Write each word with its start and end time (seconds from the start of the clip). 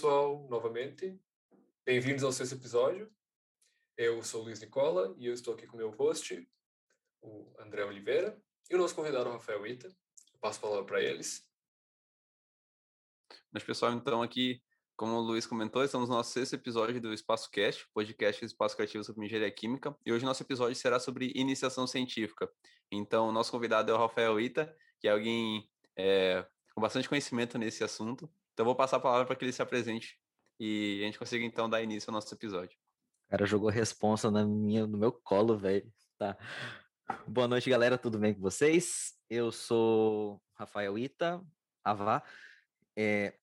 Pessoal, 0.00 0.46
novamente, 0.48 1.20
bem-vindos 1.84 2.24
ao 2.24 2.32
sexto 2.32 2.54
episódio. 2.54 3.12
Eu 3.98 4.22
sou 4.22 4.40
o 4.40 4.44
Luiz 4.44 4.58
Nicola 4.58 5.14
e 5.18 5.26
eu 5.26 5.34
estou 5.34 5.52
aqui 5.52 5.66
com 5.66 5.74
o 5.74 5.76
meu 5.76 5.90
host, 5.90 6.48
o 7.20 7.52
André 7.58 7.84
Oliveira, 7.84 8.42
e 8.70 8.74
o 8.74 8.78
nosso 8.78 8.94
convidado, 8.94 9.28
o 9.28 9.32
Rafael 9.34 9.66
Ita. 9.66 9.88
Eu 9.88 10.38
passo 10.40 10.58
a 10.58 10.62
palavra 10.62 10.86
para 10.86 11.02
eles. 11.02 11.46
Mas, 13.52 13.62
pessoal, 13.62 13.92
então 13.92 14.22
aqui, 14.22 14.62
como 14.96 15.16
o 15.16 15.20
Luiz 15.20 15.46
comentou, 15.46 15.84
estamos 15.84 16.08
no 16.08 16.14
nosso 16.14 16.32
sexto 16.32 16.54
episódio 16.54 16.98
do 16.98 17.12
Espaço 17.12 17.50
Cast, 17.50 17.86
podcast 17.92 18.40
do 18.40 18.48
Espaço 18.48 18.76
Criativo 18.76 19.04
sobre 19.04 19.26
Engenharia 19.26 19.52
Química, 19.52 19.94
e 20.06 20.10
hoje 20.14 20.24
nosso 20.24 20.42
episódio 20.42 20.76
será 20.76 20.98
sobre 20.98 21.30
iniciação 21.34 21.86
científica. 21.86 22.50
Então, 22.90 23.28
o 23.28 23.32
nosso 23.32 23.52
convidado 23.52 23.92
é 23.92 23.94
o 23.94 23.98
Rafael 23.98 24.40
Ita, 24.40 24.74
que 24.98 25.06
é 25.06 25.10
alguém 25.10 25.70
é, 25.94 26.46
com 26.74 26.80
bastante 26.80 27.06
conhecimento 27.06 27.58
nesse 27.58 27.84
assunto. 27.84 28.26
Então, 28.52 28.64
vou 28.64 28.74
passar 28.74 28.96
a 28.96 29.00
palavra 29.00 29.26
para 29.26 29.36
que 29.36 29.44
ele 29.44 29.52
se 29.52 29.62
apresente 29.62 30.18
e 30.58 31.00
a 31.02 31.06
gente 31.06 31.18
consiga, 31.18 31.44
então, 31.44 31.70
dar 31.70 31.82
início 31.82 32.10
ao 32.10 32.14
nosso 32.14 32.34
episódio. 32.34 32.76
O 33.26 33.30
cara 33.30 33.46
jogou 33.46 33.70
responsa 33.70 34.30
na 34.30 34.44
minha, 34.44 34.86
no 34.86 34.98
meu 34.98 35.12
colo, 35.12 35.56
velho. 35.56 35.90
Tá. 36.18 36.36
Boa 37.26 37.48
noite, 37.48 37.70
galera. 37.70 37.96
Tudo 37.96 38.18
bem 38.18 38.34
com 38.34 38.40
vocês? 38.40 39.14
Eu 39.28 39.50
sou 39.50 40.42
Rafael 40.54 40.98
Ita, 40.98 41.40
Avá. 41.82 42.22
É, 42.94 43.34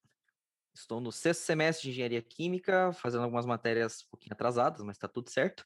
estou 0.76 1.02
no 1.02 1.12
sexto 1.12 1.42
semestre 1.42 1.84
de 1.84 1.90
Engenharia 1.90 2.22
Química, 2.22 2.94
fazendo 2.94 3.24
algumas 3.24 3.46
matérias 3.46 4.04
um 4.04 4.10
pouquinho 4.12 4.34
atrasadas, 4.34 4.82
mas 4.84 4.98
está 4.98 5.08
tudo 5.08 5.30
certo. 5.30 5.66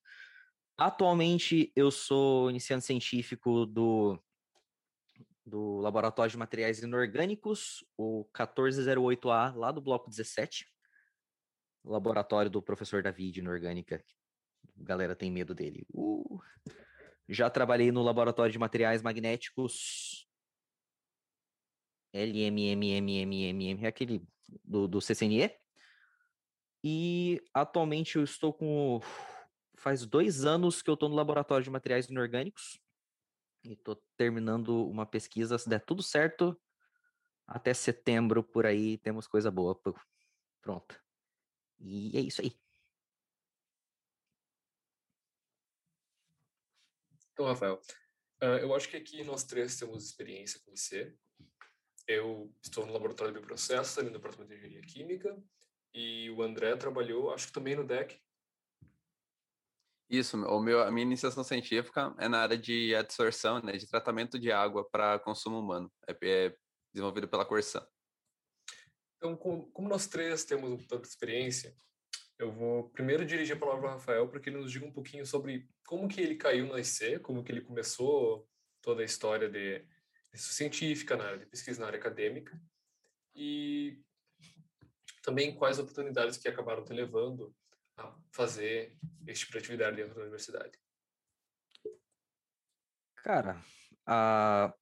Atualmente, 0.78 1.72
eu 1.76 1.92
sou 1.92 2.50
iniciante 2.50 2.86
científico 2.86 3.66
do 3.66 4.18
do 5.46 5.78
Laboratório 5.78 6.32
de 6.32 6.38
Materiais 6.38 6.82
Inorgânicos, 6.82 7.84
o 7.98 8.26
1408A, 8.34 9.56
lá 9.56 9.72
do 9.72 9.82
bloco 9.82 10.10
17. 10.10 10.68
Laboratório 11.84 12.50
do 12.50 12.62
professor 12.62 13.02
David 13.02 13.40
Inorgânica. 13.40 14.04
A 14.80 14.84
galera 14.84 15.16
tem 15.16 15.32
medo 15.32 15.54
dele. 15.56 15.86
Uh. 15.94 16.40
Já 17.28 17.50
trabalhei 17.50 17.92
no 17.92 18.04
Laboratório 18.04 18.52
de 18.52 18.60
Materiais 18.60 19.02
Magnéticos 19.02 20.28
LMMMMMM, 22.14 23.86
é 23.86 23.88
aquele 23.88 24.28
do, 24.64 24.88
do 24.88 25.00
CCNE. 25.00 25.52
E 26.84 27.42
atualmente 27.54 28.18
eu 28.18 28.24
estou 28.24 28.54
com. 28.54 29.00
Faz 29.78 30.06
dois 30.06 30.46
anos 30.46 30.82
que 30.82 30.90
eu 30.90 30.94
estou 30.94 31.10
no 31.10 31.16
Laboratório 31.16 31.64
de 31.64 31.70
Materiais 31.70 32.08
Inorgânicos 32.08 32.80
e 33.64 33.76
tô 33.76 33.96
terminando 34.18 34.88
uma 34.88 35.06
pesquisa, 35.06 35.58
se 35.58 35.70
der 35.70 35.84
tudo 35.86 36.02
certo, 36.02 36.60
até 37.48 37.74
setembro 37.74 38.44
por 38.44 38.66
aí 38.66 38.98
temos 38.98 39.28
coisa 39.28 39.52
boa. 39.52 39.80
Pronto. 40.62 41.02
E 41.80 42.18
é 42.18 42.22
isso 42.22 42.42
aí. 42.42 42.58
Então, 47.34 47.46
Rafael, 47.46 47.82
uh, 48.44 48.60
eu 48.62 48.76
acho 48.76 48.88
que 48.90 48.98
aqui 48.98 49.24
nós 49.24 49.44
três 49.44 49.78
temos 49.78 50.06
experiência 50.06 50.60
com 50.64 50.74
IC. 50.74 51.18
Eu 52.08 52.54
estou 52.62 52.86
no 52.86 52.94
laboratório 52.94 53.34
de 53.34 53.40
bioprocessos, 53.40 53.98
ali 53.98 54.08
no 54.08 54.14
departamento 54.14 54.52
de 54.52 54.58
engenharia 54.58 54.82
química, 54.82 55.44
e 55.94 56.30
o 56.32 56.42
André 56.42 56.76
trabalhou, 56.76 57.34
acho 57.34 57.48
que 57.48 57.54
também 57.54 57.76
no 57.76 57.86
DEC, 57.86 58.22
isso, 60.12 60.38
o 60.38 60.62
meu, 60.62 60.84
a 60.84 60.92
minha 60.92 61.06
iniciação 61.06 61.42
científica 61.42 62.14
é 62.20 62.28
na 62.28 62.42
área 62.42 62.58
de 62.58 62.94
adsorção, 62.94 63.62
né, 63.62 63.74
de 63.74 63.88
tratamento 63.88 64.38
de 64.38 64.52
água 64.52 64.88
para 64.90 65.18
consumo 65.20 65.58
humano. 65.58 65.90
É, 66.06 66.16
é 66.22 66.56
desenvolvido 66.94 67.30
pela 67.30 67.46
Corsan. 67.46 67.88
Então, 69.16 69.38
como, 69.38 69.88
nós 69.88 70.08
três 70.08 70.44
temos 70.44 70.86
tanta 70.86 71.08
experiência, 71.08 71.74
eu 72.38 72.52
vou 72.52 72.90
primeiro 72.90 73.26
dirigir 73.26 73.56
a 73.56 73.60
palavra 73.60 73.88
ao 73.88 73.94
Rafael 73.94 74.28
para 74.28 74.40
que 74.42 74.50
ele 74.50 74.58
nos 74.58 74.72
diga 74.72 74.86
um 74.86 74.92
pouquinho 74.92 75.26
sobre 75.26 75.70
como 75.86 76.10
que 76.10 76.20
ele 76.20 76.36
caiu 76.36 76.68
no 76.68 76.78
IC, 76.78 77.20
como 77.20 77.44
que 77.44 77.52
ele 77.52 77.62
começou 77.62 78.46
toda 78.82 79.04
a 79.04 79.06
história 79.06 79.48
de, 79.48 79.80
de 80.34 80.40
científica 80.40 81.16
na 81.16 81.24
área 81.24 81.38
de 81.38 81.46
pesquisa 81.46 81.80
na 81.80 81.88
área 81.88 82.00
acadêmica 82.00 82.60
e 83.34 84.02
também 85.22 85.56
quais 85.56 85.80
oportunidades 85.80 86.38
que 86.38 86.50
acabaram 86.50 86.84
te 86.84 86.92
levando 86.92 87.56
a 88.02 88.16
fazer 88.32 88.98
esse 89.28 89.42
tipo 89.42 89.54
de 89.54 89.58
atividade 89.60 89.96
dentro 89.96 90.16
da 90.16 90.22
universidade? 90.22 90.78
Cara, 93.18 93.62
a... 94.06 94.74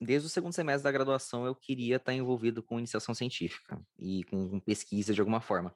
desde 0.00 0.26
o 0.26 0.30
segundo 0.30 0.52
semestre 0.52 0.84
da 0.84 0.92
graduação 0.92 1.44
eu 1.44 1.54
queria 1.54 1.96
estar 1.96 2.14
envolvido 2.14 2.62
com 2.62 2.78
iniciação 2.78 3.14
científica 3.14 3.80
e 3.98 4.24
com 4.24 4.60
pesquisa 4.60 5.12
de 5.12 5.20
alguma 5.20 5.40
forma, 5.40 5.74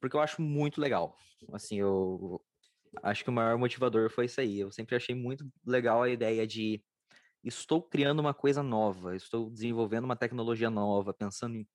porque 0.00 0.16
eu 0.16 0.20
acho 0.20 0.40
muito 0.40 0.80
legal. 0.80 1.18
Assim, 1.52 1.80
eu 1.80 2.44
acho 3.02 3.24
que 3.24 3.30
o 3.30 3.32
maior 3.32 3.58
motivador 3.58 4.10
foi 4.10 4.26
isso 4.26 4.40
aí. 4.40 4.60
Eu 4.60 4.70
sempre 4.70 4.94
achei 4.96 5.14
muito 5.14 5.50
legal 5.64 6.02
a 6.02 6.08
ideia 6.08 6.46
de 6.46 6.82
estou 7.42 7.82
criando 7.82 8.20
uma 8.20 8.34
coisa 8.34 8.62
nova, 8.62 9.14
estou 9.14 9.50
desenvolvendo 9.50 10.04
uma 10.04 10.16
tecnologia 10.16 10.70
nova, 10.70 11.12
pensando 11.12 11.56
em 11.56 11.68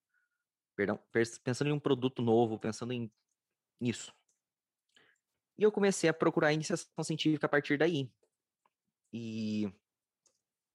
perdão, 0.75 0.99
pensando 1.43 1.67
em 1.69 1.73
um 1.73 1.79
produto 1.79 2.21
novo, 2.21 2.57
pensando 2.57 2.93
em 2.93 3.11
isso. 3.79 4.13
E 5.61 5.63
eu 5.63 5.71
comecei 5.71 6.09
a 6.09 6.13
procurar 6.13 6.51
iniciação 6.51 7.03
científica 7.03 7.45
a 7.45 7.49
partir 7.49 7.77
daí. 7.77 8.11
E 9.13 9.71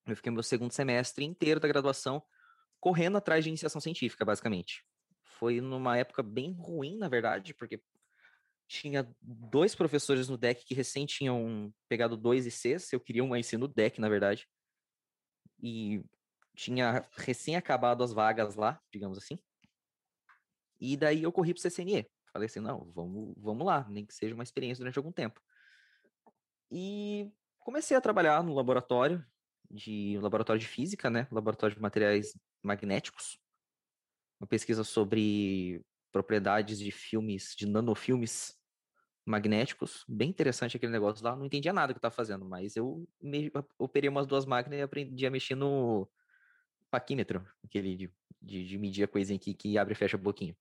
eu 0.06 0.14
fiquei 0.14 0.30
meu 0.30 0.44
segundo 0.44 0.70
semestre 0.70 1.24
inteiro 1.24 1.58
da 1.58 1.66
graduação 1.66 2.22
correndo 2.78 3.18
atrás 3.18 3.42
de 3.42 3.50
iniciação 3.50 3.80
científica, 3.80 4.24
basicamente. 4.24 4.86
Foi 5.24 5.60
numa 5.60 5.98
época 5.98 6.22
bem 6.22 6.52
ruim, 6.52 6.96
na 6.98 7.08
verdade, 7.08 7.52
porque 7.52 7.82
tinha 8.68 9.12
dois 9.20 9.74
professores 9.74 10.28
no 10.28 10.38
deck 10.38 10.64
que 10.64 10.72
recém 10.72 11.04
tinham 11.04 11.74
pegado 11.88 12.16
dois 12.16 12.46
ICs, 12.46 12.92
eu 12.92 13.00
queria 13.00 13.24
um 13.24 13.34
IC 13.34 13.56
no 13.56 13.66
deck, 13.66 14.00
na 14.00 14.08
verdade. 14.08 14.48
E 15.60 16.00
tinha 16.54 17.04
recém 17.16 17.56
acabado 17.56 18.04
as 18.04 18.12
vagas 18.12 18.54
lá, 18.54 18.80
digamos 18.92 19.18
assim. 19.18 19.36
E 20.80 20.96
daí 20.96 21.24
eu 21.24 21.32
corri 21.32 21.52
pro 21.52 21.60
CCNE. 21.60 22.08
Falei 22.36 22.46
assim, 22.46 22.60
não, 22.60 22.92
vamos, 22.94 23.34
vamos 23.38 23.66
lá, 23.66 23.86
nem 23.88 24.04
que 24.04 24.12
seja 24.12 24.34
uma 24.34 24.44
experiência 24.44 24.82
durante 24.82 24.98
algum 24.98 25.10
tempo. 25.10 25.40
E 26.70 27.32
comecei 27.58 27.96
a 27.96 28.00
trabalhar 28.00 28.42
no 28.42 28.54
laboratório 28.54 29.24
de 29.70 30.18
laboratório 30.20 30.60
de 30.60 30.68
física, 30.68 31.08
né, 31.08 31.26
laboratório 31.32 31.74
de 31.74 31.80
materiais 31.80 32.38
magnéticos, 32.62 33.38
uma 34.38 34.46
pesquisa 34.46 34.84
sobre 34.84 35.82
propriedades 36.12 36.78
de 36.78 36.90
filmes, 36.90 37.54
de 37.56 37.66
nanofilmes 37.66 38.54
magnéticos, 39.24 40.04
bem 40.06 40.28
interessante 40.28 40.76
aquele 40.76 40.92
negócio 40.92 41.24
lá, 41.24 41.34
não 41.34 41.46
entendia 41.46 41.72
nada 41.72 41.94
que 41.94 41.96
eu 41.96 42.00
estava 42.00 42.14
fazendo, 42.14 42.44
mas 42.44 42.76
eu 42.76 43.08
me, 43.18 43.50
operei 43.78 44.10
umas 44.10 44.26
duas 44.26 44.44
máquinas 44.44 44.78
e 44.78 44.82
aprendi 44.82 45.26
a 45.26 45.30
mexer 45.30 45.54
no 45.54 46.06
paquímetro, 46.90 47.48
aquele 47.64 47.96
de, 47.96 48.12
de, 48.42 48.66
de 48.66 48.78
medir 48.78 49.04
a 49.04 49.08
coisinha 49.08 49.38
aqui 49.38 49.54
que 49.54 49.78
abre 49.78 49.94
e 49.94 49.96
fecha 49.96 50.18
um 50.18 50.22
pouquinho. 50.22 50.54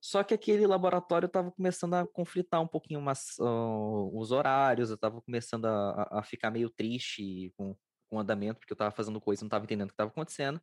Só 0.00 0.22
que 0.22 0.32
aquele 0.32 0.66
laboratório 0.66 1.26
estava 1.26 1.50
começando 1.50 1.94
a 1.94 2.06
conflitar 2.06 2.60
um 2.60 2.68
pouquinho 2.68 3.00
umas, 3.00 3.36
uh, 3.38 4.10
os 4.16 4.30
horários, 4.30 4.90
eu 4.90 4.94
estava 4.94 5.20
começando 5.20 5.66
a, 5.66 6.18
a, 6.18 6.22
ficar 6.22 6.50
meio 6.50 6.70
triste 6.70 7.52
com, 7.56 7.76
com 8.08 8.16
o 8.16 8.20
andamento, 8.20 8.60
porque 8.60 8.72
eu 8.72 8.76
estava 8.76 8.94
fazendo 8.94 9.20
coisa 9.20 9.42
e 9.42 9.44
não 9.44 9.48
estava 9.48 9.64
entendendo 9.64 9.88
o 9.88 9.90
que 9.90 9.94
estava 9.94 10.10
acontecendo. 10.10 10.60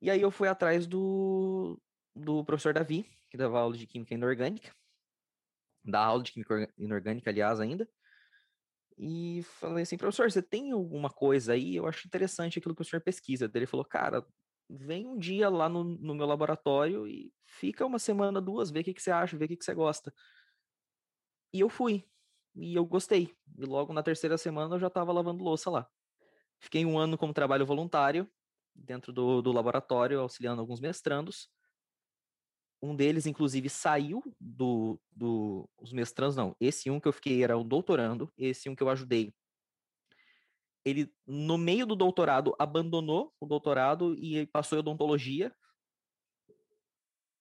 E 0.00 0.10
aí 0.10 0.20
eu 0.20 0.30
fui 0.30 0.48
atrás 0.48 0.86
do, 0.86 1.78
do 2.14 2.42
professor 2.44 2.72
Davi, 2.72 3.06
que 3.30 3.36
dava 3.36 3.60
aula 3.60 3.76
de 3.76 3.86
Química 3.86 4.14
Inorgânica, 4.14 4.74
dá 5.84 6.00
aula 6.00 6.22
de 6.22 6.32
Química 6.32 6.72
Inorgânica, 6.78 7.28
aliás, 7.28 7.60
ainda, 7.60 7.86
e 9.02 9.42
falei 9.42 9.82
assim, 9.82 9.96
professor, 9.96 10.30
você 10.30 10.42
tem 10.42 10.72
alguma 10.72 11.08
coisa 11.08 11.54
aí? 11.54 11.76
Eu 11.76 11.86
acho 11.86 12.06
interessante 12.06 12.58
aquilo 12.58 12.74
que 12.74 12.82
o 12.82 12.84
senhor 12.84 13.00
pesquisa. 13.00 13.50
Ele 13.54 13.66
falou, 13.66 13.84
cara, 13.84 14.22
vem 14.78 15.06
um 15.06 15.18
dia 15.18 15.48
lá 15.48 15.68
no, 15.68 15.82
no 15.82 16.14
meu 16.14 16.26
laboratório 16.26 17.06
e 17.06 17.32
fica 17.44 17.84
uma 17.84 17.98
semana, 17.98 18.40
duas, 18.40 18.70
vê 18.70 18.80
o 18.80 18.84
que, 18.84 18.94
que 18.94 19.02
você 19.02 19.10
acha, 19.10 19.36
vê 19.36 19.44
o 19.44 19.48
que, 19.48 19.56
que 19.56 19.64
você 19.64 19.74
gosta. 19.74 20.12
E 21.52 21.60
eu 21.60 21.68
fui. 21.68 22.06
E 22.54 22.74
eu 22.74 22.84
gostei. 22.84 23.34
E 23.58 23.64
logo 23.64 23.92
na 23.92 24.02
terceira 24.02 24.38
semana 24.38 24.76
eu 24.76 24.80
já 24.80 24.86
estava 24.86 25.12
lavando 25.12 25.42
louça 25.42 25.70
lá. 25.70 25.88
Fiquei 26.60 26.84
um 26.84 26.98
ano 26.98 27.18
como 27.18 27.32
trabalho 27.32 27.66
voluntário 27.66 28.30
dentro 28.74 29.12
do, 29.12 29.42
do 29.42 29.52
laboratório, 29.52 30.20
auxiliando 30.20 30.60
alguns 30.60 30.80
mestrandos. 30.80 31.48
Um 32.82 32.94
deles, 32.94 33.26
inclusive, 33.26 33.68
saiu 33.68 34.22
do, 34.40 34.98
do. 35.10 35.68
Os 35.78 35.92
mestrandos, 35.92 36.36
não. 36.36 36.56
Esse 36.58 36.90
um 36.90 36.98
que 36.98 37.08
eu 37.08 37.12
fiquei 37.12 37.42
era 37.42 37.56
o 37.56 37.64
doutorando. 37.64 38.32
Esse 38.38 38.68
um 38.70 38.74
que 38.74 38.82
eu 38.82 38.88
ajudei 38.88 39.34
ele, 40.84 41.12
no 41.26 41.58
meio 41.58 41.84
do 41.84 41.94
doutorado, 41.94 42.54
abandonou 42.58 43.34
o 43.38 43.46
doutorado 43.46 44.14
e 44.14 44.46
passou 44.46 44.76
em 44.76 44.80
odontologia. 44.80 45.54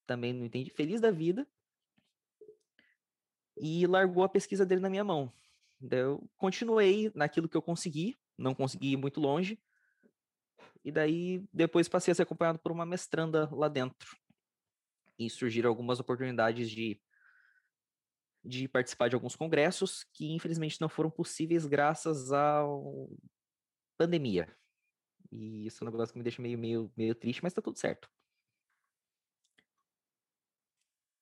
Também 0.06 0.34
não 0.34 0.46
entendi. 0.46 0.70
Feliz 0.70 1.00
da 1.00 1.12
vida. 1.12 1.48
E 3.58 3.86
largou 3.88 4.24
a 4.24 4.30
pesquisa 4.30 4.66
dele 4.66 4.82
na 4.82 4.90
minha 4.90 5.04
mão. 5.04 5.32
Eu 5.92 6.30
continuei 6.38 7.12
naquilo 7.16 7.48
que 7.48 7.56
eu 7.56 7.62
consegui, 7.62 8.18
não 8.38 8.54
consegui 8.54 8.94
ir 8.94 8.98
muito 8.98 9.20
longe. 9.20 9.58
E 10.84 10.92
daí, 10.92 11.46
depois 11.54 11.88
passei 11.88 12.12
a 12.12 12.16
ser 12.16 12.24
acompanhado 12.24 12.60
por 12.60 12.72
uma 12.72 12.86
mestranda 12.86 13.50
lá 13.54 13.68
dentro. 13.68 14.18
e 15.18 15.30
surgiram 15.30 15.70
algumas 15.70 16.00
oportunidades 16.00 16.70
de 16.70 17.00
de 18.44 18.68
participar 18.68 19.10
de 19.10 19.16
alguns 19.16 19.36
congressos 19.36 20.04
que 20.14 20.32
infelizmente 20.32 20.80
não 20.80 20.90
foram 20.90 21.10
possíveis 21.10 21.66
graças 21.66 22.32
à 22.32 22.64
pandemia. 23.98 24.56
E 25.32 25.66
isso 25.66 25.84
é 25.84 25.88
um 25.88 25.92
negócio 25.92 26.14
que 26.14 26.18
me 26.18 26.24
deixa 26.24 26.42
meio, 26.42 26.58
meio, 26.58 26.92
meio 26.96 27.14
triste, 27.14 27.44
mas 27.44 27.54
tá 27.54 27.62
tudo 27.62 27.78
certo. 27.78 28.10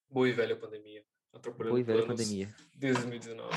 Boa 0.09 0.29
e 0.29 0.31
velha 0.31 0.55
pandemia. 0.55 1.05
Atrapalhando 1.33 1.69
Boa 1.69 1.79
e 1.79 1.83
velha 1.83 2.07
pandemia. 2.07 2.55
2019. 2.75 3.49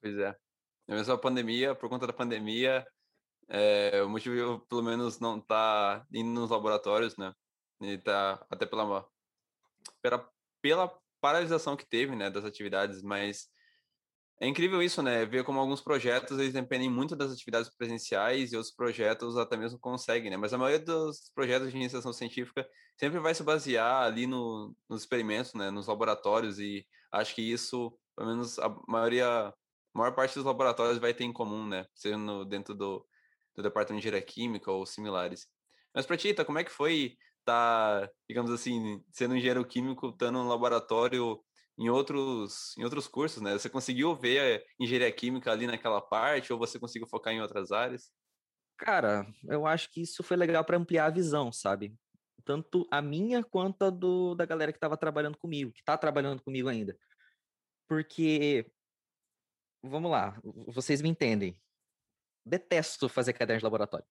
Pois 0.00 0.18
é. 0.18 0.38
Mesmo 0.86 1.14
a 1.14 1.18
pandemia, 1.18 1.74
por 1.74 1.88
conta 1.88 2.06
da 2.06 2.12
pandemia, 2.12 2.86
é, 3.48 4.02
o 4.02 4.08
motivo, 4.08 4.60
pelo 4.66 4.82
menos, 4.82 5.18
não 5.18 5.40
tá 5.40 6.06
indo 6.12 6.28
nos 6.28 6.50
laboratórios, 6.50 7.16
né? 7.16 7.34
E 7.80 7.98
tá 7.98 8.46
até 8.50 8.66
pela, 8.66 9.08
pela, 10.00 10.32
pela 10.64 10.90
paralisação 11.20 11.76
que 11.76 11.86
teve, 11.86 12.16
né, 12.16 12.30
das 12.30 12.42
atividades, 12.42 13.02
mas 13.02 13.50
é 14.40 14.48
incrível 14.48 14.82
isso, 14.82 15.02
né? 15.02 15.26
Ver 15.26 15.44
como 15.44 15.60
alguns 15.60 15.82
projetos 15.82 16.38
eles 16.38 16.54
dependem 16.54 16.88
muito 16.88 17.14
das 17.14 17.30
atividades 17.30 17.68
presenciais 17.76 18.50
e 18.50 18.56
outros 18.56 18.74
projetos 18.74 19.36
até 19.36 19.58
mesmo 19.58 19.78
conseguem, 19.78 20.30
né? 20.30 20.38
Mas 20.38 20.54
a 20.54 20.58
maioria 20.58 20.82
dos 20.82 21.30
projetos 21.34 21.70
de 21.70 21.76
iniciação 21.76 22.14
científica 22.14 22.66
sempre 22.98 23.20
vai 23.20 23.34
se 23.34 23.42
basear 23.42 24.04
ali 24.04 24.26
no, 24.26 24.74
nos 24.88 25.02
experimentos, 25.02 25.52
né? 25.52 25.70
Nos 25.70 25.86
laboratórios 25.86 26.58
e 26.58 26.86
acho 27.12 27.34
que 27.34 27.42
isso, 27.42 27.94
pelo 28.16 28.30
menos 28.30 28.58
a 28.58 28.74
maioria, 28.88 29.26
a 29.28 29.54
maior 29.94 30.14
parte 30.14 30.34
dos 30.34 30.46
laboratórios 30.46 30.98
vai 30.98 31.12
ter 31.12 31.24
em 31.24 31.32
comum, 31.32 31.66
né? 31.66 31.86
Sendo 31.94 32.46
dentro 32.46 32.74
do, 32.74 33.06
do 33.54 33.62
departamento 33.62 34.00
de 34.00 34.08
engenharia 34.08 34.26
química 34.26 34.72
ou 34.72 34.86
similares. 34.86 35.46
Mas 35.94 36.06
para 36.06 36.16
ti, 36.16 36.32
como 36.42 36.58
é 36.58 36.64
que 36.64 36.72
foi 36.72 37.18
tá, 37.44 38.08
digamos 38.28 38.50
assim, 38.50 39.02
sendo 39.12 39.36
engenheiro 39.36 39.64
químico, 39.64 40.08
estando 40.08 40.42
no 40.42 40.48
laboratório 40.48 41.40
em 41.78 41.88
outros, 41.88 42.76
em 42.78 42.84
outros 42.84 43.08
cursos, 43.08 43.42
né? 43.42 43.52
Você 43.52 43.68
conseguiu 43.68 44.14
ver 44.14 44.64
engenharia 44.78 45.10
química 45.12 45.50
ali 45.50 45.66
naquela 45.66 46.00
parte 46.00 46.52
ou 46.52 46.58
você 46.58 46.78
conseguiu 46.78 47.08
focar 47.08 47.32
em 47.32 47.40
outras 47.40 47.72
áreas? 47.72 48.10
Cara, 48.76 49.26
eu 49.44 49.66
acho 49.66 49.90
que 49.90 50.02
isso 50.02 50.22
foi 50.22 50.36
legal 50.36 50.64
para 50.64 50.76
ampliar 50.76 51.06
a 51.06 51.10
visão, 51.10 51.52
sabe? 51.52 51.94
Tanto 52.44 52.86
a 52.90 53.00
minha 53.00 53.42
quanto 53.42 53.84
a 53.84 53.90
do, 53.90 54.34
da 54.34 54.44
galera 54.44 54.72
que 54.72 54.76
estava 54.76 54.96
trabalhando 54.96 55.38
comigo, 55.38 55.72
que 55.72 55.80
está 55.80 55.96
trabalhando 55.96 56.42
comigo 56.42 56.68
ainda. 56.68 56.96
Porque, 57.88 58.70
vamos 59.82 60.10
lá, 60.10 60.40
vocês 60.68 61.00
me 61.00 61.08
entendem. 61.08 61.60
Detesto 62.44 63.08
fazer 63.08 63.32
caderno 63.32 63.60
de 63.60 63.64
laboratório. 63.64 64.06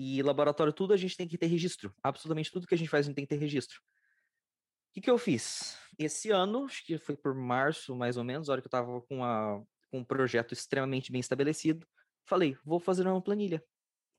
E 0.00 0.22
laboratório, 0.22 0.72
tudo 0.72 0.94
a 0.94 0.96
gente 0.96 1.16
tem 1.16 1.26
que 1.26 1.36
ter 1.36 1.46
registro. 1.46 1.92
Absolutamente 2.00 2.52
tudo 2.52 2.68
que 2.68 2.74
a 2.74 2.78
gente 2.78 2.88
faz, 2.88 3.04
a 3.04 3.08
gente 3.08 3.16
tem 3.16 3.24
que 3.24 3.34
ter 3.34 3.40
registro. 3.40 3.80
O 3.80 4.92
que, 4.94 5.00
que 5.00 5.10
eu 5.10 5.18
fiz? 5.18 5.76
Esse 5.98 6.30
ano, 6.30 6.66
acho 6.66 6.86
que 6.86 6.96
foi 6.98 7.16
por 7.16 7.34
março, 7.34 7.96
mais 7.96 8.16
ou 8.16 8.22
menos, 8.22 8.48
a 8.48 8.52
hora 8.52 8.62
que 8.62 8.66
eu 8.66 8.68
estava 8.68 9.00
com, 9.02 9.66
com 9.90 9.98
um 9.98 10.04
projeto 10.04 10.52
extremamente 10.52 11.10
bem 11.10 11.18
estabelecido, 11.20 11.84
falei, 12.24 12.56
vou 12.64 12.78
fazer 12.78 13.08
uma 13.08 13.20
planilha. 13.20 13.60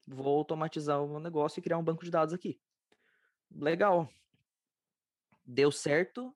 Vou 0.06 0.28
automatizar 0.28 1.02
o 1.02 1.08
meu 1.08 1.20
negócio 1.22 1.60
e 1.60 1.64
criar 1.64 1.78
um 1.78 1.84
banco 1.84 2.04
de 2.04 2.12
dados 2.12 2.34
aqui. 2.34 2.60
Legal. 3.50 4.12
Deu 5.46 5.72
certo. 5.72 6.36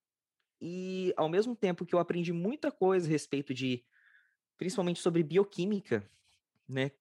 E 0.62 1.14
ao 1.18 1.28
mesmo 1.28 1.54
tempo 1.54 1.86
que 1.86 1.94
eu 1.94 2.00
aprendi 2.00 2.32
muita 2.32 2.72
coisa 2.72 3.08
a 3.08 3.10
respeito 3.10 3.54
de, 3.54 3.84
principalmente 4.58 5.02
sobre 5.02 5.22
bioquímica, 5.22 6.10
né, 6.66 6.92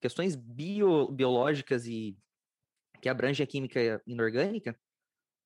questões 0.00 0.36
bio, 0.36 1.10
biológicas 1.10 1.86
e 1.86 2.16
que 3.00 3.08
abrangem 3.08 3.44
a 3.44 3.46
química 3.46 4.02
inorgânica, 4.06 4.78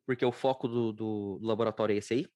porque 0.06 0.24
o 0.24 0.32
foco 0.32 0.68
do, 0.68 0.92
do 0.92 1.38
laboratório 1.42 1.94
é 1.94 1.98
esse 1.98 2.14
aí, 2.14 2.26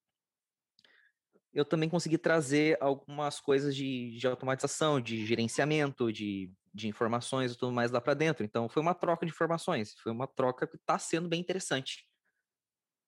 eu 1.57 1.65
também 1.65 1.89
consegui 1.89 2.19
trazer 2.19 2.77
algumas 2.83 3.41
coisas 3.41 3.75
de, 3.75 4.19
de 4.19 4.27
automatização, 4.27 5.01
de 5.01 5.25
gerenciamento, 5.25 6.13
de, 6.13 6.53
de 6.73 6.87
informações 6.87 7.53
e 7.53 7.57
tudo 7.57 7.73
mais 7.73 7.91
lá 7.91 7.99
para 7.99 8.13
dentro. 8.13 8.45
Então, 8.45 8.69
foi 8.69 8.83
uma 8.83 8.95
troca 8.95 9.25
de 9.25 9.33
informações, 9.33 9.95
foi 9.95 10.13
uma 10.13 10.27
troca 10.27 10.67
que 10.67 10.77
está 10.77 10.99
sendo 10.99 11.31
bem 11.31 11.41
interessante 11.41 12.07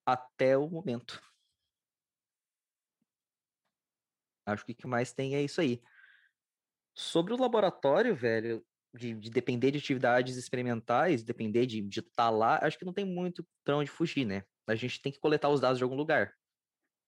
até 0.06 0.56
o 0.56 0.67
momento. 0.71 1.21
Acho 4.47 4.64
que 4.64 4.73
o 4.73 4.75
que 4.75 4.87
mais 4.87 5.12
tem 5.12 5.35
é 5.35 5.43
isso 5.43 5.61
aí. 5.61 5.82
Sobre 6.99 7.33
o 7.33 7.41
laboratório, 7.41 8.12
velho, 8.12 8.61
de, 8.93 9.15
de, 9.15 9.31
depender 9.31 9.71
de 9.71 9.79
atividades 9.79 10.37
experimentais, 10.37 11.23
depender 11.23 11.65
de 11.65 11.79
estar 11.79 11.91
de 12.00 12.03
tá 12.03 12.29
lá, 12.29 12.59
acho 12.61 12.77
que 12.77 12.85
não 12.85 12.93
tem 12.93 13.05
muito 13.05 13.47
para 13.65 13.77
onde 13.77 13.89
fugir, 13.89 14.25
né? 14.25 14.43
A 14.67 14.75
gente 14.75 15.00
tem 15.00 15.12
que 15.12 15.21
coletar 15.21 15.49
os 15.49 15.61
dados 15.61 15.79
de 15.79 15.85
algum 15.85 15.95
lugar. 15.95 16.35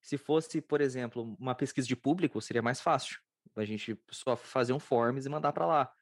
Se 0.01 0.17
fosse, 0.17 0.61
por 0.61 0.81
exemplo, 0.81 1.37
uma 1.41 1.57
pesquisa 1.57 1.89
de 1.89 1.97
público, 1.97 2.41
seria 2.41 2.63
mais 2.63 2.81
fácil. 2.81 3.19
A 3.57 3.65
gente 3.65 4.01
só 4.13 4.37
fazer 4.37 4.73
um 4.73 4.79
forms 4.79 5.27
e 5.27 5.29
mandar 5.29 5.53
para 5.53 5.67
lá. 5.67 5.93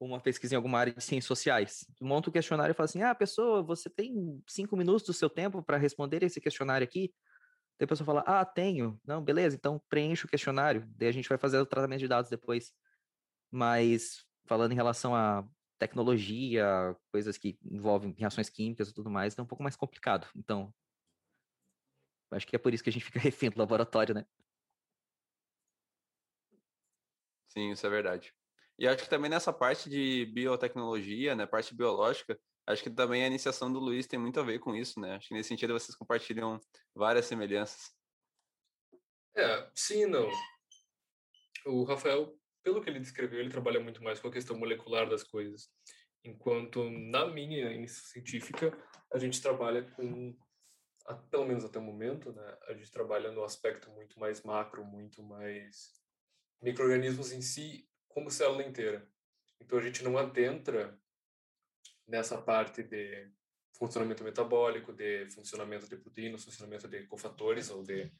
Uma 0.00 0.20
pesquisa 0.20 0.54
em 0.54 0.56
alguma 0.56 0.78
área 0.78 0.94
de 0.94 1.04
ciências 1.04 1.26
sociais. 1.26 1.84
Monta 2.00 2.30
o 2.30 2.32
questionário 2.32 2.72
e 2.72 2.74
fala 2.74 2.86
assim: 2.86 3.02
ah, 3.02 3.14
pessoa, 3.14 3.62
você 3.62 3.90
tem 3.90 4.42
cinco 4.46 4.74
minutos 4.74 5.02
do 5.02 5.12
seu 5.12 5.28
tempo 5.28 5.62
para 5.62 5.76
responder 5.76 6.22
esse 6.22 6.40
questionário 6.40 6.84
aqui? 6.84 7.12
Daí 7.78 7.84
a 7.84 7.88
pessoa 7.88 8.06
fala: 8.06 8.24
ah, 8.26 8.42
tenho. 8.42 8.98
Não, 9.04 9.22
beleza, 9.22 9.54
então 9.54 9.78
preenche 9.90 10.24
o 10.24 10.28
questionário. 10.28 10.88
Daí 10.96 11.08
a 11.08 11.12
gente 11.12 11.28
vai 11.28 11.36
fazer 11.36 11.58
o 11.58 11.66
tratamento 11.66 12.00
de 12.00 12.08
dados 12.08 12.30
depois. 12.30 12.72
Mas 13.50 14.26
falando 14.46 14.72
em 14.72 14.76
relação 14.76 15.14
a 15.14 15.46
tecnologia, 15.78 16.96
coisas 17.12 17.38
que 17.38 17.58
envolvem 17.64 18.12
reações 18.12 18.48
químicas 18.48 18.88
e 18.88 18.94
tudo 18.94 19.10
mais, 19.10 19.38
é 19.38 19.42
um 19.42 19.46
pouco 19.46 19.62
mais 19.62 19.76
complicado. 19.76 20.28
Então, 20.34 20.74
acho 22.32 22.46
que 22.46 22.56
é 22.56 22.58
por 22.58 22.74
isso 22.74 22.82
que 22.82 22.90
a 22.90 22.92
gente 22.92 23.04
fica 23.04 23.18
refém 23.20 23.50
do 23.50 23.58
laboratório, 23.58 24.14
né? 24.14 24.26
Sim, 27.48 27.70
isso 27.70 27.86
é 27.86 27.90
verdade. 27.90 28.34
E 28.78 28.86
acho 28.86 29.02
que 29.02 29.10
também 29.10 29.30
nessa 29.30 29.52
parte 29.52 29.88
de 29.88 30.26
biotecnologia, 30.26 31.34
né, 31.34 31.46
parte 31.46 31.74
biológica, 31.74 32.38
acho 32.66 32.82
que 32.82 32.90
também 32.90 33.24
a 33.24 33.26
iniciação 33.26 33.72
do 33.72 33.80
Luiz 33.80 34.06
tem 34.06 34.18
muito 34.18 34.38
a 34.38 34.42
ver 34.42 34.60
com 34.60 34.74
isso, 34.74 35.00
né? 35.00 35.16
Acho 35.16 35.28
que 35.28 35.34
nesse 35.34 35.48
sentido 35.48 35.72
vocês 35.72 35.96
compartilham 35.96 36.60
várias 36.94 37.26
semelhanças. 37.26 37.92
É, 39.34 39.70
sim 39.74 40.02
e 40.02 40.06
não. 40.06 40.28
O 41.66 41.84
Rafael 41.84 42.38
pelo 42.68 42.82
que 42.82 42.90
ele 42.90 43.00
descreveu, 43.00 43.40
ele 43.40 43.48
trabalha 43.48 43.80
muito 43.80 44.04
mais 44.04 44.20
com 44.20 44.28
a 44.28 44.30
questão 44.30 44.58
molecular 44.58 45.08
das 45.08 45.22
coisas. 45.22 45.70
Enquanto 46.22 46.90
na 46.90 47.26
minha 47.26 47.72
iniciação 47.72 48.10
científica, 48.10 48.76
a 49.10 49.16
gente 49.16 49.40
trabalha 49.40 49.82
com, 49.92 50.36
pelo 51.30 51.46
menos 51.46 51.64
até 51.64 51.78
o 51.78 51.82
momento, 51.82 52.30
né, 52.30 52.58
a 52.68 52.74
gente 52.74 52.90
trabalha 52.90 53.32
no 53.32 53.42
aspecto 53.42 53.90
muito 53.92 54.20
mais 54.20 54.42
macro, 54.42 54.84
muito 54.84 55.22
mais 55.22 55.94
microorganismos 56.60 57.32
em 57.32 57.40
si, 57.40 57.88
como 58.06 58.30
célula 58.30 58.62
inteira. 58.62 59.10
Então 59.58 59.78
a 59.78 59.82
gente 59.82 60.04
não 60.04 60.18
adentra 60.18 61.00
nessa 62.06 62.36
parte 62.36 62.82
de 62.82 63.30
funcionamento 63.78 64.22
metabólico, 64.22 64.92
de 64.92 65.26
funcionamento 65.30 65.88
de 65.88 65.96
proteínas, 65.96 66.44
funcionamento 66.44 66.86
de 66.86 67.06
cofatores 67.06 67.70
ou 67.70 67.82
de 67.82 68.12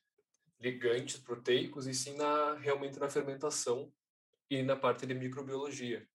ligantes 0.59 1.19
proteicos, 1.19 1.87
e 1.87 1.93
sim 1.93 2.17
na, 2.17 2.55
realmente 2.55 2.99
na 2.99 3.11
fermentação 3.11 3.93
e 4.50 4.62
na 4.62 4.76
parte 4.76 5.07
de 5.07 5.14
microbiologia. 5.14 6.09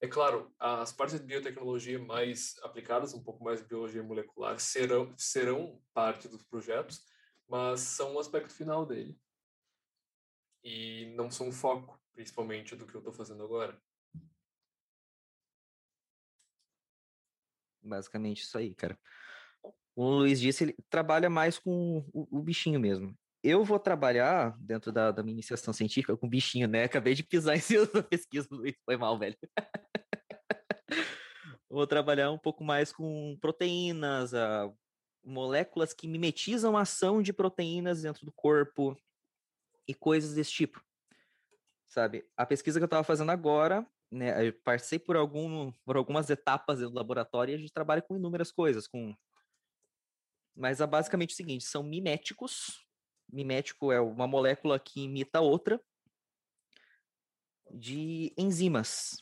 É 0.00 0.06
claro, 0.06 0.54
as 0.58 0.92
partes 0.92 1.18
de 1.18 1.26
biotecnologia 1.26 1.98
mais 1.98 2.54
aplicadas, 2.62 3.14
um 3.14 3.22
pouco 3.22 3.42
mais 3.42 3.60
de 3.60 3.66
biologia 3.66 4.02
molecular, 4.02 4.58
serão, 4.58 5.14
serão 5.16 5.82
parte 5.94 6.28
dos 6.28 6.42
projetos, 6.42 7.02
mas 7.48 7.80
são 7.80 8.14
um 8.14 8.18
aspecto 8.18 8.52
final 8.52 8.84
dele. 8.84 9.18
E 10.62 11.06
não 11.16 11.30
são 11.30 11.48
um 11.48 11.52
foco, 11.52 11.98
principalmente, 12.12 12.76
do 12.76 12.86
que 12.86 12.94
eu 12.94 12.98
estou 12.98 13.12
fazendo 13.12 13.42
agora. 13.42 13.80
Basicamente 17.82 18.42
isso 18.42 18.58
aí, 18.58 18.74
cara. 18.74 18.98
O 19.94 20.10
Luiz 20.10 20.40
disse, 20.40 20.64
ele 20.64 20.76
trabalha 20.90 21.30
mais 21.30 21.58
com 21.58 22.04
o, 22.12 22.38
o 22.38 22.42
bichinho 22.42 22.78
mesmo 22.78 23.16
eu 23.46 23.64
vou 23.64 23.78
trabalhar 23.78 24.56
dentro 24.58 24.90
da, 24.90 25.12
da 25.12 25.22
minha 25.22 25.34
iniciação 25.34 25.72
científica 25.72 26.16
com 26.16 26.28
bichinho, 26.28 26.66
né? 26.66 26.84
Acabei 26.84 27.14
de 27.14 27.22
pisar 27.22 27.56
em 27.56 27.60
cima 27.60 27.86
da 27.86 28.02
pesquisa, 28.02 28.48
Luiz, 28.50 28.74
foi 28.84 28.96
mal, 28.96 29.16
velho. 29.18 29.36
vou 31.70 31.86
trabalhar 31.86 32.32
um 32.32 32.38
pouco 32.38 32.64
mais 32.64 32.92
com 32.92 33.38
proteínas, 33.40 34.32
uh, 34.32 34.76
moléculas 35.24 35.92
que 35.92 36.08
mimetizam 36.08 36.76
a 36.76 36.82
ação 36.82 37.22
de 37.22 37.32
proteínas 37.32 38.02
dentro 38.02 38.26
do 38.26 38.32
corpo 38.32 38.96
e 39.86 39.94
coisas 39.94 40.34
desse 40.34 40.50
tipo. 40.50 40.82
Sabe? 41.86 42.28
A 42.36 42.44
pesquisa 42.44 42.80
que 42.80 42.82
eu 42.82 42.86
estava 42.86 43.04
fazendo 43.04 43.30
agora, 43.30 43.86
né? 44.10 44.48
Eu 44.48 44.52
passei 44.64 44.98
por, 44.98 45.16
algum, 45.16 45.70
por 45.84 45.96
algumas 45.96 46.28
etapas 46.30 46.80
do 46.80 46.92
laboratório 46.92 47.52
e 47.52 47.54
a 47.54 47.58
gente 47.58 47.72
trabalha 47.72 48.02
com 48.02 48.16
inúmeras 48.16 48.50
coisas, 48.50 48.88
com 48.88 49.14
mas 50.56 50.80
é 50.80 50.86
basicamente 50.86 51.34
o 51.34 51.36
seguinte: 51.36 51.64
são 51.64 51.82
miméticos 51.82 52.85
mimético 53.28 53.92
é 53.92 54.00
uma 54.00 54.26
molécula 54.26 54.78
que 54.78 55.02
imita 55.02 55.40
outra 55.40 55.80
de 57.70 58.32
enzimas. 58.36 59.16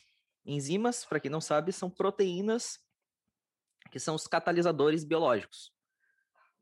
Enzimas, 0.44 1.04
para 1.04 1.20
quem 1.20 1.30
não 1.30 1.40
sabe, 1.40 1.72
são 1.72 1.90
proteínas 1.90 2.78
que 3.90 3.98
são 3.98 4.14
os 4.14 4.26
catalisadores 4.26 5.04
biológicos. 5.04 5.72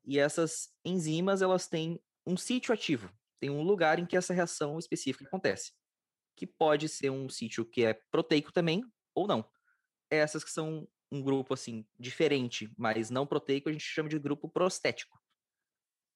E 0.05 0.19
essas 0.19 0.69
enzimas, 0.85 1.43
elas 1.43 1.69
têm 1.69 2.01
um 2.27 2.37
sítio 2.37 2.75
ativo, 2.75 3.11
tem 3.41 3.51
um 3.51 3.63
lugar 3.63 3.99
em 3.99 4.07
que 4.07 4.17
essa 4.17 4.35
reação 4.35 4.79
específica 4.79 5.27
acontece, 5.27 5.73
que 6.37 6.47
pode 6.47 6.89
ser 6.89 7.11
um 7.11 7.29
sítio 7.29 7.65
que 7.65 7.85
é 7.85 7.95
proteico 8.11 8.53
também, 8.53 8.85
ou 9.15 9.27
não. 9.27 9.49
Essas 10.11 10.45
que 10.45 10.51
são 10.51 10.89
um 11.11 11.23
grupo 11.23 11.55
assim 11.55 11.87
diferente, 11.99 12.73
mas 12.77 13.11
não 13.11 13.27
proteico, 13.27 13.69
a 13.69 13.73
gente 13.73 13.85
chama 13.85 14.09
de 14.09 14.19
grupo 14.19 14.49
prostético. 14.49 15.21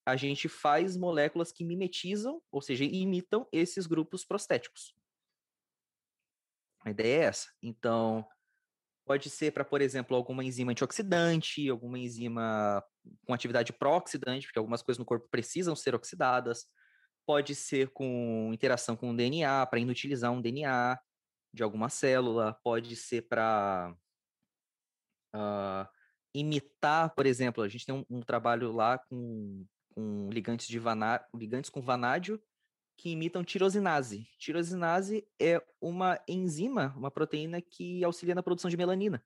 A 0.06 0.14
gente 0.14 0.48
faz 0.48 0.96
moléculas 0.96 1.50
que 1.50 1.64
mimetizam, 1.64 2.40
ou 2.50 2.62
seja, 2.62 2.84
imitam 2.84 3.46
esses 3.50 3.86
grupos 3.86 4.24
prostéticos. 4.24 4.94
A 6.84 6.90
ideia 6.90 7.24
é 7.24 7.24
essa. 7.24 7.48
Então, 7.60 8.24
pode 9.04 9.28
ser 9.28 9.52
para, 9.52 9.64
por 9.64 9.82
exemplo, 9.82 10.16
alguma 10.16 10.44
enzima 10.44 10.70
antioxidante, 10.70 11.68
alguma 11.68 11.98
enzima 11.98 12.80
com 13.26 13.34
atividade 13.34 13.72
pró-oxidante, 13.72 14.46
porque 14.46 14.58
algumas 14.60 14.82
coisas 14.82 14.98
no 14.98 15.04
corpo 15.04 15.28
precisam 15.28 15.74
ser 15.74 15.96
oxidadas. 15.96 16.66
Pode 17.26 17.56
ser 17.56 17.90
com 17.90 18.50
interação 18.54 18.94
com 18.94 19.10
o 19.10 19.16
DNA, 19.16 19.66
para 19.66 19.80
inutilizar 19.80 20.30
um 20.30 20.40
DNA 20.40 20.96
de 21.52 21.64
alguma 21.64 21.88
célula. 21.88 22.56
Pode 22.62 22.94
ser 22.94 23.22
para 23.22 23.92
uh, 25.34 25.88
imitar, 26.32 27.12
por 27.14 27.26
exemplo, 27.26 27.64
a 27.64 27.68
gente 27.68 27.84
tem 27.84 27.94
um, 27.94 28.04
um 28.08 28.20
trabalho 28.20 28.70
lá 28.70 28.98
com, 28.98 29.66
com 29.96 30.28
ligantes, 30.30 30.68
de 30.68 30.78
vaná, 30.78 31.26
ligantes 31.34 31.70
com 31.70 31.80
vanádio 31.80 32.40
que 32.98 33.10
imitam 33.10 33.42
tirosinase. 33.42 34.24
Tirosinase 34.38 35.26
é 35.40 35.66
uma 35.80 36.22
enzima, 36.28 36.94
uma 36.96 37.10
proteína 37.10 37.62
que 37.62 38.04
auxilia 38.04 38.34
na 38.34 38.42
produção 38.42 38.70
de 38.70 38.76
melanina. 38.76 39.24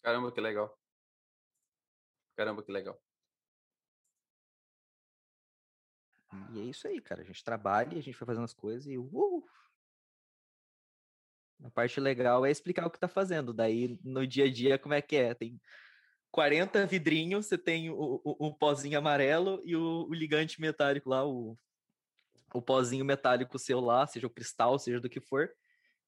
Caramba, 0.00 0.32
que 0.32 0.40
legal. 0.40 0.78
Caramba, 2.36 2.62
que 2.62 2.70
legal. 2.70 3.02
E 6.52 6.60
é 6.60 6.64
isso 6.64 6.86
aí, 6.86 7.00
cara. 7.00 7.22
A 7.22 7.24
gente 7.24 7.42
trabalha, 7.42 7.98
a 7.98 8.00
gente 8.00 8.16
vai 8.16 8.26
fazendo 8.26 8.44
as 8.44 8.54
coisas 8.54 8.86
e 8.86 8.96
uh, 8.96 9.44
a 11.64 11.70
parte 11.70 11.98
legal 11.98 12.46
é 12.46 12.50
explicar 12.50 12.86
o 12.86 12.90
que 12.90 12.96
está 12.96 13.08
fazendo. 13.08 13.52
Daí, 13.52 13.98
no 14.04 14.24
dia 14.24 14.44
a 14.44 14.52
dia, 14.52 14.78
como 14.78 14.94
é 14.94 15.02
que 15.02 15.16
é? 15.16 15.34
Tem 15.34 15.60
40 16.30 16.86
vidrinhos, 16.86 17.46
você 17.46 17.58
tem 17.58 17.90
o, 17.90 18.20
o, 18.24 18.48
o 18.48 18.54
pozinho 18.54 18.98
amarelo 18.98 19.60
e 19.64 19.74
o, 19.74 20.06
o, 20.08 20.14
ligante 20.14 20.60
metálico 20.60 21.08
lá, 21.08 21.26
o, 21.26 21.58
o 22.54 22.62
pozinho 22.62 23.04
metálico 23.04 23.58
seu 23.58 23.80
lá, 23.80 24.06
seja 24.06 24.26
o 24.26 24.30
cristal, 24.30 24.78
seja 24.78 25.00
do 25.00 25.08
que 25.08 25.20
for. 25.20 25.50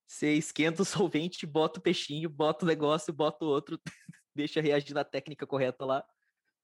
Você 0.06 0.32
esquenta 0.34 0.82
o 0.82 0.84
solvente, 0.86 1.46
bota 1.46 1.80
o 1.80 1.82
peixinho, 1.82 2.28
bota 2.28 2.64
o 2.64 2.68
negócio, 2.68 3.12
bota 3.12 3.44
o 3.44 3.48
outro, 3.48 3.80
deixa 4.34 4.60
reagir 4.60 4.94
na 4.94 5.04
técnica 5.04 5.46
correta 5.46 5.84
lá. 5.84 6.04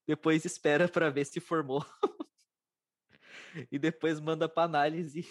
Depois 0.07 0.45
espera 0.45 0.87
para 0.87 1.09
ver 1.09 1.25
se 1.25 1.39
formou. 1.39 1.85
e 3.71 3.77
depois 3.77 4.19
manda 4.19 4.47
para 4.47 4.63
análise 4.63 5.27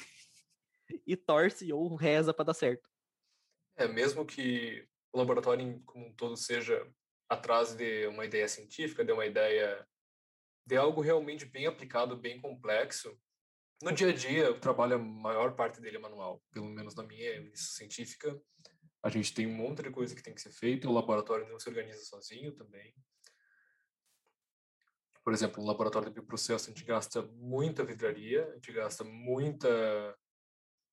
e 1.06 1.16
torce 1.16 1.72
ou 1.72 1.94
reza 1.94 2.34
para 2.34 2.46
dar 2.46 2.54
certo. 2.54 2.88
É, 3.76 3.86
mesmo 3.86 4.24
que 4.26 4.86
o 5.12 5.18
laboratório 5.18 5.80
como 5.84 6.06
um 6.06 6.12
todo 6.12 6.36
seja 6.36 6.86
atrás 7.28 7.74
de 7.74 8.06
uma 8.06 8.24
ideia 8.24 8.48
científica, 8.48 9.04
de 9.04 9.12
uma 9.12 9.26
ideia 9.26 9.86
de 10.66 10.76
algo 10.76 11.00
realmente 11.00 11.44
bem 11.44 11.66
aplicado, 11.66 12.16
bem 12.16 12.40
complexo, 12.40 13.18
no 13.80 13.92
dia 13.92 14.08
a 14.08 14.12
dia 14.12 14.50
o 14.50 14.58
trabalho, 14.58 14.96
a 14.96 14.98
maior 14.98 15.54
parte 15.54 15.80
dele 15.80 15.96
é 15.96 16.00
manual, 16.00 16.42
pelo 16.50 16.66
menos 16.66 16.96
na 16.96 17.04
minha 17.04 17.48
científica. 17.54 18.40
A 19.00 19.08
gente 19.08 19.32
tem 19.32 19.46
um 19.46 19.54
monte 19.54 19.82
de 19.82 19.90
coisa 19.90 20.16
que 20.16 20.22
tem 20.22 20.34
que 20.34 20.40
ser 20.40 20.50
feita, 20.50 20.88
o 20.88 20.92
laboratório 20.92 21.48
não 21.48 21.60
se 21.60 21.68
organiza 21.68 22.04
sozinho 22.04 22.52
também. 22.52 22.92
Por 25.22 25.32
exemplo, 25.32 25.62
no 25.62 25.68
laboratório 25.68 26.08
de 26.08 26.14
bioprocesso 26.14 26.68
a 26.68 26.72
gente 26.72 26.84
gasta 26.84 27.22
muita 27.22 27.84
vidraria, 27.84 28.48
a 28.48 28.54
gente 28.54 28.72
gasta 28.72 29.04
muita 29.04 29.68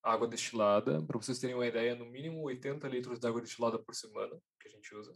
água 0.04 0.27
destilada. 0.27 1.01
Para 1.01 1.18
vocês 1.18 1.39
terem 1.39 1.56
uma 1.56 1.65
ideia, 1.65 1.96
no 1.96 2.06
mínimo 2.06 2.44
80 2.44 2.88
litros 2.88 3.20
de 3.20 3.27
água 3.27 3.42
destilada 3.42 3.80
por 3.80 3.96
semana 3.96 4.39
que 4.60 4.68
a 4.68 4.72
gente 4.72 4.94
usa. 4.94 5.12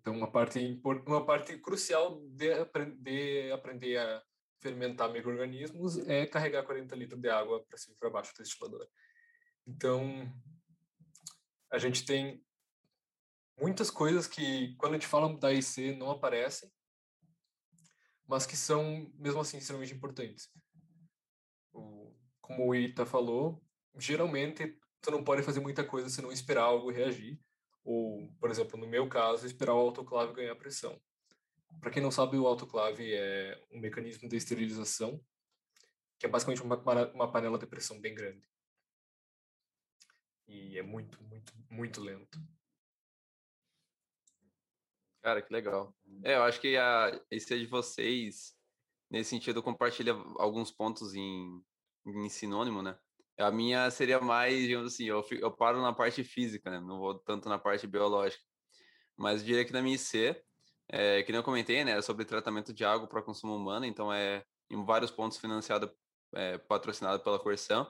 Então, 0.00 0.16
uma 0.16 0.30
parte, 0.30 0.80
uma 1.06 1.26
parte 1.26 1.58
crucial 1.58 2.20
de, 2.30 2.48
de 2.96 3.52
aprender 3.52 3.98
a 3.98 4.22
fermentar 4.60 5.12
micro-organismos 5.12 5.98
é 6.08 6.26
carregar 6.26 6.64
40 6.64 6.94
litros 6.96 7.20
de 7.20 7.28
água 7.28 7.62
para 7.64 7.76
cima 7.76 7.94
e 7.94 7.98
para 7.98 8.10
baixo 8.10 8.32
do 8.34 8.38
destilador. 8.38 8.88
Então, 9.66 10.32
a 11.70 11.78
gente 11.78 12.04
tem 12.04 12.42
muitas 13.60 13.90
coisas 13.90 14.26
que, 14.26 14.74
quando 14.76 14.92
a 14.92 14.98
gente 14.98 15.06
fala 15.06 15.36
da 15.38 15.52
IC, 15.52 15.94
não 15.96 16.10
aparecem, 16.10 16.70
mas 18.26 18.46
que 18.46 18.56
são, 18.56 19.12
mesmo 19.18 19.40
assim, 19.40 19.58
extremamente 19.58 19.94
importantes. 19.94 20.48
Como 22.40 22.68
o 22.68 22.74
Ita 22.74 23.04
falou, 23.04 23.62
geralmente 23.98 24.78
tu 25.02 25.10
não 25.10 25.22
pode 25.22 25.42
fazer 25.42 25.60
muita 25.60 25.84
coisa 25.84 26.08
se 26.08 26.22
não 26.22 26.32
esperar 26.32 26.62
algo 26.62 26.90
reagir. 26.90 27.38
Ou, 27.84 28.32
por 28.38 28.50
exemplo, 28.50 28.78
no 28.78 28.86
meu 28.86 29.08
caso, 29.08 29.46
esperar 29.46 29.74
o 29.74 29.78
autoclave 29.78 30.34
ganhar 30.34 30.54
pressão. 30.56 31.00
Para 31.80 31.90
quem 31.90 32.02
não 32.02 32.10
sabe, 32.10 32.36
o 32.36 32.46
autoclave 32.46 33.14
é 33.14 33.62
um 33.70 33.80
mecanismo 33.80 34.28
de 34.28 34.36
esterilização, 34.36 35.20
que 36.18 36.26
é 36.26 36.28
basicamente 36.28 36.62
uma, 36.62 36.76
uma 37.12 37.30
panela 37.30 37.58
de 37.58 37.66
pressão 37.66 38.00
bem 38.00 38.14
grande. 38.14 38.48
E 40.46 40.76
é 40.78 40.82
muito, 40.82 41.22
muito, 41.24 41.52
muito 41.70 42.00
lento. 42.00 42.38
Cara, 45.22 45.40
que 45.40 45.52
legal. 45.52 45.94
É, 46.24 46.34
eu 46.34 46.42
acho 46.42 46.60
que 46.60 46.76
a 46.76 47.20
esse 47.30 47.58
de 47.58 47.66
vocês, 47.66 48.56
nesse 49.10 49.30
sentido, 49.30 49.62
compartilha 49.62 50.12
alguns 50.38 50.70
pontos 50.70 51.14
em 51.14 51.62
em 52.06 52.28
sinônimo, 52.28 52.82
né? 52.82 52.98
A 53.40 53.50
minha 53.50 53.90
seria 53.90 54.20
mais, 54.20 54.58
digamos 54.60 54.92
assim, 54.92 55.04
eu, 55.04 55.24
eu 55.30 55.50
paro 55.50 55.80
na 55.80 55.92
parte 55.92 56.22
física, 56.22 56.70
né? 56.70 56.78
Não 56.80 56.98
vou 56.98 57.18
tanto 57.18 57.48
na 57.48 57.58
parte 57.58 57.86
biológica. 57.86 58.42
Mas 59.16 59.44
diria 59.44 59.64
que 59.64 59.72
na 59.72 59.82
minha 59.82 59.96
IC, 59.96 60.36
é, 60.88 61.22
que 61.22 61.32
nem 61.32 61.38
eu 61.38 61.44
comentei, 61.44 61.84
né? 61.84 61.92
É 61.92 62.02
sobre 62.02 62.24
tratamento 62.24 62.72
de 62.72 62.84
água 62.84 63.06
para 63.06 63.22
consumo 63.22 63.56
humano, 63.56 63.86
então 63.86 64.12
é 64.12 64.44
em 64.70 64.84
vários 64.84 65.10
pontos 65.10 65.38
financiado, 65.38 65.90
é, 66.34 66.58
patrocinado 66.58 67.22
pela 67.22 67.38
Corsã. 67.38 67.86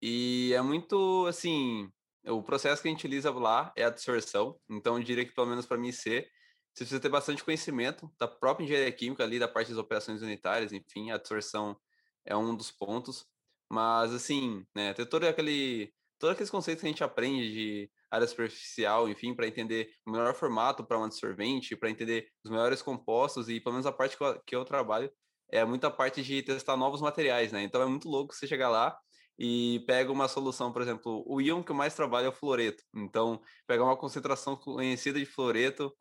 E 0.00 0.52
é 0.54 0.62
muito, 0.62 1.26
assim, 1.26 1.90
o 2.26 2.42
processo 2.42 2.82
que 2.82 2.88
a 2.88 2.90
gente 2.90 3.00
utiliza 3.00 3.30
lá 3.30 3.72
é 3.76 3.84
a 3.84 3.88
absorção. 3.88 4.58
Então, 4.68 4.96
eu 4.96 5.02
diria 5.02 5.24
que 5.24 5.34
pelo 5.34 5.46
menos 5.46 5.66
para 5.66 5.78
mim 5.78 5.92
ser, 5.92 6.30
você 6.72 6.84
precisa 6.84 7.00
ter 7.00 7.08
bastante 7.08 7.44
conhecimento 7.44 8.10
da 8.18 8.28
própria 8.28 8.64
engenharia 8.64 8.92
química 8.92 9.24
ali, 9.24 9.38
da 9.38 9.48
parte 9.48 9.68
das 9.68 9.78
operações 9.78 10.22
unitárias, 10.22 10.72
enfim, 10.72 11.10
a 11.10 11.16
absorção 11.16 11.78
é 12.24 12.36
um 12.36 12.54
dos 12.54 12.70
pontos. 12.70 13.26
Mas, 13.70 14.12
assim, 14.12 14.64
né, 14.74 14.92
ter 14.94 15.06
todo 15.06 15.24
aquele, 15.24 15.92
todos 16.18 16.34
aqueles 16.34 16.50
conceitos 16.50 16.80
que 16.80 16.86
a 16.88 16.90
gente 16.90 17.04
aprende 17.04 17.52
de 17.52 17.90
área 18.10 18.26
superficial, 18.26 19.08
enfim, 19.08 19.34
para 19.34 19.46
entender 19.46 19.90
o 20.06 20.10
melhor 20.10 20.34
formato 20.34 20.84
para 20.84 20.98
um 20.98 21.04
absorvente, 21.04 21.76
para 21.76 21.88
entender 21.90 22.28
os 22.44 22.50
melhores 22.50 22.82
compostos 22.82 23.48
e, 23.48 23.60
pelo 23.60 23.74
menos, 23.74 23.86
a 23.86 23.92
parte 23.92 24.16
que 24.16 24.24
eu, 24.24 24.40
que 24.44 24.56
eu 24.56 24.64
trabalho 24.64 25.10
é 25.52 25.64
muita 25.64 25.90
parte 25.90 26.22
de 26.22 26.42
testar 26.42 26.76
novos 26.76 27.00
materiais, 27.00 27.52
né? 27.52 27.62
Então, 27.62 27.80
é 27.82 27.86
muito 27.86 28.08
louco 28.08 28.34
você 28.34 28.46
chegar 28.46 28.68
lá 28.68 28.96
e 29.38 29.82
pega 29.86 30.12
uma 30.12 30.28
solução, 30.28 30.72
por 30.72 30.82
exemplo, 30.82 31.24
o 31.26 31.40
íon 31.40 31.62
que 31.62 31.70
eu 31.70 31.76
mais 31.76 31.94
trabalho 31.94 32.26
é 32.26 32.28
o 32.28 32.32
fluoreto. 32.32 32.82
Então, 32.94 33.40
pegar 33.66 33.84
uma 33.84 33.96
concentração 33.96 34.56
conhecida 34.56 35.18
de 35.18 35.24
fluoreto, 35.26 35.92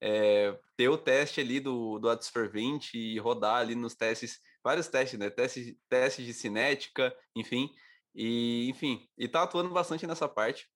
é, 0.00 0.58
ter 0.76 0.88
o 0.88 0.98
teste 0.98 1.40
ali 1.40 1.60
do, 1.60 1.98
do 1.98 2.08
absorvente 2.08 2.98
e 2.98 3.18
rodar 3.18 3.56
ali 3.56 3.74
nos 3.74 3.94
testes 3.94 4.38
vários 4.62 4.88
testes, 4.88 5.18
né? 5.18 5.30
Testes, 5.30 5.76
testes 5.88 6.24
de 6.24 6.34
cinética, 6.34 7.14
enfim. 7.34 7.70
E, 8.14 8.68
enfim, 8.68 9.08
e 9.16 9.28
tá 9.28 9.42
atuando 9.42 9.70
bastante 9.70 10.06
nessa 10.06 10.28
parte. 10.28 10.68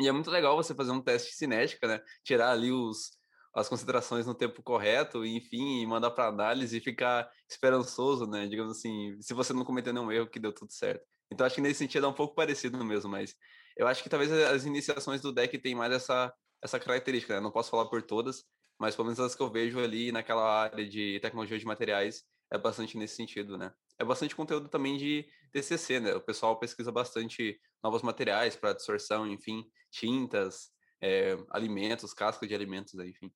E 0.00 0.08
é 0.08 0.12
muito 0.12 0.30
legal 0.30 0.56
você 0.56 0.74
fazer 0.74 0.90
um 0.90 1.00
teste 1.00 1.30
de 1.30 1.36
cinética, 1.36 1.86
né? 1.86 2.00
Tirar 2.24 2.50
ali 2.50 2.70
os, 2.72 3.10
as 3.54 3.68
concentrações 3.68 4.26
no 4.26 4.34
tempo 4.34 4.62
correto, 4.62 5.24
enfim, 5.24 5.82
e 5.82 5.86
mandar 5.86 6.10
para 6.10 6.26
análise 6.26 6.76
e 6.76 6.80
ficar 6.80 7.30
esperançoso, 7.48 8.26
né? 8.26 8.46
Digamos 8.48 8.76
assim, 8.76 9.16
se 9.20 9.32
você 9.32 9.52
não 9.52 9.64
cometeu 9.64 9.92
nenhum 9.92 10.10
erro, 10.10 10.28
que 10.28 10.40
deu 10.40 10.52
tudo 10.52 10.72
certo. 10.72 11.04
Então, 11.30 11.46
acho 11.46 11.54
que 11.54 11.60
nesse 11.60 11.78
sentido 11.78 12.06
é 12.06 12.08
um 12.08 12.14
pouco 12.14 12.34
parecido 12.34 12.84
mesmo, 12.84 13.10
mas 13.10 13.34
eu 13.76 13.86
acho 13.86 14.02
que 14.02 14.08
talvez 14.08 14.30
as 14.32 14.64
iniciações 14.64 15.20
do 15.20 15.32
deck 15.32 15.56
tenham 15.58 15.78
mais 15.78 15.92
essa, 15.92 16.32
essa 16.62 16.78
característica, 16.80 17.34
né? 17.34 17.40
Não 17.40 17.52
posso 17.52 17.70
falar 17.70 17.86
por 17.86 18.02
todas, 18.02 18.44
mas 18.78 18.96
pelo 18.96 19.06
menos 19.06 19.20
as 19.20 19.34
que 19.34 19.42
eu 19.42 19.50
vejo 19.50 19.78
ali 19.78 20.10
naquela 20.10 20.62
área 20.62 20.88
de 20.88 21.20
tecnologia 21.20 21.58
de 21.58 21.64
materiais, 21.64 22.24
é 22.50 22.58
bastante 22.58 22.96
nesse 22.96 23.16
sentido, 23.16 23.56
né? 23.56 23.72
É 23.98 24.04
bastante 24.04 24.34
conteúdo 24.34 24.68
também 24.68 24.96
de 24.96 25.28
TCC, 25.52 26.00
né? 26.00 26.14
O 26.14 26.20
pessoal 26.20 26.58
pesquisa 26.58 26.90
bastante 26.90 27.60
novos 27.82 28.02
materiais 28.02 28.56
para 28.56 28.70
absorção, 28.70 29.26
enfim, 29.26 29.70
tintas, 29.90 30.72
é, 31.00 31.36
alimentos, 31.50 32.12
casca 32.12 32.46
de 32.46 32.54
alimentos, 32.54 32.94
enfim. 32.94 33.32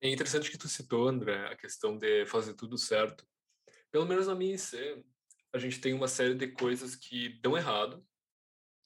É 0.00 0.08
interessante 0.08 0.50
que 0.50 0.58
tu 0.58 0.68
citou, 0.68 1.06
André, 1.06 1.46
a 1.46 1.56
questão 1.56 1.96
de 1.96 2.26
fazer 2.26 2.54
tudo 2.54 2.76
certo. 2.76 3.26
Pelo 3.90 4.06
menos 4.06 4.26
na 4.26 4.34
minha 4.34 4.54
IC, 4.54 5.04
a 5.52 5.58
gente 5.58 5.80
tem 5.80 5.92
uma 5.92 6.08
série 6.08 6.34
de 6.34 6.48
coisas 6.48 6.96
que 6.96 7.40
dão 7.40 7.56
errado, 7.56 8.04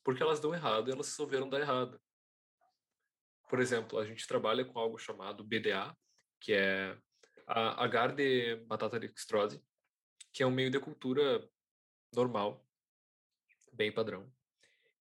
porque 0.05 0.23
elas 0.23 0.41
dão 0.41 0.55
errado 0.55 0.89
e 0.89 0.93
elas 0.93 1.09
resolveram 1.09 1.49
dar 1.49 1.61
errado. 1.61 2.01
Por 3.49 3.61
exemplo, 3.61 3.99
a 3.99 4.05
gente 4.05 4.27
trabalha 4.27 4.65
com 4.65 4.79
algo 4.79 4.99
chamado 4.99 5.45
BDA, 5.45 5.97
que 6.41 6.53
é 6.53 6.99
a 7.47 7.85
agar 7.85 8.15
de 8.15 8.57
batata 8.67 8.99
dextrose, 8.99 9.63
que 10.33 10.43
é 10.43 10.47
um 10.47 10.51
meio 10.51 10.71
de 10.71 10.81
cultura 10.81 11.49
normal, 12.15 12.67
bem 13.73 13.93
padrão. 13.93 14.31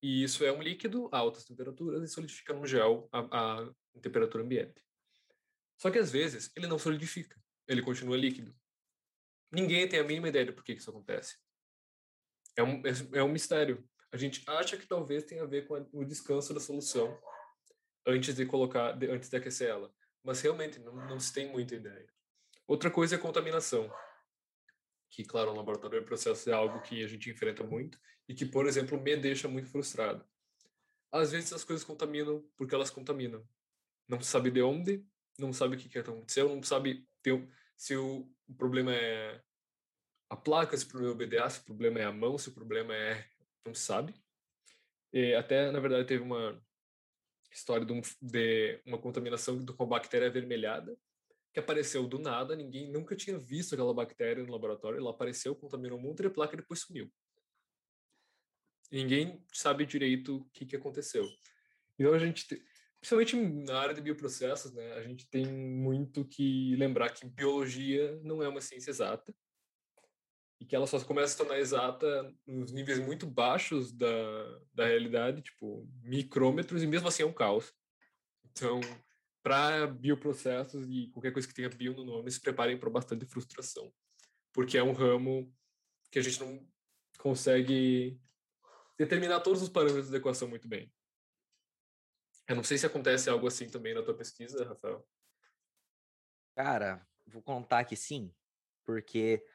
E 0.01 0.23
isso 0.23 0.45
é 0.45 0.51
um 0.51 0.61
líquido 0.61 1.09
a 1.11 1.17
altas 1.17 1.45
temperaturas 1.45 2.03
e 2.03 2.13
solidifica 2.13 2.53
no 2.53 2.65
gel 2.67 3.09
a, 3.11 3.61
a 3.61 3.73
temperatura 4.01 4.43
ambiente. 4.43 4.85
Só 5.77 5.89
que 5.89 5.97
às 5.97 6.11
vezes 6.11 6.51
ele 6.55 6.67
não 6.67 6.77
solidifica, 6.77 7.41
ele 7.67 7.81
continua 7.81 8.17
líquido. 8.17 8.55
Ninguém 9.51 9.87
tem 9.87 9.99
a 9.99 10.03
mínima 10.03 10.29
ideia 10.29 10.45
de 10.45 10.51
por 10.51 10.63
que 10.63 10.73
isso 10.73 10.89
acontece. 10.89 11.37
É 12.55 12.63
um, 12.63 12.81
é, 12.85 13.19
é 13.19 13.23
um 13.23 13.31
mistério. 13.31 13.87
A 14.11 14.17
gente 14.17 14.43
acha 14.47 14.77
que 14.77 14.87
talvez 14.87 15.23
tenha 15.23 15.43
a 15.43 15.47
ver 15.47 15.67
com 15.67 15.75
a, 15.75 15.85
o 15.91 16.05
descanso 16.05 16.53
da 16.53 16.59
solução 16.59 17.19
antes 18.05 18.35
de 18.35 18.45
colocar, 18.45 18.93
de, 18.93 19.09
antes 19.09 19.29
de 19.29 19.37
aquecer 19.37 19.69
ela. 19.69 19.93
Mas 20.23 20.41
realmente 20.41 20.79
não, 20.79 20.95
não 21.07 21.19
se 21.19 21.33
tem 21.33 21.51
muita 21.51 21.75
ideia. 21.75 22.07
Outra 22.67 22.89
coisa 22.89 23.15
é 23.15 23.17
contaminação. 23.17 23.91
Que, 25.09 25.23
claro, 25.23 25.51
no 25.51 25.57
laboratório 25.57 25.99
de 25.99 26.05
processo 26.05 26.49
é 26.49 26.53
algo 26.53 26.81
que 26.81 27.03
a 27.03 27.07
gente 27.07 27.29
enfrenta 27.29 27.63
muito 27.63 27.99
e 28.27 28.33
que, 28.33 28.45
por 28.45 28.65
exemplo, 28.65 28.99
me 28.99 29.15
deixa 29.15 29.47
muito 29.47 29.69
frustrado. 29.69 30.25
Às 31.11 31.31
vezes 31.31 31.53
as 31.53 31.63
coisas 31.63 31.85
contaminam 31.85 32.43
porque 32.57 32.73
elas 32.73 32.89
contaminam. 32.89 33.47
Não 34.07 34.19
sabe 34.21 34.49
de 34.49 34.61
onde, 34.61 35.05
não 35.37 35.53
sabe 35.53 35.75
o 35.75 35.79
que, 35.79 35.87
que 35.87 35.99
aconteceu, 35.99 36.49
não 36.49 36.63
sabe 36.63 37.07
se 37.77 37.95
o, 37.95 38.29
o 38.47 38.55
problema 38.55 38.93
é 38.93 39.41
a 40.29 40.35
placa, 40.35 40.75
se 40.75 40.85
o 40.85 40.89
problema 40.89 41.11
é 41.11 41.15
o 41.15 41.27
BDA, 41.27 41.49
se 41.49 41.59
o 41.59 41.63
problema 41.63 41.99
é 41.99 42.03
a 42.03 42.11
mão, 42.11 42.37
se 42.37 42.49
o 42.49 42.53
problema 42.53 42.95
é. 42.95 43.29
não 43.65 43.73
sabe. 43.73 44.13
E 45.13 45.33
até, 45.35 45.71
na 45.71 45.79
verdade, 45.79 46.07
teve 46.07 46.23
uma 46.23 46.61
história 47.51 47.85
de, 47.85 47.93
um, 47.93 48.01
de 48.21 48.81
uma 48.85 48.97
contaminação 48.97 49.63
com 49.65 49.83
uma 49.83 49.89
bactéria 49.89 50.27
avermelhada 50.27 50.97
que 51.55 51.59
apareceu 51.61 52.05
do 52.05 52.19
nada, 52.19 52.53
ninguém 52.53 52.91
nunca 52.91 53.15
tinha 53.15 53.39
visto 53.39 53.73
aquela 53.75 53.93
bactéria 53.93 54.43
no 54.43 54.51
laboratório, 54.51 54.99
ela 54.99 55.11
apareceu, 55.11 55.55
contaminou 55.55 55.97
um 55.97 56.13
placa 56.29 56.53
e 56.53 56.57
depois 56.57 56.81
sumiu. 56.81 57.09
Ninguém 58.91 59.41
sabe 59.53 59.85
direito 59.85 60.35
o 60.35 60.45
que, 60.51 60.65
que 60.65 60.75
aconteceu. 60.75 61.25
Então 61.97 62.13
a 62.13 62.19
gente, 62.19 62.45
principalmente 62.99 63.37
na 63.37 63.79
área 63.79 63.95
de 63.95 64.01
bioprocessos, 64.01 64.73
né, 64.73 64.95
a 64.95 65.03
gente 65.03 65.29
tem 65.29 65.47
muito 65.47 66.25
que 66.25 66.75
lembrar 66.75 67.11
que 67.11 67.25
biologia 67.25 68.19
não 68.21 68.43
é 68.43 68.49
uma 68.49 68.59
ciência 68.59 68.89
exata 68.89 69.33
e 70.59 70.65
que 70.65 70.75
ela 70.75 70.85
só 70.85 70.99
começa 71.05 71.27
a 71.27 71.29
se 71.29 71.37
tornar 71.37 71.57
exata 71.57 72.35
nos 72.45 72.73
níveis 72.73 72.99
muito 72.99 73.25
baixos 73.25 73.93
da, 73.93 74.59
da 74.73 74.87
realidade, 74.87 75.41
tipo 75.41 75.87
micrômetros, 76.03 76.83
e 76.83 76.87
mesmo 76.87 77.07
assim 77.07 77.23
é 77.23 77.25
um 77.25 77.31
caos. 77.31 77.73
Então, 78.43 78.81
para 79.45 79.85
bioprocessos 79.85 80.89
e 80.89 81.07
qualquer 81.09 81.31
coisa 81.31 81.47
que 81.47 81.53
tenha 81.53 81.69
bio 81.69 81.93
no 81.93 82.03
nome, 82.03 82.31
se 82.31 82.41
preparem 82.41 82.79
para 82.79 82.89
bastante 82.89 83.27
frustração, 83.27 83.93
porque 84.51 84.75
é 84.75 84.81
um 84.81 84.91
ramo 84.91 85.55
que 86.09 86.17
a 86.17 86.21
gente 86.23 86.39
não 86.39 86.67
consegue 87.19 88.19
determinar 88.97 89.41
todos 89.41 89.61
os 89.61 89.69
parâmetros 89.69 90.09
da 90.09 90.17
equação 90.17 90.47
muito 90.47 90.67
bem. 90.67 90.91
Eu 92.47 92.55
não 92.55 92.63
sei 92.63 92.79
se 92.79 92.87
acontece 92.87 93.29
algo 93.29 93.45
assim 93.45 93.69
também 93.69 93.93
na 93.93 94.01
tua 94.01 94.17
pesquisa, 94.17 94.65
Rafael. 94.65 95.07
Cara, 96.55 97.07
vou 97.27 97.43
contar 97.43 97.85
que 97.85 97.95
sim, 97.95 98.33
porque 98.83 99.45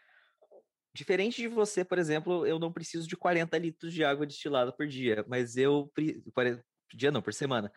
diferente 0.95 1.39
de 1.43 1.49
você, 1.49 1.85
por 1.85 1.99
exemplo, 1.99 2.47
eu 2.47 2.61
não 2.61 2.73
preciso 2.73 3.09
de 3.09 3.17
40 3.17 3.59
litros 3.59 3.93
de 3.93 4.05
água 4.05 4.25
destilada 4.25 4.73
por 4.73 4.87
dia, 4.87 5.25
mas 5.27 5.57
eu 5.57 5.93
40 6.33 6.65
dia 6.95 7.11
não, 7.11 7.23
por 7.23 7.35
semana. 7.35 7.73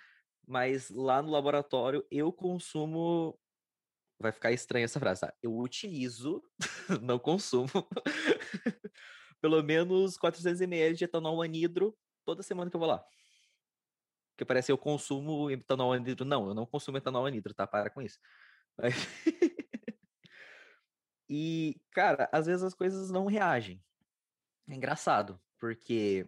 Mas 0.45 0.89
lá 0.89 1.21
no 1.21 1.31
laboratório 1.31 2.05
eu 2.11 2.31
consumo 2.31 3.39
vai 4.19 4.31
ficar 4.31 4.51
estranha 4.51 4.85
essa 4.85 4.99
frase, 4.99 5.21
tá? 5.21 5.33
Eu 5.41 5.57
utilizo, 5.57 6.41
não 7.01 7.19
consumo, 7.19 7.67
pelo 9.41 9.61
menos 9.61 10.17
400 10.17 10.61
ml 10.61 10.95
de 10.95 11.03
etanol 11.03 11.41
anidro 11.41 11.97
toda 12.25 12.41
semana 12.41 12.69
que 12.71 12.75
eu 12.75 12.79
vou 12.79 12.87
lá. 12.87 13.05
Porque 14.31 14.45
parece 14.45 14.67
que 14.67 14.71
eu 14.71 14.77
consumo 14.77 15.51
etanol 15.51 15.93
anidro. 15.93 16.25
Não, 16.25 16.47
eu 16.47 16.53
não 16.53 16.65
consumo 16.65 16.97
etanol 16.97 17.25
anidro, 17.25 17.53
tá? 17.53 17.67
Para 17.67 17.89
com 17.89 18.01
isso. 18.01 18.17
e, 21.29 21.79
cara, 21.91 22.29
às 22.31 22.47
vezes 22.47 22.63
as 22.63 22.73
coisas 22.73 23.11
não 23.11 23.25
reagem. 23.25 23.83
É 24.67 24.73
engraçado, 24.73 25.39
porque. 25.59 26.27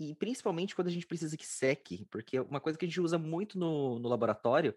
E 0.00 0.14
principalmente 0.14 0.74
quando 0.74 0.88
a 0.88 0.90
gente 0.90 1.06
precisa 1.06 1.36
que 1.36 1.46
seque, 1.46 2.06
porque 2.10 2.40
uma 2.40 2.58
coisa 2.58 2.78
que 2.78 2.86
a 2.86 2.88
gente 2.88 3.02
usa 3.02 3.18
muito 3.18 3.58
no, 3.58 3.98
no 3.98 4.08
laboratório 4.08 4.74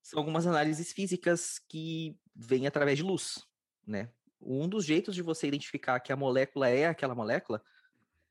são 0.00 0.20
algumas 0.20 0.46
análises 0.46 0.92
físicas 0.92 1.58
que 1.58 2.16
vêm 2.36 2.64
através 2.64 2.96
de 2.96 3.02
luz, 3.02 3.44
né? 3.84 4.08
Um 4.40 4.68
dos 4.68 4.84
jeitos 4.84 5.12
de 5.12 5.22
você 5.22 5.48
identificar 5.48 5.98
que 5.98 6.12
a 6.12 6.16
molécula 6.16 6.68
é 6.68 6.86
aquela 6.86 7.16
molécula 7.16 7.60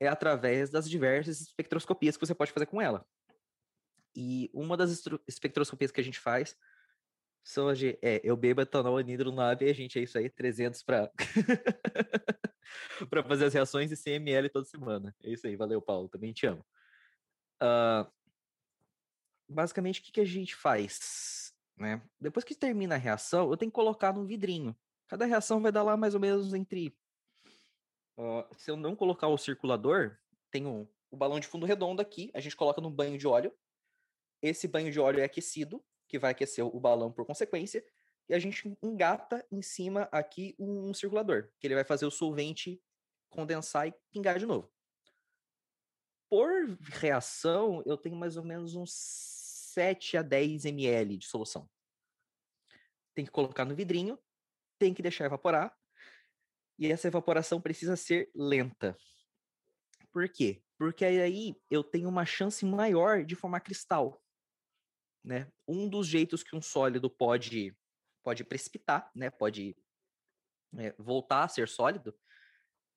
é 0.00 0.08
através 0.08 0.70
das 0.70 0.88
diversas 0.88 1.42
espectroscopias 1.42 2.16
que 2.16 2.26
você 2.26 2.34
pode 2.34 2.52
fazer 2.52 2.66
com 2.66 2.80
ela. 2.80 3.06
E 4.16 4.50
uma 4.54 4.78
das 4.78 5.04
espectroscopias 5.28 5.90
que 5.90 6.00
a 6.00 6.04
gente 6.04 6.18
faz 6.18 6.56
as 7.44 7.78
de, 7.78 7.98
é, 8.00 8.20
eu 8.24 8.36
bebo 8.36 8.62
etanol 8.62 8.96
anidro 8.96 9.30
na 9.30 9.50
ave, 9.50 9.68
a 9.68 9.74
gente 9.74 9.98
é 9.98 10.02
isso 10.02 10.16
aí, 10.16 10.30
300 10.30 10.82
para 10.82 11.12
para 13.10 13.22
fazer 13.22 13.44
as 13.44 13.54
reações 13.54 13.92
e 13.92 13.96
100 13.96 14.14
ml 14.14 14.48
toda 14.48 14.64
semana. 14.64 15.14
É 15.22 15.30
isso 15.30 15.46
aí, 15.46 15.54
valeu, 15.54 15.82
Paulo, 15.82 16.08
também 16.08 16.32
te 16.32 16.46
amo. 16.46 16.64
Uh, 17.62 18.10
basicamente, 19.48 20.00
o 20.00 20.02
que, 20.02 20.12
que 20.12 20.20
a 20.20 20.24
gente 20.24 20.54
faz? 20.54 21.52
Né? 21.76 22.02
Depois 22.20 22.44
que 22.44 22.54
termina 22.54 22.94
a 22.94 22.98
reação, 22.98 23.50
eu 23.50 23.56
tenho 23.56 23.70
que 23.70 23.76
colocar 23.76 24.12
num 24.12 24.24
vidrinho. 24.24 24.74
Cada 25.06 25.26
reação 25.26 25.60
vai 25.60 25.70
dar 25.70 25.82
lá 25.82 25.96
mais 25.96 26.14
ou 26.14 26.20
menos 26.20 26.54
entre 26.54 26.96
Uh, 28.16 28.46
se 28.56 28.70
eu 28.70 28.76
não 28.76 28.94
colocar 28.94 29.26
o 29.26 29.36
circulador, 29.36 30.16
tem 30.48 30.66
um, 30.66 30.86
o 31.10 31.16
balão 31.16 31.40
de 31.40 31.48
fundo 31.48 31.66
redondo 31.66 32.00
aqui, 32.00 32.30
a 32.32 32.40
gente 32.40 32.54
coloca 32.54 32.80
num 32.80 32.90
banho 32.90 33.18
de 33.18 33.26
óleo. 33.26 33.52
Esse 34.40 34.68
banho 34.68 34.92
de 34.92 35.00
óleo 35.00 35.20
é 35.20 35.24
aquecido, 35.24 35.84
que 36.14 36.18
vai 36.20 36.30
aquecer 36.30 36.64
o 36.64 36.78
balão 36.78 37.10
por 37.10 37.26
consequência, 37.26 37.84
e 38.28 38.34
a 38.34 38.38
gente 38.38 38.78
engata 38.80 39.44
em 39.50 39.60
cima 39.60 40.08
aqui 40.12 40.54
um 40.60 40.94
circulador, 40.94 41.50
que 41.58 41.66
ele 41.66 41.74
vai 41.74 41.82
fazer 41.82 42.06
o 42.06 42.10
solvente 42.10 42.80
condensar 43.28 43.88
e 43.88 43.94
pingar 44.12 44.38
de 44.38 44.46
novo. 44.46 44.72
Por 46.30 46.78
reação, 46.82 47.82
eu 47.84 47.96
tenho 47.98 48.14
mais 48.14 48.36
ou 48.36 48.44
menos 48.44 48.76
uns 48.76 48.92
7 48.94 50.18
a 50.18 50.22
10 50.22 50.66
ml 50.66 51.16
de 51.16 51.26
solução. 51.26 51.68
Tem 53.12 53.24
que 53.24 53.32
colocar 53.32 53.64
no 53.64 53.74
vidrinho, 53.74 54.16
tem 54.78 54.94
que 54.94 55.02
deixar 55.02 55.24
evaporar, 55.24 55.76
e 56.78 56.92
essa 56.92 57.08
evaporação 57.08 57.60
precisa 57.60 57.96
ser 57.96 58.30
lenta. 58.36 58.96
Por 60.12 60.28
quê? 60.28 60.62
Porque 60.78 61.04
aí 61.04 61.60
eu 61.68 61.82
tenho 61.82 62.08
uma 62.08 62.24
chance 62.24 62.64
maior 62.64 63.24
de 63.24 63.34
formar 63.34 63.60
cristal. 63.60 64.23
Né? 65.24 65.50
Um 65.66 65.88
dos 65.88 66.06
jeitos 66.06 66.42
que 66.42 66.54
um 66.54 66.60
sólido 66.60 67.08
pode, 67.08 67.74
pode 68.22 68.44
precipitar, 68.44 69.10
né? 69.14 69.30
pode 69.30 69.76
é, 70.76 70.94
voltar 70.98 71.44
a 71.44 71.48
ser 71.48 71.68
sólido, 71.68 72.14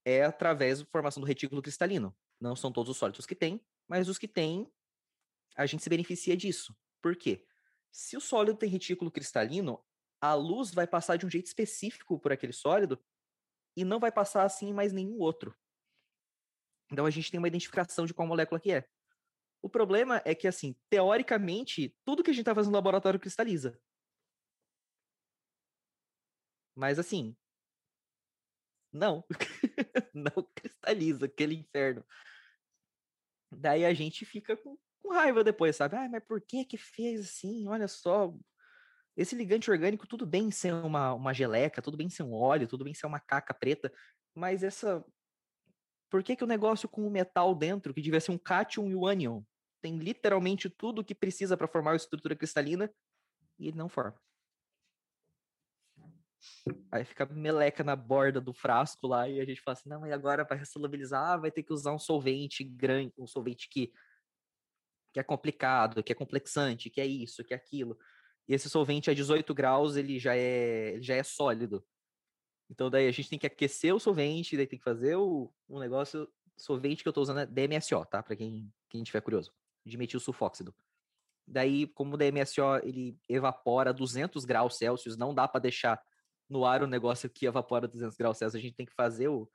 é 0.06 0.24
através 0.24 0.80
da 0.80 0.86
formação 0.86 1.22
do 1.22 1.28
retículo 1.28 1.62
cristalino. 1.62 2.16
Não 2.40 2.56
são 2.56 2.72
todos 2.72 2.92
os 2.92 2.98
sólidos 2.98 3.26
que 3.26 3.36
têm, 3.36 3.66
mas 3.88 4.10
os 4.10 4.18
que 4.18 4.28
têm, 4.28 4.72
a 5.56 5.66
gente 5.66 5.84
se 5.84 5.90
beneficia 5.90 6.36
disso. 6.36 6.76
Por 7.02 7.16
quê? 7.16 7.46
Se 7.92 8.16
o 8.18 8.22
sólido 8.22 8.58
tem 8.58 8.70
retículo 8.70 9.10
cristalino, 9.10 9.84
a 10.22 10.34
luz 10.34 10.72
vai 10.74 10.88
passar 10.88 11.18
de 11.18 11.26
um 11.26 11.30
jeito 11.30 11.48
específico 11.48 12.20
por 12.20 12.32
aquele 12.32 12.54
sólido 12.54 13.02
e 13.76 13.84
não 13.84 14.00
vai 14.00 14.12
passar 14.12 14.44
assim 14.44 14.70
em 14.70 14.74
mais 14.74 14.92
nenhum 14.92 15.20
outro. 15.20 15.56
Então 16.92 17.06
a 17.06 17.10
gente 17.10 17.30
tem 17.30 17.38
uma 17.38 17.48
identificação 17.48 18.06
de 18.06 18.14
qual 18.14 18.28
molécula 18.28 18.60
que 18.60 18.72
é. 18.72 18.88
O 19.62 19.70
problema 19.70 20.22
é 20.26 20.36
que, 20.36 20.48
assim, 20.48 20.76
teoricamente, 20.90 21.96
tudo 22.06 22.24
que 22.24 22.30
a 22.30 22.34
gente 22.34 22.42
está 22.42 22.56
fazendo 22.56 22.72
no 22.72 22.78
laboratório 22.78 23.20
cristaliza. 23.20 23.80
Mas, 26.76 27.00
assim, 27.00 27.36
não. 28.92 29.24
não 30.14 30.48
cristaliza, 30.56 31.26
aquele 31.26 31.56
inferno. 31.56 32.06
Daí 33.52 33.86
a 33.86 33.94
gente 33.94 34.26
fica 34.26 34.56
com, 34.58 34.78
com 35.02 35.14
raiva 35.14 35.44
depois, 35.44 35.76
sabe? 35.76 35.96
Ah, 35.96 36.10
mas 36.10 36.24
por 36.24 36.42
que 36.42 36.66
que 36.66 36.78
fez 36.78 37.22
assim? 37.22 37.68
Olha 37.68 37.88
só, 37.88 38.34
esse 39.16 39.36
ligante 39.36 39.72
orgânico, 39.72 40.08
tudo 40.08 40.26
bem 40.26 40.52
ser 40.52 40.74
uma, 40.74 41.14
uma 41.14 41.34
geleca, 41.34 41.82
tudo 41.82 41.98
bem 41.98 42.10
ser 42.10 42.24
um 42.24 42.34
óleo, 42.34 42.68
tudo 42.68 42.84
bem 42.84 42.94
ser 42.94 43.08
uma 43.08 43.20
caca 43.20 43.54
preta, 43.54 43.92
mas 44.36 44.64
essa. 44.64 45.04
Por 46.10 46.24
que, 46.24 46.36
que 46.36 46.44
o 46.44 46.48
negócio 46.48 46.88
com 46.88 47.06
o 47.06 47.12
metal 47.12 47.54
dentro, 47.54 47.94
que 47.94 48.02
devia 48.02 48.20
ser 48.20 48.32
um 48.32 48.38
cátion 48.38 48.88
e 48.88 48.96
o 48.96 49.06
ânion, 49.06 49.42
tem 49.82 49.98
literalmente 49.98 50.70
tudo 50.70 51.00
o 51.02 51.04
que 51.04 51.14
precisa 51.14 51.58
para 51.58 51.68
formar 51.68 51.92
a 51.92 51.96
estrutura 51.96 52.36
cristalina 52.36 52.92
e 53.60 53.68
ele 53.68 53.78
não 53.78 53.90
forma? 53.90 54.20
Aí 56.92 57.04
fica 57.04 57.26
meleca 57.26 57.84
na 57.84 57.96
borda 57.96 58.40
do 58.40 58.54
frasco 58.54 59.08
lá 59.08 59.28
e 59.28 59.40
a 59.40 59.46
gente 59.46 59.62
fala 59.62 59.78
assim: 59.78 59.90
não, 59.90 60.02
mas 60.02 60.12
agora 60.12 60.46
para 60.46 60.58
ressolubilizar 60.58 61.40
vai 61.40 61.52
ter 61.52 61.64
que 61.64 61.74
usar 61.74 61.94
um 61.94 62.00
solvente 62.00 62.64
grande, 62.64 63.14
um 63.18 63.28
solvente 63.28 63.68
que, 63.70 63.92
que 65.14 65.20
é 65.20 65.24
complicado, 65.24 66.04
que 66.04 66.12
é 66.12 66.16
complexante, 66.16 66.90
que 66.90 67.02
é 67.02 67.06
isso, 67.06 67.44
que 67.44 67.54
é 67.54 67.58
aquilo. 67.58 67.98
E 68.48 68.54
esse 68.54 68.70
solvente 68.70 69.10
a 69.10 69.14
18 69.14 69.54
graus, 69.54 69.98
ele 69.98 70.20
já 70.20 70.36
é, 70.36 70.98
já 71.02 71.16
é 71.16 71.24
sólido. 71.24 71.86
Então 72.70 72.90
daí 72.90 73.08
a 73.08 73.12
gente 73.12 73.30
tem 73.30 73.40
que 73.40 73.48
aquecer 73.48 73.96
o 73.96 74.00
solvente, 74.00 74.58
daí 74.58 74.68
tem 74.68 74.78
que 74.78 74.84
fazer 74.84 75.16
o, 75.16 75.52
negócio, 75.70 76.28
solvente 76.56 77.04
que 77.04 77.08
eu 77.08 77.12
estou 77.12 77.22
usando 77.22 77.40
é 77.40 77.46
DMSO, 77.46 78.06
tá? 78.06 78.22
Para 78.22 78.36
quem, 78.36 78.72
quem 78.90 79.04
tiver 79.04 79.22
curioso, 79.22 79.54
dimetil 79.86 80.20
sulfóxido. 80.20 80.76
Daí, 81.48 81.88
como 81.88 82.16
o 82.16 82.18
DMSO 82.18 82.76
ele 82.84 83.18
evapora 83.30 83.94
200 83.94 84.44
graus 84.44 84.78
Celsius, 84.78 85.16
não 85.16 85.34
dá 85.34 85.48
para 85.48 85.62
deixar 85.62 86.02
no 86.50 86.66
ar 86.66 86.84
o 86.84 86.88
negócio 86.88 87.30
que 87.30 87.46
evapora 87.46 87.88
200 87.88 88.18
graus 88.18 88.38
Celsius, 88.38 88.60
a 88.60 88.64
gente 88.64 88.76
tem 88.76 88.86
que 88.86 88.94
fazer 88.94 89.30
o, 89.30 89.50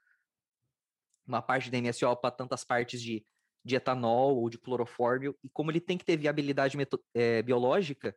uma 1.26 1.42
parte 1.42 1.70
de 1.70 1.70
DMSO 1.70 2.16
para 2.16 2.30
tantas 2.30 2.64
partes 2.64 3.00
de, 3.02 3.24
de 3.62 3.76
etanol 3.76 4.38
ou 4.38 4.48
de 4.48 4.58
clorofórmio, 4.58 5.36
e 5.44 5.50
como 5.50 5.70
ele 5.70 5.80
tem 5.80 5.98
que 5.98 6.04
ter 6.04 6.16
viabilidade 6.16 6.78
é, 7.14 7.42
biológica, 7.42 8.16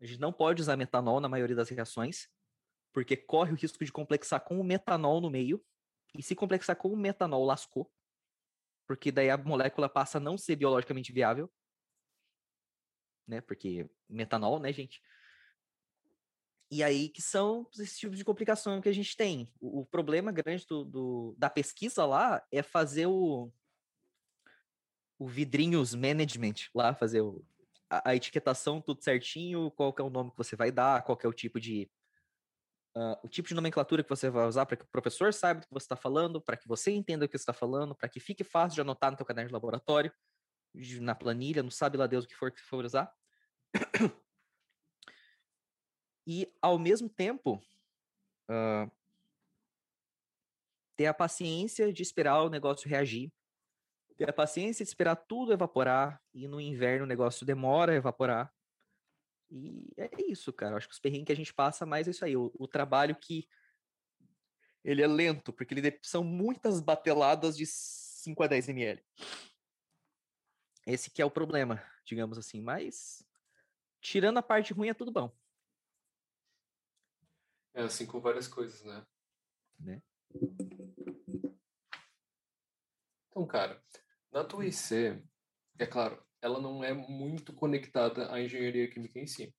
a 0.00 0.06
gente 0.06 0.20
não 0.20 0.32
pode 0.32 0.60
usar 0.60 0.76
metanol 0.76 1.20
na 1.20 1.28
maioria 1.28 1.56
das 1.56 1.68
reações, 1.68 2.28
porque 2.94 3.16
corre 3.16 3.52
o 3.52 3.56
risco 3.56 3.84
de 3.84 3.92
complexar 3.92 4.40
com 4.40 4.58
o 4.60 4.64
metanol 4.64 5.20
no 5.20 5.28
meio, 5.28 5.62
e 6.16 6.22
se 6.22 6.34
complexar 6.34 6.76
com 6.76 6.88
o 6.88 6.96
metanol, 6.96 7.44
lascou, 7.44 7.92
porque 8.86 9.10
daí 9.10 9.28
a 9.28 9.36
molécula 9.36 9.88
passa 9.88 10.18
a 10.18 10.20
não 10.20 10.38
ser 10.38 10.54
biologicamente 10.54 11.12
viável, 11.12 11.52
né? 13.26 13.40
Porque 13.40 13.90
metanol, 14.08 14.60
né, 14.60 14.72
gente? 14.72 15.02
E 16.70 16.84
aí 16.84 17.08
que 17.08 17.20
são 17.20 17.68
esses 17.74 17.98
tipos 17.98 18.16
de 18.16 18.24
complicação 18.24 18.80
que 18.80 18.88
a 18.88 18.92
gente 18.92 19.16
tem. 19.16 19.52
O, 19.60 19.80
o 19.80 19.86
problema 19.86 20.30
grande 20.30 20.64
do, 20.66 20.84
do, 20.84 21.34
da 21.36 21.50
pesquisa 21.50 22.06
lá 22.06 22.46
é 22.52 22.62
fazer 22.62 23.06
o, 23.06 23.50
o 25.18 25.26
vidrinhos 25.26 25.94
management 25.94 26.68
lá, 26.72 26.94
fazer 26.94 27.22
o, 27.22 27.44
a, 27.90 28.10
a, 28.10 28.16
etiquetação 28.16 28.80
tudo 28.80 29.02
certinho, 29.02 29.70
qual 29.72 29.92
é 29.98 30.02
o 30.02 30.10
nome 30.10 30.30
que 30.30 30.38
você 30.38 30.54
vai 30.54 30.70
dar, 30.70 31.02
qual 31.02 31.18
é 31.22 31.26
o 31.26 31.32
tipo 31.32 31.58
de 31.58 31.90
uh, 32.96 33.18
o 33.22 33.28
tipo 33.28 33.48
de 33.48 33.54
nomenclatura 33.54 34.02
que 34.02 34.08
você 34.08 34.30
vai 34.30 34.46
usar 34.46 34.66
para 34.66 34.76
que 34.76 34.84
o 34.84 34.88
professor 34.88 35.32
saiba 35.32 35.60
do 35.60 35.66
que 35.66 35.72
você 35.72 35.84
está 35.84 35.96
falando, 35.96 36.40
para 36.40 36.56
que 36.56 36.68
você 36.68 36.90
entenda 36.92 37.24
o 37.24 37.28
que 37.28 37.36
você 37.36 37.42
está 37.42 37.52
falando, 37.52 37.94
para 37.94 38.08
que 38.08 38.20
fique 38.20 38.44
fácil 38.44 38.76
de 38.76 38.80
anotar 38.80 39.10
no 39.10 39.16
teu 39.16 39.26
caderno 39.26 39.48
de 39.48 39.52
laboratório, 39.52 40.12
na 41.00 41.14
planilha, 41.14 41.62
não 41.62 41.70
sabe 41.70 41.96
lá 41.96 42.06
Deus 42.06 42.24
o 42.24 42.28
que 42.28 42.34
for 42.34 42.50
que 42.50 42.60
for 42.60 42.84
usar. 42.84 43.12
E, 46.26 46.50
ao 46.62 46.78
mesmo 46.78 47.06
tempo, 47.06 47.62
uh, 48.48 48.90
ter 50.96 51.06
a 51.06 51.12
paciência 51.12 51.92
de 51.92 52.02
esperar 52.02 52.42
o 52.42 52.48
negócio 52.48 52.88
reagir, 52.88 53.30
ter 54.16 54.30
a 54.30 54.32
paciência 54.32 54.84
de 54.84 54.88
esperar 54.88 55.16
tudo 55.16 55.52
evaporar, 55.52 56.22
e 56.32 56.48
no 56.48 56.60
inverno 56.60 57.04
o 57.04 57.06
negócio 57.06 57.44
demora 57.44 57.92
a 57.92 57.96
evaporar. 57.96 58.53
E 59.50 59.92
é 59.96 60.10
isso, 60.22 60.52
cara. 60.52 60.76
acho 60.76 60.88
que 60.88 60.94
os 60.94 61.00
perrengues 61.00 61.26
que 61.26 61.32
a 61.32 61.36
gente 61.36 61.54
passa 61.54 61.86
mais 61.86 62.08
é 62.08 62.10
isso 62.10 62.24
aí. 62.24 62.36
O, 62.36 62.52
o 62.58 62.66
trabalho 62.66 63.14
que 63.14 63.48
ele 64.82 65.02
é 65.02 65.06
lento, 65.06 65.52
porque 65.52 65.74
ele 65.74 65.98
são 66.02 66.22
muitas 66.22 66.80
bateladas 66.80 67.56
de 67.56 67.66
5 67.66 68.42
a 68.42 68.46
10 68.46 68.68
ml. 68.68 69.02
Esse 70.86 71.10
que 71.10 71.22
é 71.22 71.24
o 71.24 71.30
problema, 71.30 71.82
digamos 72.04 72.36
assim. 72.36 72.60
Mas, 72.60 73.26
tirando 74.00 74.38
a 74.38 74.42
parte 74.42 74.72
ruim, 74.72 74.88
é 74.88 74.94
tudo 74.94 75.10
bom. 75.10 75.34
É 77.72 77.82
assim 77.82 78.06
com 78.06 78.20
várias 78.20 78.46
coisas, 78.46 78.84
né? 78.84 79.06
Né? 79.80 80.02
Então, 83.28 83.46
cara, 83.46 83.82
na 84.30 84.44
tua 84.44 84.66
IC, 84.66 85.20
é 85.78 85.86
claro, 85.86 86.24
ela 86.44 86.60
não 86.60 86.84
é 86.84 86.92
muito 86.92 87.52
conectada 87.52 88.32
à 88.32 88.40
engenharia 88.40 88.88
química 88.88 89.18
em 89.18 89.26
si. 89.26 89.54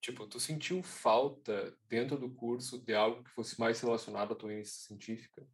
Tipo, 0.00 0.26
tu 0.26 0.40
sentiu 0.40 0.82
falta 0.82 1.76
dentro 1.84 2.18
do 2.18 2.34
curso 2.34 2.82
de 2.84 2.94
algo 2.94 3.22
que 3.22 3.30
fosse 3.30 3.60
mais 3.60 3.80
relacionado 3.80 4.32
à 4.32 4.36
tua 4.36 4.52
iniciação 4.52 4.88
científica? 4.88 5.46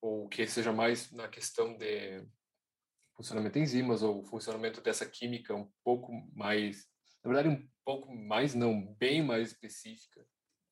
Ou 0.00 0.28
que 0.28 0.46
seja 0.46 0.72
mais 0.72 1.10
na 1.10 1.26
questão 1.28 1.76
de 1.76 2.24
funcionamento 3.16 3.54
de 3.54 3.60
enzimas 3.60 4.02
ou 4.02 4.22
funcionamento 4.24 4.80
dessa 4.80 5.08
química 5.08 5.54
um 5.54 5.70
pouco 5.82 6.12
mais 6.34 6.88
na 7.24 7.32
verdade, 7.32 7.48
um 7.48 7.68
pouco 7.86 8.14
mais, 8.14 8.54
não, 8.54 8.94
bem 8.96 9.22
mais 9.22 9.48
específica. 9.48 10.26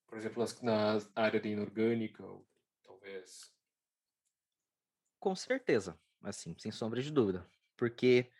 Por 0.07 0.19
exemplo, 0.19 0.45
na 0.63 0.99
área 1.17 1.41
de 1.41 1.49
inorgânica, 1.49 2.23
ou 2.23 2.47
talvez. 2.85 3.51
Com 5.19 5.35
certeza, 5.35 5.99
assim, 6.23 6.55
sem 6.59 6.71
sombra 6.71 7.01
de 7.01 7.11
dúvida. 7.11 7.51
Porque 7.83 8.31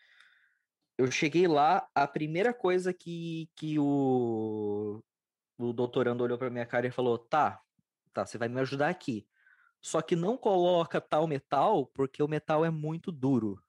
eu 0.97 1.11
cheguei 1.11 1.49
lá, 1.49 1.85
a 1.93 2.07
primeira 2.07 2.53
coisa 2.53 2.93
que, 2.93 3.49
que 3.57 3.77
o, 3.77 5.03
o 5.57 5.73
doutorando 5.73 6.23
olhou 6.23 6.37
para 6.37 6.49
minha 6.49 6.65
cara 6.65 6.87
e 6.87 6.91
falou: 6.91 7.17
tá, 7.17 7.61
tá, 8.13 8.25
você 8.25 8.37
vai 8.37 8.47
me 8.47 8.61
ajudar 8.61 8.87
aqui. 8.87 9.27
Só 9.81 10.01
que 10.01 10.15
não 10.15 10.37
coloca 10.37 11.01
tal 11.01 11.27
metal 11.27 11.87
porque 11.87 12.23
o 12.23 12.27
metal 12.27 12.63
é 12.63 12.69
muito 12.69 13.11
duro. 13.11 13.61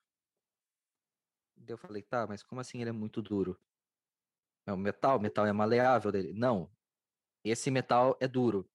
Eu 1.67 1.77
falei, 1.77 2.05
tá, 2.05 2.25
mas 2.25 2.41
como 2.41 2.61
assim 2.61 2.81
ele 2.81 2.91
é 2.91 2.93
muito 2.93 3.21
duro? 3.21 3.59
É 4.65 4.73
o 4.73 4.77
metal, 4.77 5.19
metal 5.19 5.45
é 5.45 5.53
maleável 5.53 6.13
dele. 6.13 6.33
Não. 6.33 6.71
Esse 7.43 7.69
metal 7.69 8.17
é 8.21 8.29
duro. 8.29 8.71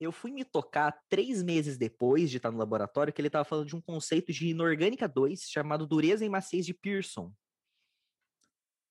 Eu 0.00 0.12
fui 0.12 0.30
me 0.30 0.44
tocar 0.44 0.92
três 1.08 1.42
meses 1.42 1.76
depois 1.76 2.30
de 2.30 2.36
estar 2.36 2.50
no 2.50 2.58
laboratório 2.58 3.12
que 3.12 3.20
ele 3.20 3.28
estava 3.28 3.44
falando 3.44 3.66
de 3.66 3.76
um 3.76 3.80
conceito 3.80 4.32
de 4.32 4.48
inorgânica 4.48 5.08
2 5.08 5.42
chamado 5.42 5.86
dureza 5.86 6.24
e 6.24 6.28
maciez 6.28 6.64
de 6.64 6.72
Pearson, 6.72 7.32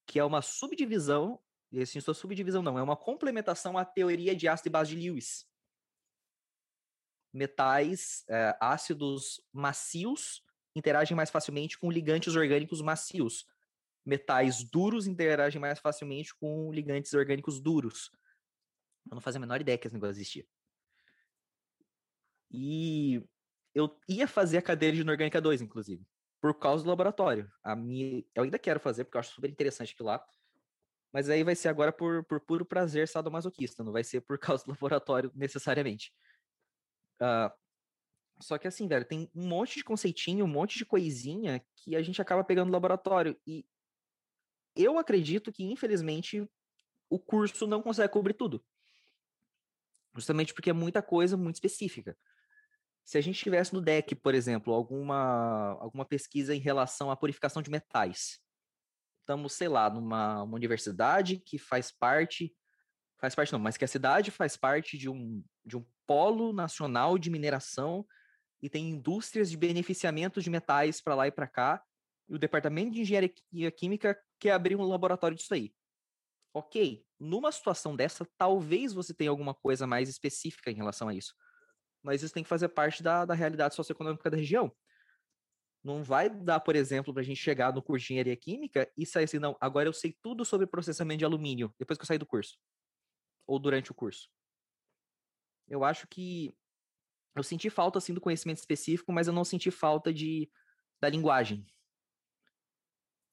que 0.05 0.19
é 0.19 0.23
uma 0.23 0.41
subdivisão, 0.41 1.39
e 1.71 1.81
assim, 1.81 2.01
sua 2.01 2.13
subdivisão 2.13 2.61
não, 2.61 2.77
é 2.77 2.83
uma 2.83 2.97
complementação 2.97 3.77
à 3.77 3.85
teoria 3.85 4.35
de 4.35 4.47
ácido 4.47 4.69
e 4.69 4.71
base 4.71 4.95
de 4.95 5.01
Lewis. 5.01 5.45
Metais, 7.33 8.25
é, 8.27 8.57
ácidos 8.59 9.41
macios 9.53 10.41
interagem 10.77 11.15
mais 11.15 11.29
facilmente 11.29 11.77
com 11.77 11.91
ligantes 11.91 12.35
orgânicos 12.35 12.81
macios. 12.81 13.45
Metais 14.05 14.63
duros 14.63 15.07
interagem 15.07 15.59
mais 15.59 15.79
facilmente 15.79 16.33
com 16.35 16.71
ligantes 16.71 17.13
orgânicos 17.13 17.59
duros. 17.59 18.11
Eu 19.09 19.15
não 19.15 19.21
fazia 19.21 19.39
a 19.39 19.41
menor 19.41 19.59
ideia 19.59 19.77
que 19.77 19.87
esse 19.87 19.93
negócio 19.93 20.11
existia. 20.11 20.45
E 22.51 23.23
eu 23.73 23.95
ia 24.07 24.27
fazer 24.27 24.57
a 24.57 24.61
cadeira 24.61 24.95
de 24.95 25.01
inorgânica 25.01 25.39
2, 25.39 25.61
inclusive, 25.61 26.05
por 26.41 26.57
causa 26.57 26.83
do 26.83 26.89
laboratório. 26.89 27.51
A 27.63 27.75
minha, 27.75 28.23
eu 28.33 28.43
ainda 28.43 28.57
quero 28.57 28.79
fazer, 28.79 29.03
porque 29.03 29.17
eu 29.17 29.19
acho 29.19 29.33
super 29.33 29.49
interessante 29.49 29.93
aquilo 29.93 30.07
lá. 30.07 30.25
Mas 31.13 31.29
aí 31.29 31.43
vai 31.43 31.55
ser 31.55 31.69
agora 31.69 31.91
por, 31.91 32.23
por 32.25 32.39
puro 32.39 32.65
prazer 32.65 33.07
sadomasoquista, 33.07 33.83
não 33.83 33.91
vai 33.91 34.03
ser 34.03 34.21
por 34.21 34.37
causa 34.39 34.63
do 34.65 34.71
laboratório 34.71 35.31
necessariamente. 35.35 36.13
Uh, 37.21 37.51
só 38.39 38.57
que 38.57 38.67
assim, 38.67 38.87
velho, 38.87 39.05
tem 39.05 39.29
um 39.35 39.47
monte 39.47 39.75
de 39.75 39.83
conceitinho, 39.83 40.45
um 40.45 40.49
monte 40.49 40.77
de 40.77 40.85
coisinha 40.85 41.65
que 41.75 41.95
a 41.95 42.01
gente 42.01 42.21
acaba 42.21 42.43
pegando 42.43 42.67
no 42.67 42.73
laboratório. 42.73 43.39
E 43.45 43.65
eu 44.75 44.97
acredito 44.97 45.51
que, 45.51 45.63
infelizmente, 45.63 46.47
o 47.09 47.19
curso 47.19 47.65
não 47.65 47.81
consegue 47.81 48.13
cobrir 48.13 48.33
tudo. 48.33 48.63
Justamente 50.15 50.53
porque 50.53 50.69
é 50.69 50.73
muita 50.73 51.01
coisa 51.01 51.35
muito 51.35 51.55
específica. 51.55 52.17
Se 53.07 53.17
a 53.17 53.21
gente 53.21 53.41
tivesse 53.41 53.73
no 53.73 53.79
deck, 53.79 54.13
por 54.15 54.35
exemplo, 54.35 54.73
alguma, 54.73 55.77
alguma 55.79 56.03
pesquisa 56.03 56.53
em 56.53 56.59
relação 56.59 57.09
à 57.09 57.15
purificação 57.15 57.61
de 57.61 57.71
metais, 57.71 58.41
estamos, 59.21 59.53
sei 59.53 59.69
lá, 59.69 59.89
numa 59.89 60.43
universidade 60.43 61.37
que 61.37 61.57
faz 61.57 61.89
parte, 61.89 62.53
faz 63.17 63.33
parte 63.33 63.53
não, 63.53 63.59
mas 63.59 63.77
que 63.77 63.85
a 63.85 63.87
cidade 63.87 64.29
faz 64.29 64.57
parte 64.57 64.97
de 64.97 65.07
um, 65.07 65.41
de 65.65 65.77
um 65.77 65.85
polo 66.05 66.51
nacional 66.51 67.17
de 67.17 67.29
mineração 67.29 68.05
e 68.61 68.69
tem 68.69 68.89
indústrias 68.89 69.49
de 69.49 69.55
beneficiamento 69.55 70.41
de 70.41 70.49
metais 70.49 70.99
para 70.99 71.15
lá 71.15 71.27
e 71.27 71.31
para 71.31 71.47
cá, 71.47 71.81
e 72.27 72.35
o 72.35 72.37
departamento 72.37 72.91
de 72.91 72.99
engenharia 72.99 73.71
química 73.71 74.21
quer 74.37 74.51
abrir 74.51 74.75
um 74.75 74.83
laboratório 74.83 75.37
disso 75.37 75.53
aí. 75.53 75.73
Ok, 76.53 77.05
numa 77.17 77.53
situação 77.53 77.95
dessa, 77.95 78.27
talvez 78.37 78.91
você 78.91 79.13
tenha 79.13 79.29
alguma 79.29 79.53
coisa 79.53 79.87
mais 79.87 80.09
específica 80.09 80.69
em 80.69 80.75
relação 80.75 81.07
a 81.07 81.15
isso. 81.15 81.33
Mas 82.07 82.23
isso 82.23 82.33
tem 82.33 82.41
que 82.41 82.47
fazer 82.47 82.69
parte 82.69 83.03
da, 83.03 83.25
da 83.25 83.33
realidade 83.33 83.75
socioeconômica 83.75 84.29
da 84.29 84.37
região. 84.37 84.73
Não 85.83 86.01
vai 86.01 86.29
dar, 86.29 86.61
por 86.61 86.73
exemplo, 86.73 87.13
para 87.13 87.21
a 87.21 87.25
gente 87.25 87.35
chegar 87.35 87.73
no 87.73 87.83
curso 87.83 88.07
de 88.07 88.13
engenharia 88.13 88.37
química 88.37 88.89
e 88.95 89.05
sair 89.05 89.25
assim, 89.25 89.39
não, 89.39 89.57
agora 89.59 89.89
eu 89.89 89.93
sei 89.93 90.17
tudo 90.21 90.45
sobre 90.45 90.65
processamento 90.65 91.19
de 91.19 91.25
alumínio, 91.25 91.75
depois 91.77 91.97
que 91.97 92.03
eu 92.03 92.07
sair 92.07 92.17
do 92.17 92.25
curso. 92.25 92.57
Ou 93.45 93.59
durante 93.59 93.91
o 93.91 93.93
curso. 93.93 94.29
Eu 95.67 95.83
acho 95.83 96.07
que 96.07 96.55
eu 97.35 97.43
senti 97.43 97.69
falta 97.69 97.97
assim 97.97 98.13
do 98.13 98.21
conhecimento 98.21 98.59
específico, 98.59 99.11
mas 99.11 99.27
eu 99.27 99.33
não 99.33 99.43
senti 99.43 99.69
falta 99.69 100.13
de 100.13 100.49
da 101.01 101.09
linguagem. 101.09 101.67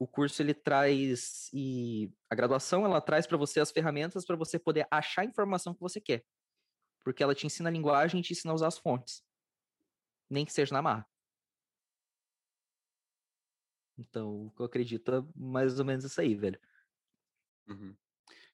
O 0.00 0.08
curso 0.08 0.42
ele 0.42 0.52
traz 0.52 1.48
e 1.52 2.12
a 2.28 2.34
graduação 2.34 2.84
ela 2.84 3.00
traz 3.00 3.24
para 3.24 3.38
você 3.38 3.60
as 3.60 3.70
ferramentas 3.70 4.26
para 4.26 4.34
você 4.34 4.58
poder 4.58 4.84
achar 4.90 5.22
a 5.22 5.26
informação 5.26 5.72
que 5.72 5.80
você 5.80 6.00
quer. 6.00 6.24
Porque 7.04 7.22
ela 7.22 7.34
te 7.34 7.46
ensina 7.46 7.68
a 7.68 7.72
linguagem 7.72 8.20
e 8.20 8.22
te 8.22 8.32
ensina 8.32 8.52
a 8.52 8.54
usar 8.54 8.68
as 8.68 8.78
fontes. 8.78 9.22
nem 10.28 10.44
que 10.44 10.52
seja 10.52 10.74
na 10.74 10.82
marra. 10.82 11.08
Então, 13.96 14.46
o 14.46 14.50
que 14.50 14.60
eu 14.60 14.66
acredito 14.66 15.12
é 15.14 15.22
mais 15.36 15.78
ou 15.78 15.84
menos 15.84 16.04
isso 16.04 16.20
aí, 16.20 16.34
velho. 16.34 16.58
Uhum. 17.68 17.94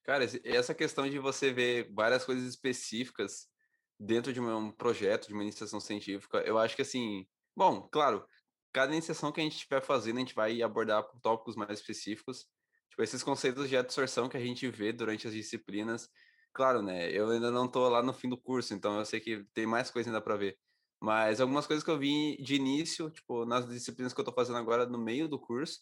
Cara, 0.02 0.24
essa 0.44 0.74
questão 0.74 1.08
de 1.08 1.18
você 1.18 1.52
ver 1.52 1.90
várias 1.92 2.24
coisas 2.24 2.44
específicas 2.44 3.48
dentro 3.98 4.32
de 4.32 4.40
um 4.40 4.72
projeto, 4.72 5.28
de 5.28 5.34
uma 5.34 5.42
iniciação 5.42 5.80
científica, 5.80 6.38
eu 6.38 6.58
acho 6.58 6.74
que 6.74 6.82
assim, 6.82 7.26
bom, 7.56 7.88
claro, 7.88 8.26
cada 8.72 8.92
iniciação 8.92 9.30
que 9.32 9.40
a 9.40 9.44
gente 9.44 9.56
estiver 9.56 9.80
fazendo, 9.82 10.16
a 10.16 10.20
gente 10.20 10.34
vai 10.34 10.62
abordar 10.62 11.02
tópicos 11.22 11.56
mais 11.56 11.78
específicos. 11.78 12.46
Tipo, 12.90 13.02
esses 13.02 13.22
conceitos 13.22 13.68
de 13.68 13.76
absorção 13.76 14.28
que 14.28 14.36
a 14.36 14.40
gente 14.40 14.68
vê 14.68 14.92
durante 14.92 15.26
as 15.26 15.32
disciplinas. 15.32 16.08
Claro, 16.52 16.82
né? 16.82 17.10
Eu 17.12 17.30
ainda 17.30 17.50
não 17.50 17.68
tô 17.70 17.88
lá 17.88 18.02
no 18.02 18.12
fim 18.12 18.28
do 18.28 18.36
curso, 18.36 18.74
então 18.74 18.98
eu 18.98 19.04
sei 19.04 19.20
que 19.20 19.44
tem 19.54 19.66
mais 19.66 19.90
coisa 19.90 20.08
ainda 20.10 20.20
para 20.20 20.36
ver. 20.36 20.58
Mas 21.00 21.40
algumas 21.40 21.66
coisas 21.66 21.84
que 21.84 21.90
eu 21.90 21.98
vi 21.98 22.36
de 22.42 22.56
início, 22.56 23.08
tipo, 23.10 23.44
nas 23.46 23.68
disciplinas 23.68 24.12
que 24.12 24.20
eu 24.20 24.24
tô 24.24 24.32
fazendo 24.32 24.58
agora 24.58 24.84
no 24.86 24.98
meio 24.98 25.28
do 25.28 25.38
curso, 25.38 25.80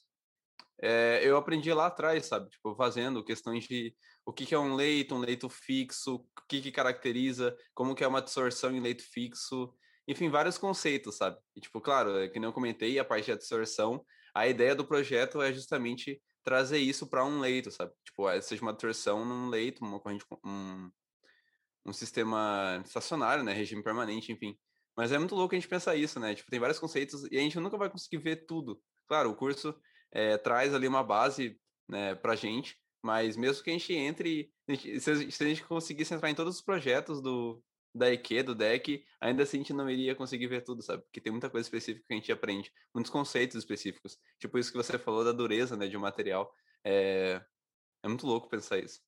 é, 0.83 1.20
eu 1.24 1.37
aprendi 1.37 1.72
lá 1.72 1.87
atrás, 1.87 2.26
sabe? 2.26 2.50
Tipo, 2.50 2.74
fazendo 2.76 3.24
questões 3.24 3.64
de 3.66 3.96
o 4.26 4.33
que, 4.33 4.46
que 4.46 4.54
é 4.54 4.59
um 4.59 4.74
leito, 4.76 5.14
um 5.14 5.18
leito 5.20 5.48
fixo, 5.50 6.16
o 6.16 6.28
que, 6.48 6.61
que 6.62 6.72
caracteriza, 6.72 7.57
como 7.74 7.94
que 7.94 8.04
é 8.04 8.09
uma 8.09 8.18
absorção 8.20 8.70
em 8.74 8.81
leito 8.81 9.02
fixo, 9.04 9.74
enfim, 10.07 10.28
vários 10.31 10.59
conceitos, 10.59 11.16
sabe? 11.16 11.38
E, 11.57 11.61
tipo, 11.61 11.81
claro, 11.81 12.18
é 12.18 12.28
que 12.28 12.38
nem 12.40 12.48
eu 12.48 12.52
comentei, 12.52 12.98
a 12.98 13.04
parte 13.04 13.26
de 13.26 13.33
absorção, 13.33 14.04
a 14.35 14.46
ideia 14.48 14.74
do 14.74 14.87
projeto 14.87 15.42
é 15.42 15.52
justamente 15.52 16.22
trazer 16.49 16.79
isso 16.79 17.07
para 17.07 17.27
um 17.27 17.41
leito, 17.41 17.71
sabe? 17.71 17.93
Tipo, 18.03 18.41
seja 18.41 18.63
uma 18.63 18.71
absorção 18.71 19.23
num 19.23 19.51
leito, 19.51 19.85
uma 19.85 20.01
corrente, 20.01 20.25
um, 20.43 20.91
um 21.85 21.93
sistema 21.93 22.81
estacionário, 22.83 23.45
né? 23.45 23.53
Regime 23.53 23.83
permanente, 23.83 24.33
enfim. 24.33 24.59
Mas 24.97 25.13
é 25.13 25.19
muito 25.19 25.35
louco 25.35 25.55
a 25.55 25.59
gente 25.59 25.69
pensar 25.69 25.95
isso, 25.95 26.19
né? 26.19 26.35
Tipo, 26.35 26.51
tem 26.51 26.59
vários 26.59 26.79
conceitos 26.79 27.25
e 27.31 27.37
a 27.37 27.41
gente 27.41 27.61
nunca 27.61 27.77
vai 27.77 27.91
conseguir 27.91 28.17
ver 28.17 28.47
tudo. 28.47 28.81
Claro, 29.07 29.31
o 29.31 29.37
curso 29.37 29.79
é, 30.11 30.39
traz 30.39 30.75
ali 30.75 30.89
uma 30.89 31.05
base 31.05 31.61
né, 31.87 32.15
pra 32.15 32.35
gente, 32.35 32.79
mas 33.03 33.37
mesmo 33.37 33.63
que 33.63 33.69
a 33.69 33.75
gente 33.75 33.93
entre, 33.93 34.51
se, 35.01 35.45
a 35.45 35.49
gente 35.49 35.65
conseguisse 35.65 36.15
entrar 36.15 36.31
em 36.31 36.35
todos 36.35 36.57
os 36.57 36.63
projetos 36.63 37.21
do, 37.21 37.63
da 37.94 38.12
EQ, 38.12 38.42
do 38.42 38.55
deck, 38.55 39.05
ainda 39.20 39.42
assim 39.42 39.59
a 39.59 39.61
gente 39.61 39.72
não 39.72 39.88
iria 39.88 40.14
conseguir 40.14 40.46
ver 40.46 40.62
tudo, 40.62 40.83
sabe? 40.83 41.03
Porque 41.03 41.20
tem 41.20 41.33
muita 41.33 41.51
coisa 41.51 41.66
específica 41.66 42.07
que 42.07 42.14
a 42.14 42.16
gente 42.16 42.33
aprende, 42.33 42.72
muitos 42.94 43.11
conceitos 43.11 43.57
específicos. 43.57 44.18
Tipo 44.38 44.59
isso 44.59 44.70
que 44.70 44.77
você 44.77 44.98
falou 44.98 45.24
da 45.24 45.33
dureza, 45.33 45.77
né, 45.77 45.88
de 45.88 45.96
um 45.96 46.01
material. 46.01 46.53
É, 46.85 47.42
é 48.03 48.09
muito 48.09 48.27
louco 48.27 48.48
pensar 48.48 48.79
isso. 48.79 49.01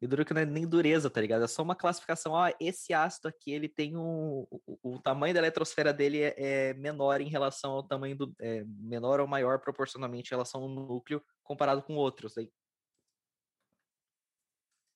E 0.00 0.06
duro 0.06 0.24
que 0.24 0.34
não 0.34 0.42
é 0.42 0.44
nem 0.44 0.66
dureza, 0.66 1.08
tá 1.08 1.20
ligado? 1.20 1.44
É 1.44 1.46
só 1.46 1.62
uma 1.62 1.74
classificação. 1.74 2.32
Ó, 2.32 2.50
esse 2.60 2.92
ácido 2.92 3.28
aqui, 3.28 3.52
ele 3.52 3.68
tem 3.68 3.96
um. 3.96 4.46
O, 4.50 4.78
o 4.82 4.98
tamanho 5.00 5.32
da 5.32 5.40
eletrosfera 5.40 5.94
dele 5.94 6.20
é, 6.20 6.34
é, 6.36 6.74
menor 6.74 7.20
em 7.20 7.28
relação 7.28 7.72
ao 7.72 7.82
tamanho 7.82 8.16
do. 8.16 8.34
É, 8.40 8.64
menor 8.66 9.20
ou 9.20 9.26
maior 9.26 9.60
proporcionalmente 9.60 10.28
em 10.28 10.34
relação 10.34 10.62
ao 10.62 10.68
núcleo 10.68 11.24
comparado 11.42 11.82
com 11.82 11.94
outros. 11.94 12.36
Aí. 12.36 12.52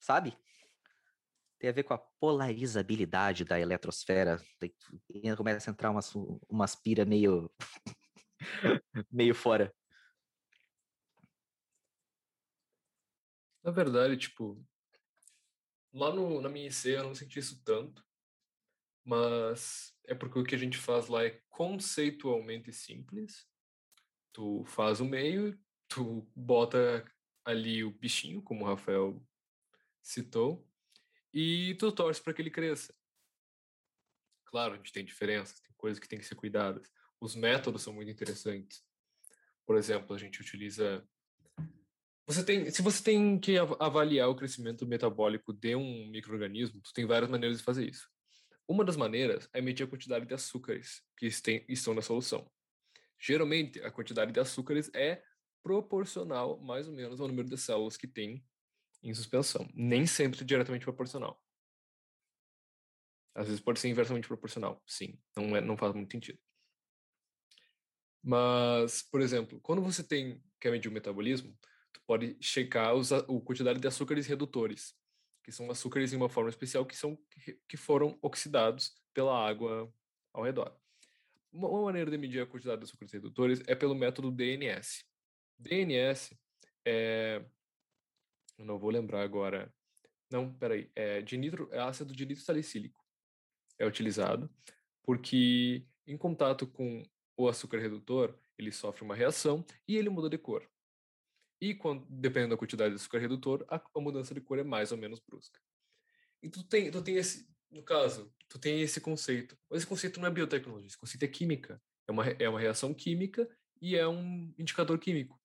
Sabe? 0.01 0.37
Tem 1.59 1.71
a 1.71 1.73
ver 1.73 1.83
com 1.83 1.95
a 1.95 1.99
polarizabilidade 1.99 3.45
da 3.45 3.59
eletrosfera. 3.59 4.41
Começa 5.37 5.71
a 5.71 5.73
entrar 5.73 5.91
umas, 5.91 6.13
umas 6.49 6.77
pira 6.77 7.05
meio. 7.05 7.51
meio 9.11 9.35
fora. 9.35 9.75
Na 13.63 13.73
verdade, 13.73 14.17
tipo, 14.17 14.65
Lá 15.93 16.15
no, 16.15 16.41
na 16.41 16.49
minha 16.49 16.69
IC 16.69 16.91
eu 16.91 17.05
não 17.05 17.15
senti 17.15 17.39
isso 17.39 17.63
tanto, 17.65 18.05
mas 19.05 19.95
é 20.05 20.15
porque 20.15 20.39
o 20.39 20.45
que 20.45 20.55
a 20.55 20.59
gente 20.59 20.77
faz 20.77 21.09
lá 21.09 21.25
é 21.25 21.41
conceitualmente 21.49 22.73
simples. 22.73 23.49
Tu 24.33 24.65
faz 24.67 25.01
o 25.01 25.07
meio, 25.07 25.59
tu 25.89 26.31
bota 26.37 27.05
ali 27.45 27.83
o 27.83 27.91
bichinho, 27.91 28.43
como 28.43 28.65
o 28.65 28.69
Rafael 28.69 29.21
citou, 30.03 30.68
e 31.33 31.75
tu 31.75 31.93
torce 31.93 32.23
para 32.23 32.33
que 32.33 32.43
ele 32.43 32.51
cresça. 32.51 32.95
Claro, 34.47 34.75
a 34.75 34.77
gente 34.77 34.93
tem 34.93 35.05
diferenças, 35.05 35.61
tem 35.61 35.75
coisas 35.77 35.99
que 35.99 36.09
tem 36.09 36.19
que 36.19 36.25
ser 36.25 36.35
cuidadas. 36.35 36.91
Os 37.21 37.35
métodos 37.35 37.83
são 37.83 37.93
muito 37.93 38.11
interessantes. 38.11 38.83
Por 39.67 39.77
exemplo, 39.77 40.15
a 40.15 40.19
gente 40.19 40.41
utiliza 40.41 41.07
você 42.29 42.45
tem, 42.45 42.71
se 42.71 42.83
você 42.83 43.03
tem 43.03 43.41
que 43.41 43.57
avaliar 43.81 44.29
o 44.29 44.37
crescimento 44.37 44.87
metabólico 44.87 45.51
de 45.51 45.75
um 45.75 46.11
microorganismo, 46.11 46.79
tu 46.83 46.93
tem 46.93 47.07
várias 47.07 47.31
maneiras 47.31 47.57
de 47.57 47.65
fazer 47.65 47.89
isso. 47.89 48.07
Uma 48.69 48.85
das 48.85 48.99
maneiras 48.99 49.49
é 49.51 49.63
medir 49.63 49.85
a 49.85 49.87
quantidade 49.87 50.27
de 50.27 50.35
açúcares 50.35 51.03
que 51.17 51.27
estão 51.71 51.95
na 51.95 52.03
solução. 52.03 52.47
Geralmente, 53.19 53.81
a 53.81 53.91
quantidade 53.91 54.31
de 54.31 54.39
açúcares 54.39 54.91
é 54.95 55.23
proporcional, 55.63 56.61
mais 56.61 56.87
ou 56.87 56.93
menos, 56.93 57.19
ao 57.19 57.29
número 57.29 57.49
de 57.49 57.57
células 57.57 57.97
que 57.97 58.07
tem 58.07 58.45
em 59.03 59.15
suspensão. 59.15 59.69
Nem 59.75 60.07
sempre 60.07 60.45
diretamente 60.45 60.85
proporcional. 60.85 61.43
Às 63.35 63.47
vezes 63.47 63.61
pode 63.61 63.79
ser 63.79 63.89
inversamente 63.89 64.27
proporcional, 64.27 64.83
sim. 64.87 65.19
Não, 65.37 65.57
é, 65.57 65.61
não 65.61 65.77
faz 65.77 65.95
muito 65.95 66.11
sentido. 66.11 66.39
Mas, 68.23 69.03
por 69.03 69.21
exemplo, 69.21 69.61
quando 69.61 69.81
você 69.81 70.03
tem 70.03 70.43
quer 70.61 70.73
medir 70.73 70.89
o 70.89 70.93
metabolismo, 70.93 71.57
tu 71.93 72.01
pode 72.07 72.37
checar 72.41 72.95
os, 72.95 73.13
a 73.13 73.23
quantidade 73.23 73.79
de 73.79 73.87
açúcares 73.87 74.27
redutores, 74.27 74.95
que 75.45 75.53
são 75.53 75.71
açúcares 75.71 76.13
em 76.13 76.17
uma 76.17 76.29
forma 76.29 76.51
especial 76.51 76.85
que 76.85 76.97
são 76.97 77.17
que 77.69 77.77
foram 77.77 78.19
oxidados 78.21 78.93
pela 79.15 79.49
água 79.49 79.93
ao 80.33 80.43
redor. 80.43 80.77
Uma 81.53 81.83
maneira 81.83 82.11
de 82.11 82.19
medir 82.19 82.43
a 82.43 82.47
quantidade 82.47 82.81
de 82.81 82.85
açúcares 82.85 83.13
redutores 83.13 83.63
é 83.67 83.75
pelo 83.75 83.95
método 83.95 84.31
DNS. 84.31 85.05
DNS 85.59 86.37
é 86.85 87.45
eu 88.59 88.65
não 88.65 88.79
vou 88.79 88.91
lembrar 88.91 89.23
agora. 89.23 89.73
Não, 90.31 90.53
peraí. 90.53 90.91
É, 90.95 91.23
de 91.23 91.37
nitro, 91.37 91.69
é 91.73 91.79
ácido 91.79 92.15
de 92.15 92.27
nitro 92.27 92.43
salicílico. 92.43 93.03
É 93.79 93.87
utilizado 93.87 94.51
porque, 95.05 95.87
em 96.07 96.19
contato 96.19 96.67
com 96.67 97.03
o 97.37 97.49
açúcar 97.49 97.79
redutor, 97.79 98.39
ele 98.59 98.71
sofre 98.71 99.05
uma 99.05 99.15
reação 99.15 99.65
e 99.87 99.97
ele 99.97 100.11
muda 100.11 100.29
de 100.29 100.37
cor. 100.37 100.69
E 101.61 101.75
quando, 101.75 102.05
dependendo 102.11 102.55
da 102.55 102.59
quantidade 102.59 102.91
de 102.91 102.97
açúcar 102.97 103.19
redutor, 103.19 103.65
a, 103.69 103.77
a, 103.77 104.01
mudança 104.01 104.35
de 104.35 104.41
cor 104.41 104.59
é 104.59 104.65
mais 104.65 104.93
ou 104.93 104.99
menos 104.99 105.21
brusca. 105.21 105.59
E 106.43 106.49
tu 106.51 106.63
tem, 106.63 106.91
tu 106.91 107.01
tem 107.03 107.17
esse, 107.17 107.49
no 107.71 107.83
caso, 107.83 108.33
tu 108.49 108.59
tem 108.59 108.83
esse 108.83 109.01
conceito. 109.01 109.57
Mas 109.71 109.79
esse 109.79 109.87
conceito 109.87 110.21
não 110.21 110.29
é 110.29 110.31
biotecnologia, 110.31 110.87
esse 110.87 110.99
conceito 110.99 111.23
é 111.23 111.29
química. 111.29 111.81
É 112.07 112.13
uma, 112.13 112.27
é 112.27 112.49
uma 112.49 112.61
reação 112.61 112.93
química 112.93 113.49
e 113.81 113.97
é 113.97 114.07
um 114.07 114.53
indicador 114.59 114.99
químico. 114.99 115.41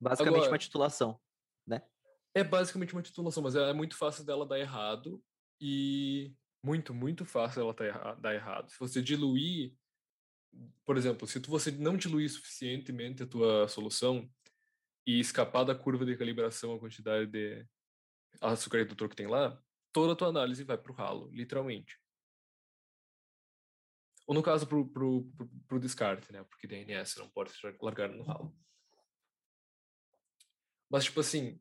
Basicamente 0.00 0.36
Agora, 0.36 0.52
uma 0.52 0.58
titulação, 0.58 1.20
né? 1.66 1.82
É 2.34 2.44
basicamente 2.44 2.92
uma 2.92 3.02
titulação, 3.02 3.42
mas 3.42 3.56
é 3.56 3.72
muito 3.72 3.96
fácil 3.96 4.24
dela 4.24 4.46
dar 4.46 4.58
errado 4.58 5.22
e 5.60 6.34
muito, 6.62 6.92
muito 6.92 7.24
fácil 7.24 7.62
ela 7.62 7.74
tá 7.74 8.14
dar 8.14 8.34
errado. 8.34 8.70
Se 8.70 8.78
você 8.78 9.02
diluir, 9.02 9.74
por 10.84 10.96
exemplo, 10.96 11.26
se 11.26 11.38
você 11.40 11.70
não 11.70 11.96
diluir 11.96 12.30
suficientemente 12.30 13.22
a 13.22 13.26
tua 13.26 13.66
solução, 13.68 14.30
e 15.06 15.20
escapar 15.20 15.62
da 15.64 15.74
curva 15.74 16.04
de 16.04 16.16
calibração 16.16 16.74
a 16.74 16.80
quantidade 16.80 17.30
de 17.30 17.64
açúcar 18.40 18.78
redutor 18.78 19.08
que 19.08 19.14
tem 19.14 19.28
lá, 19.28 19.56
toda 19.92 20.12
a 20.12 20.16
tua 20.16 20.28
análise 20.28 20.64
vai 20.64 20.76
para 20.76 20.90
o 20.90 20.94
ralo, 20.94 21.30
literalmente. 21.30 21.96
Ou 24.26 24.34
no 24.34 24.42
caso 24.42 24.66
para 24.66 24.76
o 24.76 25.78
descarte, 25.78 26.32
né? 26.32 26.42
Porque 26.42 26.66
DNS 26.66 27.20
não 27.20 27.30
pode 27.30 27.52
ser 27.52 27.76
largado 27.80 28.16
no 28.16 28.24
ralo. 28.24 28.52
Mas, 30.90 31.04
tipo 31.04 31.20
assim, 31.20 31.60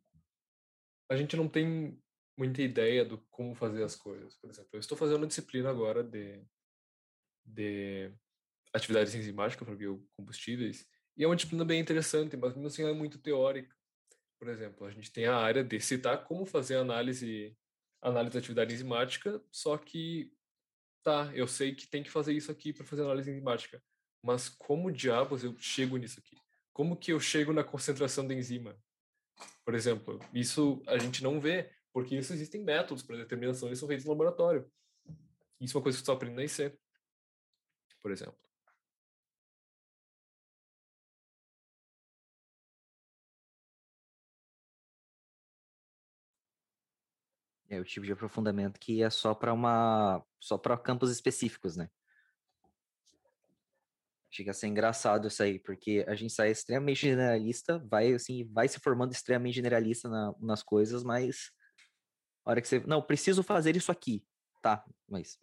a 1.10 1.16
gente 1.16 1.36
não 1.36 1.48
tem 1.48 2.02
muita 2.38 2.62
ideia 2.62 3.06
do 3.06 3.18
como 3.30 3.56
fazer 3.56 3.84
as 3.84 3.96
coisas. 3.96 4.36
Por 4.38 4.50
exemplo, 4.50 4.70
eu 4.74 4.80
estou 4.80 4.98
fazendo 4.98 5.18
uma 5.18 5.28
disciplina 5.28 5.70
agora 5.70 6.04
de, 6.04 6.44
de 7.46 8.12
atividades 8.74 9.16
enzimáticas 9.16 9.66
para 9.66 9.76
biocombustíveis 9.76 10.86
e 11.18 11.24
é 11.24 11.28
uma 11.28 11.36
disciplina 11.36 11.64
bem 11.64 11.80
interessante, 11.80 12.36
mas 12.36 12.54
mesmo 12.54 12.68
assim 12.68 12.82
ela 12.82 12.92
é 12.92 12.94
muito 12.94 13.18
teórica. 13.18 13.74
Por 14.38 14.50
exemplo, 14.50 14.86
a 14.86 14.92
gente 14.92 15.12
tem 15.12 15.26
a 15.26 15.38
área 15.38 15.64
de 15.64 15.80
citar 15.80 16.26
como 16.26 16.46
fazer 16.46 16.76
análise, 16.76 17.58
análise 18.02 18.34
de 18.34 18.38
atividade 18.40 18.74
enzimática, 18.74 19.42
só 19.50 19.78
que, 19.78 20.34
tá, 21.02 21.32
eu 21.34 21.48
sei 21.48 21.74
que 21.74 21.88
tem 21.88 22.04
que 22.04 22.12
fazer 22.12 22.34
isso 22.34 22.52
aqui 22.52 22.74
para 22.74 22.86
fazer 22.86 23.04
análise 23.04 23.32
enzimática, 23.32 23.82
mas 24.22 24.50
como 24.50 24.92
diabos 24.92 25.44
eu 25.44 25.58
chego 25.58 25.96
nisso 25.96 26.20
aqui? 26.20 26.36
Como 26.74 26.98
que 26.98 27.14
eu 27.14 27.20
chego 27.20 27.54
na 27.54 27.64
concentração 27.64 28.28
da 28.28 28.34
enzima? 28.34 28.78
Por 29.66 29.74
exemplo, 29.74 30.20
isso 30.34 30.82
a 30.88 30.98
gente 30.98 31.24
não 31.24 31.42
vê, 31.42 31.72
porque 31.92 32.16
isso 32.16 32.34
existem 32.34 32.64
métodos 32.64 33.04
para 33.04 33.18
determinação 33.18 33.72
e 33.72 33.76
são 33.76 33.88
feitos 33.88 34.06
no 34.06 34.12
laboratório. 34.12 34.72
Isso 35.60 35.76
é 35.76 35.80
uma 35.80 35.84
coisa 35.84 35.98
que 36.00 36.06
você 36.06 36.12
aprende 36.12 36.36
na 36.36 36.44
IC, 36.44 36.78
por 38.02 38.12
exemplo. 38.12 38.38
É 47.70 47.80
o 47.80 47.84
tipo 47.84 48.06
de 48.06 48.12
aprofundamento 48.12 48.80
que 48.80 49.02
é 49.02 49.10
só 49.10 49.34
para 49.34 49.54
uma 49.54 50.24
só 50.40 50.58
para 50.58 50.78
campos 50.78 51.12
específicos, 51.12 51.76
né? 51.76 51.90
Chega 54.36 54.52
a 54.52 54.54
ser 54.54 54.68
engraçado 54.68 55.30
isso 55.30 55.42
aí, 55.42 55.60
porque 55.60 56.04
a 56.10 56.14
gente 56.14 56.34
sai 56.34 56.52
extremamente 56.52 57.00
generalista, 57.00 57.80
vai 57.90 58.12
assim, 58.14 58.44
vai 58.52 58.68
se 58.68 58.82
formando 58.82 59.14
extremamente 59.14 59.56
generalista 59.56 60.10
na, 60.10 60.36
nas 60.42 60.62
coisas, 60.62 61.06
mas 61.06 61.52
a 62.46 62.52
hora 62.52 62.62
que 62.62 62.68
você, 62.68 62.82
não, 62.82 63.02
preciso 63.02 63.42
fazer 63.44 63.78
isso 63.78 63.94
aqui, 63.94 64.26
tá? 64.62 64.84
Mas 65.08 65.40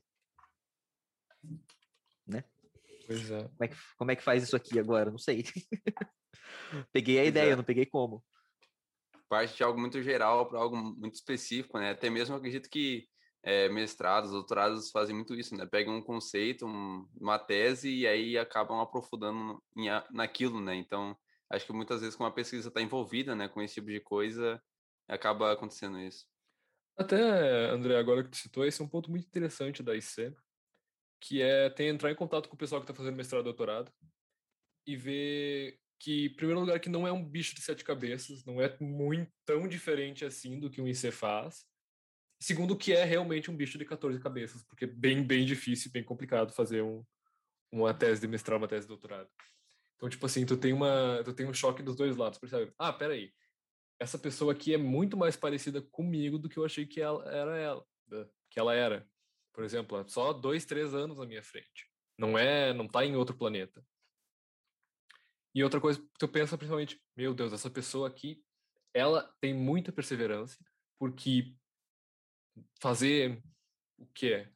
né? 2.26 2.44
Pois 3.06 3.30
é. 3.30 3.42
Como 3.44 3.64
é 3.64 3.68
que, 3.68 3.76
como 3.96 4.10
é 4.10 4.16
que 4.16 4.22
faz 4.22 4.42
isso 4.42 4.56
aqui 4.56 4.78
agora? 4.78 5.10
Não 5.10 5.18
sei. 5.18 5.44
peguei 6.92 7.18
a 7.18 7.24
ideia, 7.24 7.52
é. 7.52 7.56
não 7.56 7.64
peguei 7.64 7.86
como. 7.86 8.22
parte 9.26 9.56
de 9.56 9.62
algo 9.62 9.80
muito 9.80 10.02
geral 10.02 10.48
para 10.48 10.58
algo 10.58 10.76
muito 10.76 11.14
específico, 11.14 11.78
né? 11.78 11.92
Até 11.92 12.10
mesmo 12.10 12.36
acredito 12.36 12.68
que 12.68 13.08
é, 13.42 13.68
mestrados, 13.68 14.30
doutorados 14.30 14.90
fazem 14.90 15.14
muito 15.14 15.34
isso, 15.34 15.56
né? 15.56 15.66
Pegam 15.66 15.96
um 15.96 16.02
conceito, 16.02 16.66
um- 16.66 17.08
uma 17.20 17.38
tese 17.38 17.90
e 17.90 18.06
aí 18.06 18.38
acabam 18.38 18.80
aprofundando 18.80 19.62
em 19.76 19.88
naquilo, 20.12 20.60
né? 20.60 20.74
Então, 20.76 21.16
acho 21.50 21.66
que 21.66 21.72
muitas 21.72 22.00
vezes, 22.00 22.16
como 22.16 22.28
a 22.28 22.32
pesquisa 22.32 22.68
está 22.68 22.80
envolvida, 22.80 23.34
né, 23.34 23.48
com 23.48 23.60
esse 23.60 23.74
tipo 23.74 23.88
de 23.88 24.00
coisa, 24.00 24.62
acaba 25.08 25.52
acontecendo 25.52 25.98
isso. 26.00 26.26
Até, 26.96 27.70
André, 27.70 27.96
agora 27.96 28.22
que 28.22 28.30
tu 28.30 28.36
citou, 28.36 28.64
esse 28.64 28.80
é 28.80 28.84
um 28.84 28.88
ponto 28.88 29.10
muito 29.10 29.26
interessante 29.26 29.82
da 29.82 29.94
IC, 29.96 30.34
que 31.20 31.40
é 31.42 31.70
tem 31.70 31.88
entrar 31.88 32.10
em 32.10 32.14
contato 32.14 32.48
com 32.48 32.54
o 32.54 32.58
pessoal 32.58 32.80
que 32.80 32.84
está 32.84 32.94
fazendo 32.94 33.16
mestrado 33.16 33.42
e 33.42 33.44
doutorado 33.44 33.92
e 34.86 34.96
ver 34.96 35.78
que, 35.98 36.26
em 36.26 36.34
primeiro 36.34 36.60
lugar, 36.60 36.80
que 36.80 36.88
não 36.88 37.06
é 37.06 37.12
um 37.12 37.24
bicho 37.24 37.54
de 37.54 37.62
sete 37.62 37.84
cabeças, 37.84 38.44
não 38.44 38.60
é 38.60 38.76
muito 38.80 39.32
tão 39.44 39.68
diferente 39.68 40.24
assim 40.24 40.58
do 40.58 40.70
que 40.70 40.80
um 40.80 40.88
IC 40.88 41.10
faz. 41.12 41.64
Segundo, 42.42 42.76
que 42.76 42.92
é 42.92 43.04
realmente 43.04 43.52
um 43.52 43.56
bicho 43.56 43.78
de 43.78 43.84
14 43.84 44.18
cabeças, 44.18 44.64
porque 44.64 44.84
é 44.84 44.88
bem, 44.88 45.22
bem 45.22 45.46
difícil, 45.46 45.92
bem 45.92 46.02
complicado 46.02 46.52
fazer 46.52 46.82
um, 46.82 47.04
uma 47.70 47.94
tese 47.94 48.20
de 48.20 48.26
mestrado, 48.26 48.60
uma 48.60 48.66
tese 48.66 48.82
de 48.82 48.88
doutorado. 48.88 49.30
Então, 49.94 50.08
tipo 50.08 50.26
assim, 50.26 50.44
tu 50.44 50.56
tem, 50.56 50.72
uma, 50.72 51.22
tu 51.24 51.32
tem 51.32 51.46
um 51.46 51.54
choque 51.54 51.84
dos 51.84 51.94
dois 51.94 52.16
lados, 52.16 52.40
percebe? 52.40 52.72
Ah, 52.76 52.92
peraí, 52.92 53.32
essa 54.00 54.18
pessoa 54.18 54.52
aqui 54.52 54.74
é 54.74 54.76
muito 54.76 55.16
mais 55.16 55.36
parecida 55.36 55.80
comigo 55.80 56.36
do 56.36 56.48
que 56.48 56.56
eu 56.56 56.64
achei 56.64 56.84
que 56.84 57.00
ela 57.00 57.24
era 57.32 57.56
ela, 57.56 57.86
que 58.50 58.58
ela 58.58 58.74
era. 58.74 59.08
Por 59.52 59.62
exemplo, 59.62 60.00
é 60.00 60.08
só 60.08 60.32
dois, 60.32 60.64
três 60.64 60.92
anos 60.94 61.18
na 61.18 61.26
minha 61.26 61.44
frente. 61.44 61.88
Não 62.18 62.36
é, 62.36 62.72
não 62.72 62.88
tá 62.88 63.04
em 63.06 63.14
outro 63.14 63.36
planeta. 63.36 63.86
E 65.54 65.62
outra 65.62 65.80
coisa, 65.80 66.04
tu 66.18 66.26
pensa 66.26 66.58
principalmente, 66.58 67.00
meu 67.16 67.34
Deus, 67.34 67.52
essa 67.52 67.70
pessoa 67.70 68.08
aqui, 68.08 68.42
ela 68.92 69.32
tem 69.40 69.54
muita 69.54 69.92
perseverança, 69.92 70.58
porque 70.98 71.54
fazer 72.80 73.42
o 73.98 74.06
que 74.06 74.32
é? 74.32 74.52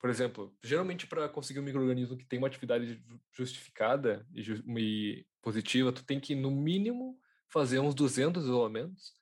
Por 0.00 0.10
exemplo, 0.10 0.56
geralmente 0.62 1.06
para 1.06 1.28
conseguir 1.28 1.60
um 1.60 1.64
microorganismo 1.64 2.16
que 2.16 2.26
tem 2.26 2.38
uma 2.38 2.48
atividade 2.48 2.86
ju- 2.86 3.20
justificada 3.32 4.26
e, 4.32 4.40
e 4.78 5.26
positiva, 5.42 5.92
tu 5.92 6.04
tem 6.04 6.20
que 6.20 6.34
no 6.34 6.50
mínimo 6.50 7.18
fazer 7.48 7.80
uns 7.80 7.94
200 7.94 8.44
isolamentos, 8.44 9.14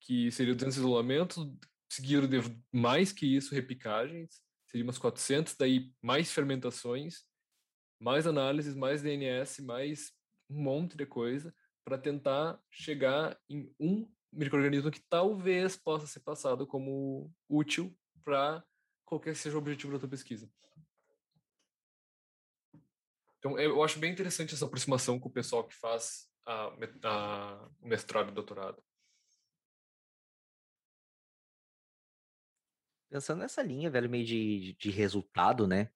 que 0.00 0.30
seria 0.30 0.54
200 0.54 0.76
isolamentos, 0.76 1.36
seguido 1.90 2.26
de 2.28 2.38
mais 2.72 3.12
que 3.12 3.26
isso, 3.26 3.54
repicagens, 3.54 4.42
seria 4.66 4.84
umas 4.84 4.98
400, 4.98 5.56
daí 5.56 5.92
mais 6.02 6.30
fermentações, 6.30 7.24
mais 8.00 8.26
análises, 8.26 8.74
mais 8.74 9.02
DNS, 9.02 9.62
mais 9.62 10.12
um 10.50 10.62
monte 10.62 10.96
de 10.96 11.06
coisa, 11.06 11.54
para 11.84 11.98
tentar 11.98 12.60
chegar 12.70 13.38
em 13.48 13.74
um 13.80 14.10
microorganismo 14.32 14.90
que 14.90 15.00
talvez 15.08 15.76
possa 15.76 16.06
ser 16.06 16.20
passado 16.20 16.66
como 16.66 17.32
útil 17.48 17.96
para 18.24 18.64
qualquer 19.04 19.32
que 19.32 19.38
seja 19.38 19.56
o 19.56 19.58
objetivo 19.58 19.92
da 19.92 19.98
tua 19.98 20.08
pesquisa. 20.08 20.50
Então, 23.38 23.58
eu 23.58 23.82
acho 23.82 23.98
bem 23.98 24.12
interessante 24.12 24.54
essa 24.54 24.64
aproximação 24.64 25.18
com 25.18 25.28
o 25.28 25.32
pessoal 25.32 25.64
que 25.66 25.74
faz 25.74 26.28
a, 26.44 26.72
a- 27.04 27.68
o 27.80 27.86
mestrado 27.88 28.30
e 28.30 28.34
doutorado. 28.34 28.82
Pensando 33.10 33.38
nessa 33.40 33.62
linha, 33.62 33.90
velho, 33.90 34.10
meio 34.10 34.24
de, 34.26 34.74
de 34.78 34.90
resultado, 34.90 35.66
né? 35.66 35.90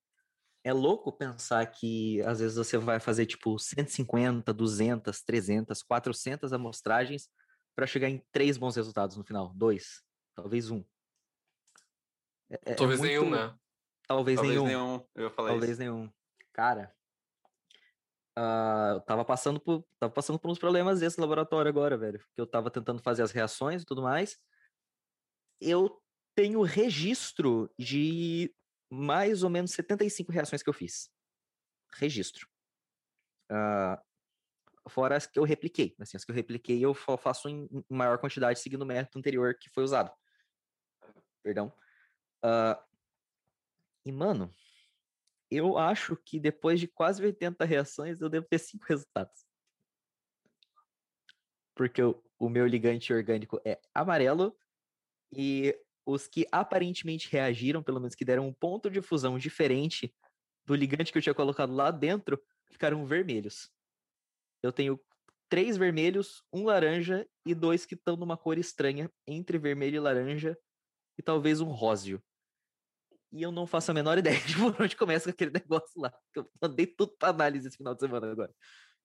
É 0.65 0.73
louco 0.73 1.13
pensar 1.13 1.67
que 1.67 2.23
às 2.23 2.39
vezes 2.39 2.57
você 2.57 2.79
vai 2.79 3.01
fazer 3.01 3.27
tipo 3.27 3.59
150, 3.59 4.55
200, 4.55 5.23
300, 5.23 5.83
400 5.83 6.53
amostragens 6.53 7.29
para 7.75 7.87
chegar 7.87 8.09
em 8.09 8.19
três 8.33 8.57
bons 8.57 8.77
resultados 8.77 9.17
no 9.17 9.25
final. 9.25 9.53
Dois, 9.55 10.03
talvez 10.35 10.71
um. 10.71 10.85
É- 12.51 12.55
é- 12.55 12.73
é 12.73 12.75
Talvez 12.75 13.01
muito- 13.01 13.11
nenhum, 13.11 13.31
né? 13.31 13.59
Talvez, 14.07 14.37
Talvez 14.37 14.55
nenhum. 14.61 14.67
nenhum, 14.67 15.07
eu 15.15 15.31
falar 15.31 15.51
Talvez 15.51 15.73
isso. 15.73 15.81
nenhum. 15.81 16.13
Cara, 16.53 16.95
ah, 18.37 18.93
eu 18.95 19.01
tava 19.03 19.25
passando 19.25 19.59
por, 19.61 19.87
tava 19.99 20.13
passando 20.13 20.39
por 20.39 20.51
uns 20.51 20.59
problemas 20.59 21.01
desse 21.01 21.21
laboratório 21.21 21.69
agora, 21.69 21.97
velho. 21.97 22.19
Que 22.35 22.41
eu 22.41 22.47
tava 22.47 22.71
tentando 22.71 23.01
fazer 23.03 23.23
as 23.23 23.31
reações 23.31 23.83
e 23.83 23.87
tudo 23.87 24.03
mais. 24.03 24.39
Eu 25.61 26.03
tenho 26.35 26.61
registro 26.63 27.73
de 27.79 28.55
mais 28.91 29.43
ou 29.43 29.49
menos 29.51 29.71
75 29.73 30.33
reações 30.33 30.63
que 30.63 30.69
eu 30.69 30.75
fiz. 30.75 31.11
Registro. 31.95 32.47
Ah, 33.51 34.03
fora 34.89 35.17
as 35.17 35.27
que 35.27 35.39
eu 35.39 35.45
repliquei. 35.45 35.95
Assim, 36.01 36.17
as 36.17 36.25
que 36.25 36.31
eu 36.31 36.35
repliquei 36.35 36.81
eu 36.85 36.95
fa- 36.95 37.17
faço 37.17 37.49
em 37.49 37.69
maior 37.89 38.19
quantidade 38.19 38.59
seguindo 38.59 38.83
o 38.83 38.87
método 38.87 39.19
anterior 39.19 39.57
que 39.59 39.71
foi 39.71 39.85
usado. 39.85 40.13
Perdão. 41.43 41.73
Ah, 42.43 42.85
e, 44.05 44.11
mano, 44.11 44.53
eu 45.51 45.79
acho 45.79 46.17
que 46.17 46.41
depois 46.41 46.81
de 46.81 46.89
quase 46.89 47.23
80 47.23 47.65
reações, 47.65 48.21
eu 48.21 48.29
devo 48.29 48.47
ter 48.47 48.59
cinco 48.59 48.85
resultados. 48.89 49.47
Porque 51.75 52.03
o, 52.03 52.23
o 52.39 52.49
meu 52.49 52.67
ligante 52.67 53.13
orgânico 53.13 53.61
é 53.65 53.81
amarelo 53.95 54.57
e 55.33 55.79
os 56.05 56.27
que 56.27 56.47
aparentemente 56.51 57.31
reagiram, 57.31 57.83
pelo 57.83 58.01
menos 58.01 58.15
que 58.15 58.25
deram 58.25 58.47
um 58.47 58.53
ponto 58.53 58.91
de 58.91 59.01
fusão 59.01 59.39
diferente 59.39 60.15
do 60.65 60.75
ligante 60.75 61.13
que 61.13 61.19
eu 61.19 61.23
tinha 61.23 61.35
colocado 61.35 61.73
lá 61.73 61.91
dentro, 61.91 62.43
ficaram 62.71 63.05
vermelhos. 63.07 63.71
Eu 64.63 64.73
tenho 64.73 65.01
três 65.49 65.77
vermelhos, 65.77 66.43
um 66.53 66.65
laranja 66.65 67.29
e 67.45 67.55
dois 67.55 67.85
que 67.85 67.95
estão 67.95 68.17
numa 68.17 68.37
cor 68.37 68.57
estranha 68.57 69.11
entre 69.27 69.59
vermelho 69.59 69.97
e 69.97 70.01
laranja 70.01 70.57
e 71.19 71.23
talvez 71.23 71.61
um 71.61 71.71
róseo. 71.71 72.23
E 73.33 73.43
eu 73.43 73.51
não 73.51 73.67
faço 73.67 73.91
a 73.91 73.95
menor 73.95 74.17
ideia 74.19 74.41
de 74.41 74.55
por 74.57 74.81
onde 74.81 74.97
começa 74.97 75.31
aquele 75.31 75.51
negócio 75.51 76.01
lá. 76.01 76.13
Eu 76.35 76.51
mandei 76.61 76.87
tudo 76.87 77.17
pra 77.19 77.31
análise 77.31 77.69
esse 77.69 77.77
final 77.77 77.95
de 77.95 78.01
semana 78.01 78.31
agora. 78.31 78.55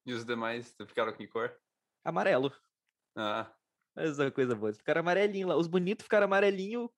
E 0.06 0.14
os 0.14 0.26
demais 0.26 0.74
ficaram 0.88 1.12
com 1.12 1.18
que 1.18 1.28
cor? 1.28 1.58
Amarelo. 2.04 2.54
Ah, 3.16 3.54
Mas 3.96 4.20
é 4.20 4.26
uma 4.26 4.32
coisa 4.32 4.56
boa. 4.56 4.70
Eles 4.70 4.78
ficaram 4.78 5.02
amarelinho 5.02 5.48
lá. 5.48 5.58
Os 5.58 5.68
bonitos 5.68 6.04
ficaram 6.04 6.26
amarelinho, 6.26 6.90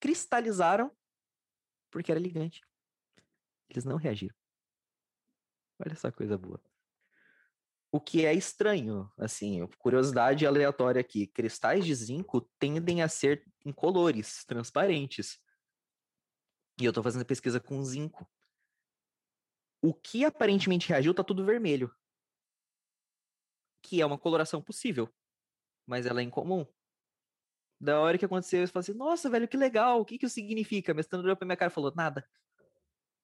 cristalizaram, 0.00 0.90
porque 1.92 2.10
era 2.10 2.18
ligante. 2.18 2.60
Eles 3.68 3.84
não 3.84 3.96
reagiram. 3.96 4.34
Olha 5.78 5.92
essa 5.92 6.10
coisa 6.10 6.38
boa. 6.38 6.60
O 7.96 8.00
que 8.00 8.24
é 8.24 8.32
estranho, 8.34 9.10
assim, 9.18 9.66
curiosidade 9.78 10.46
aleatória 10.46 11.00
aqui. 11.00 11.26
Cristais 11.26 11.84
de 11.84 11.94
zinco 11.94 12.42
tendem 12.58 13.02
a 13.02 13.08
ser 13.08 13.44
incolores, 13.64 14.44
transparentes. 14.44 15.38
E 16.80 16.84
eu 16.84 16.92
tô 16.92 17.02
fazendo 17.02 17.24
pesquisa 17.24 17.58
com 17.58 17.82
zinco. 17.82 18.28
O 19.82 19.94
que 19.94 20.24
aparentemente 20.24 20.88
reagiu 20.88 21.14
tá 21.14 21.24
tudo 21.24 21.44
vermelho. 21.44 21.90
Que 23.82 24.00
é 24.00 24.06
uma 24.06 24.18
coloração 24.18 24.60
possível 24.60 25.12
mas 25.86 26.04
ela 26.04 26.20
é 26.20 26.24
incomum. 26.24 26.66
Da 27.80 28.00
hora 28.00 28.18
que 28.18 28.24
aconteceu, 28.24 28.62
eu 28.62 28.68
falei 28.68 28.80
assim, 28.80 28.94
nossa, 28.98 29.30
velho, 29.30 29.46
que 29.46 29.56
legal, 29.56 30.00
o 30.00 30.04
que 30.04 30.18
que 30.18 30.26
isso 30.26 30.34
significa? 30.34 30.92
Mas 30.92 31.04
Mestrando 31.04 31.24
olhou 31.24 31.36
pra 31.36 31.46
minha 31.46 31.56
cara 31.56 31.70
e 31.70 31.74
falou, 31.74 31.92
nada. 31.94 32.28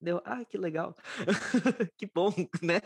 Deu, 0.01 0.21
ah, 0.25 0.45
que 0.45 0.59
legal. 0.59 0.95
que 1.97 2.07
bom, 2.07 2.31
né? 2.63 2.81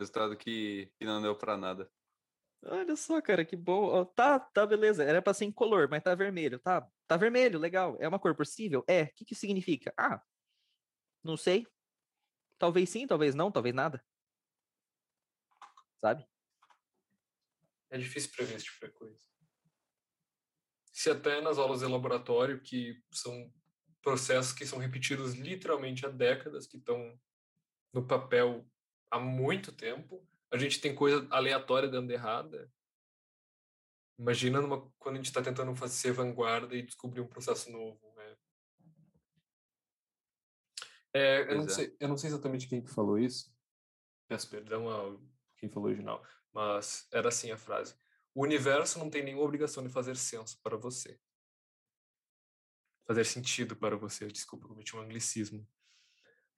Resultado 0.00 0.36
que, 0.36 0.90
que 0.98 1.04
não 1.04 1.20
deu 1.20 1.36
pra 1.36 1.56
nada. 1.56 1.90
Olha 2.62 2.96
só, 2.96 3.20
cara, 3.20 3.44
que 3.44 3.56
bom. 3.56 3.84
Ó, 3.84 4.04
tá, 4.04 4.38
tá, 4.38 4.66
beleza. 4.66 5.04
Era 5.04 5.22
pra 5.22 5.32
ser 5.32 5.44
incolor, 5.44 5.88
mas 5.90 6.02
tá 6.02 6.14
vermelho. 6.14 6.58
Tá, 6.58 6.86
tá 7.06 7.16
vermelho, 7.16 7.58
legal. 7.58 7.96
É 8.00 8.08
uma 8.08 8.18
cor 8.18 8.34
possível? 8.34 8.84
É. 8.88 9.04
O 9.04 9.12
que 9.14 9.24
que 9.24 9.34
significa? 9.34 9.92
Ah, 9.96 10.22
não 11.22 11.36
sei. 11.36 11.66
Talvez 12.58 12.90
sim, 12.90 13.06
talvez 13.06 13.34
não, 13.34 13.50
talvez 13.50 13.74
nada. 13.74 14.04
Sabe? 16.00 16.26
É 17.90 17.98
difícil 17.98 18.30
prever 18.32 18.56
esse 18.56 18.66
tipo 18.66 18.86
de 18.86 18.92
coisa. 18.92 19.18
Se 20.92 21.10
até 21.10 21.40
nas 21.40 21.58
aulas 21.58 21.80
de 21.80 21.86
laboratório, 21.86 22.60
que 22.60 23.02
são 23.12 23.52
processos 24.02 24.52
que 24.52 24.66
são 24.66 24.78
repetidos 24.78 25.34
literalmente 25.34 26.04
há 26.04 26.08
décadas, 26.08 26.66
que 26.66 26.76
estão 26.76 27.18
no 27.92 28.06
papel 28.06 28.66
há 29.10 29.18
muito 29.18 29.72
tempo, 29.72 30.26
a 30.52 30.56
gente 30.56 30.80
tem 30.80 30.94
coisa 30.94 31.26
aleatória 31.30 31.88
dando 31.88 32.10
errada, 32.10 32.70
Imagina 34.20 34.60
numa, 34.60 34.82
quando 34.98 35.14
a 35.14 35.16
gente 35.16 35.28
está 35.28 35.40
tentando 35.40 35.74
fazer 35.74 36.12
vanguarda 36.12 36.76
e 36.76 36.82
descobrir 36.82 37.22
um 37.22 37.26
processo 37.26 37.72
novo. 37.72 37.98
Né? 38.14 38.36
É, 41.14 41.40
eu, 41.50 41.56
não 41.56 41.64
é. 41.64 41.68
sei, 41.70 41.96
eu 41.98 42.06
não 42.06 42.18
sei 42.18 42.28
exatamente 42.28 42.68
quem 42.68 42.82
que 42.82 42.90
falou 42.90 43.18
isso. 43.18 43.50
Peço 44.28 44.50
perdão 44.50 44.90
a 44.90 45.18
quem 45.56 45.70
falou 45.70 45.88
original, 45.88 46.22
mas 46.52 47.08
era 47.10 47.28
assim 47.28 47.50
a 47.50 47.56
frase. 47.56 47.94
O 48.34 48.42
universo 48.42 48.98
não 48.98 49.08
tem 49.08 49.24
nenhuma 49.24 49.44
obrigação 49.44 49.82
de 49.82 49.88
fazer 49.88 50.14
senso 50.16 50.60
para 50.62 50.76
você. 50.76 51.18
Fazer 53.06 53.24
sentido 53.24 53.74
para 53.74 53.96
você. 53.96 54.28
Desculpa, 54.28 54.68
cometi 54.68 54.94
um 54.94 55.00
anglicismo. 55.00 55.66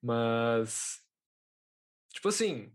Mas, 0.01 1.01
tipo 2.13 2.29
assim, 2.29 2.73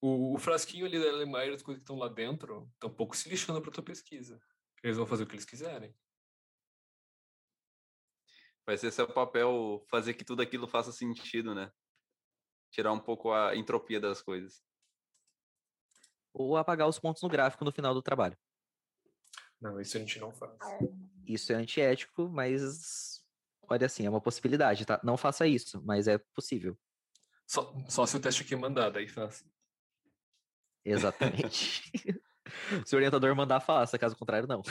o, 0.00 0.34
o 0.34 0.38
frasquinho 0.38 0.86
ali 0.86 0.98
da 0.98 1.06
Ellen 1.06 1.52
as 1.52 1.62
coisas 1.62 1.80
que 1.80 1.84
estão 1.84 1.98
lá 1.98 2.08
dentro, 2.08 2.70
estão 2.72 2.88
um 2.88 2.94
pouco 2.94 3.14
se 3.14 3.28
lixando 3.28 3.60
para 3.60 3.70
tua 3.70 3.84
pesquisa. 3.84 4.40
Eles 4.82 4.96
vão 4.96 5.06
fazer 5.06 5.24
o 5.24 5.26
que 5.26 5.34
eles 5.34 5.44
quiserem. 5.44 5.94
Vai 8.64 8.78
ser 8.78 8.90
seu 8.90 9.12
papel 9.12 9.84
fazer 9.90 10.14
que 10.14 10.24
tudo 10.24 10.40
aquilo 10.40 10.66
faça 10.66 10.90
sentido, 10.90 11.54
né? 11.54 11.70
Tirar 12.70 12.92
um 12.92 13.00
pouco 13.00 13.30
a 13.30 13.54
entropia 13.54 14.00
das 14.00 14.22
coisas 14.22 14.64
ou 16.32 16.56
apagar 16.56 16.88
os 16.88 16.98
pontos 16.98 17.22
no 17.22 17.28
gráfico 17.28 17.64
no 17.64 17.72
final 17.72 17.92
do 17.94 18.02
trabalho. 18.02 18.36
Não, 19.60 19.80
isso 19.80 19.96
a 19.96 20.00
gente 20.00 20.18
não 20.18 20.32
faz. 20.32 20.58
Isso 21.26 21.52
é 21.52 21.56
antiético, 21.56 22.28
mas 22.28 23.22
olha 23.68 23.86
assim, 23.86 24.06
é 24.06 24.10
uma 24.10 24.20
possibilidade, 24.20 24.84
tá? 24.84 25.00
Não 25.04 25.16
faça 25.16 25.46
isso, 25.46 25.80
mas 25.84 26.08
é 26.08 26.18
possível. 26.18 26.76
Só, 27.46 27.74
só 27.88 28.06
se 28.06 28.16
o 28.16 28.20
teste 28.20 28.42
aqui 28.42 28.56
mandar, 28.56 28.90
daí 28.90 29.08
faça. 29.08 29.44
Exatamente. 30.84 31.90
se 32.86 32.94
o 32.94 32.96
orientador 32.96 33.34
mandar, 33.34 33.60
faça, 33.60 33.98
caso 33.98 34.16
contrário, 34.16 34.48
não. 34.48 34.62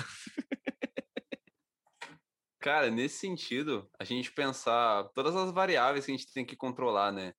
Cara, 2.59 2.91
nesse 2.91 3.17
sentido, 3.17 3.89
a 3.99 4.03
gente 4.03 4.32
pensar 4.32 5.09
todas 5.15 5.36
as 5.36 5.51
variáveis 5.51 6.05
que 6.05 6.11
a 6.11 6.15
gente 6.15 6.32
tem 6.32 6.45
que 6.45 6.55
controlar, 6.55 7.11
né? 7.11 7.34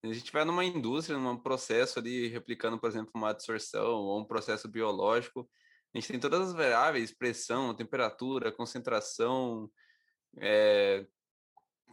Se 0.00 0.06
a 0.06 0.08
gente 0.08 0.18
estiver 0.18 0.44
numa 0.44 0.64
indústria, 0.64 1.18
num 1.18 1.36
processo 1.36 1.98
ali, 1.98 2.28
replicando, 2.28 2.78
por 2.78 2.88
exemplo, 2.88 3.10
uma 3.16 3.30
absorção 3.30 3.96
ou 3.96 4.20
um 4.20 4.24
processo 4.24 4.68
biológico, 4.68 5.50
a 5.92 5.98
gente 5.98 6.12
tem 6.12 6.20
todas 6.20 6.48
as 6.48 6.54
variáveis, 6.54 7.12
pressão, 7.12 7.74
temperatura, 7.74 8.52
concentração, 8.52 9.68
é, 10.38 11.04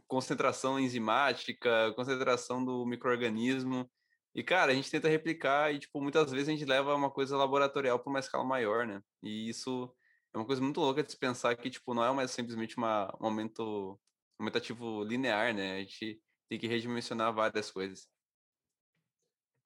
concentração 0.08 0.80
enzimática, 0.80 1.94
concentração 1.96 2.64
do 2.64 2.86
microorganismo. 2.86 3.90
E, 4.34 4.44
cara, 4.44 4.72
a 4.72 4.76
gente 4.76 4.92
tenta 4.92 5.08
replicar 5.08 5.74
e, 5.74 5.80
tipo, 5.80 6.02
muitas 6.02 6.32
vezes 6.32 6.50
a 6.50 6.52
gente 6.52 6.66
leva 6.66 6.94
uma 6.96 7.10
coisa 7.10 7.38
laboratorial 7.38 8.00
para 8.00 8.10
uma 8.10 8.20
escala 8.20 8.44
maior, 8.44 8.86
né? 8.86 9.02
E 9.24 9.50
isso 9.50 9.94
é 10.34 10.38
uma 10.38 10.46
coisa 10.46 10.62
muito 10.62 10.80
louca 10.80 11.02
de 11.02 11.12
se 11.12 11.18
pensar 11.18 11.56
que, 11.56 11.70
tipo, 11.70 11.94
não 11.94 12.04
é 12.04 12.12
mais 12.14 12.32
simplesmente 12.32 12.78
uma, 12.78 13.16
um 13.22 13.28
aumento 13.28 14.00
aumentativo 14.38 15.04
linear, 15.04 15.54
né? 15.54 15.78
A 15.78 15.80
gente 15.80 16.22
tem 16.50 16.60
que 16.60 16.68
redimensionar 16.68 17.34
várias 17.34 17.72
coisas. 17.72 18.08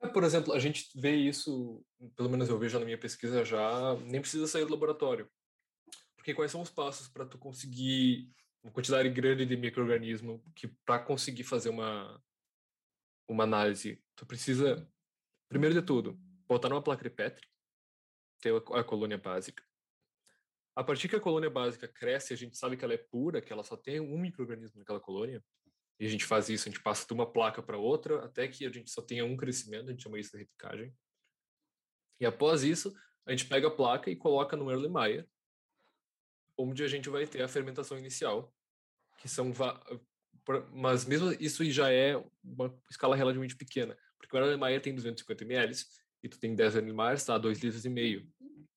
É, 0.01 0.07
por 0.07 0.23
exemplo, 0.23 0.53
a 0.53 0.59
gente 0.59 0.87
vê 0.95 1.15
isso, 1.15 1.83
pelo 2.15 2.29
menos 2.29 2.47
eu 2.47 2.57
vejo 2.57 2.79
na 2.79 2.85
minha 2.85 2.97
pesquisa 2.97 3.43
já, 3.43 3.95
nem 4.05 4.21
precisa 4.21 4.47
sair 4.47 4.65
do 4.65 4.71
laboratório. 4.71 5.29
Porque 6.15 6.33
quais 6.33 6.51
são 6.51 6.61
os 6.61 6.69
passos 6.69 7.07
para 7.07 7.25
tu 7.25 7.37
conseguir 7.37 8.31
uma 8.63 8.71
quantidade 8.73 9.09
grande 9.09 9.45
de 9.45 9.55
microorganismo 9.55 10.43
que 10.55 10.67
para 10.85 10.99
conseguir 10.99 11.43
fazer 11.43 11.69
uma 11.69 12.21
uma 13.27 13.43
análise, 13.43 14.03
tu 14.15 14.25
precisa 14.25 14.89
primeiro 15.47 15.75
de 15.75 15.85
tudo, 15.85 16.19
botar 16.47 16.67
numa 16.67 16.81
placa 16.81 17.03
de 17.03 17.11
Petri, 17.11 17.47
ter 18.41 18.55
a 18.55 18.83
colônia 18.83 19.17
básica. 19.17 19.63
A 20.75 20.83
partir 20.83 21.09
que 21.09 21.15
a 21.15 21.19
colônia 21.19 21.49
básica 21.49 21.87
cresce, 21.87 22.33
a 22.33 22.37
gente 22.37 22.57
sabe 22.57 22.75
que 22.75 22.83
ela 22.83 22.93
é 22.93 22.97
pura, 22.97 23.41
que 23.41 23.51
ela 23.51 23.63
só 23.63 23.77
tem 23.77 23.99
um 23.99 24.17
microorganismo 24.17 24.79
naquela 24.79 24.99
colônia, 24.99 25.43
e 25.99 26.05
a 26.05 26.09
gente 26.09 26.25
faz 26.25 26.49
isso, 26.49 26.67
a 26.67 26.71
gente 26.71 26.81
passa 26.81 27.05
de 27.05 27.13
uma 27.13 27.29
placa 27.29 27.61
para 27.61 27.77
outra, 27.77 28.23
até 28.23 28.47
que 28.47 28.65
a 28.65 28.71
gente 28.71 28.89
só 28.89 29.01
tenha 29.01 29.25
um 29.25 29.35
crescimento, 29.35 29.89
a 29.89 29.91
gente 29.91 30.03
chama 30.03 30.17
isso 30.17 30.31
de 30.31 30.37
replicagem. 30.37 30.95
E 32.19 32.25
após 32.25 32.63
isso, 32.63 32.95
a 33.25 33.31
gente 33.31 33.47
pega 33.47 33.67
a 33.67 33.71
placa 33.71 34.09
e 34.09 34.15
coloca 34.15 34.55
no 34.55 34.71
Erlenmeyer, 34.71 35.27
onde 36.59 36.83
a 36.83 36.87
gente 36.87 37.09
vai 37.09 37.25
ter 37.25 37.41
a 37.41 37.47
fermentação 37.47 37.97
inicial, 37.97 38.53
que 39.17 39.29
são 39.29 39.53
mas 40.73 41.05
mesmo 41.05 41.31
isso 41.39 41.63
já 41.71 41.91
é 41.91 42.15
uma 42.43 42.75
escala 42.89 43.15
relativamente 43.15 43.55
pequena, 43.55 43.97
porque 44.17 44.35
o 44.35 44.39
Erlenmeyer 44.39 44.81
tem 44.81 44.93
250 44.93 45.43
ml 45.43 45.75
e 46.23 46.27
tu 46.27 46.39
tem 46.39 46.55
10 46.55 46.75
Erlenmeyer, 46.75 47.13
está 47.13 47.35
a 47.35 47.37
2 47.37 47.59
litros 47.59 47.85
e 47.85 47.89
meio, 47.89 48.27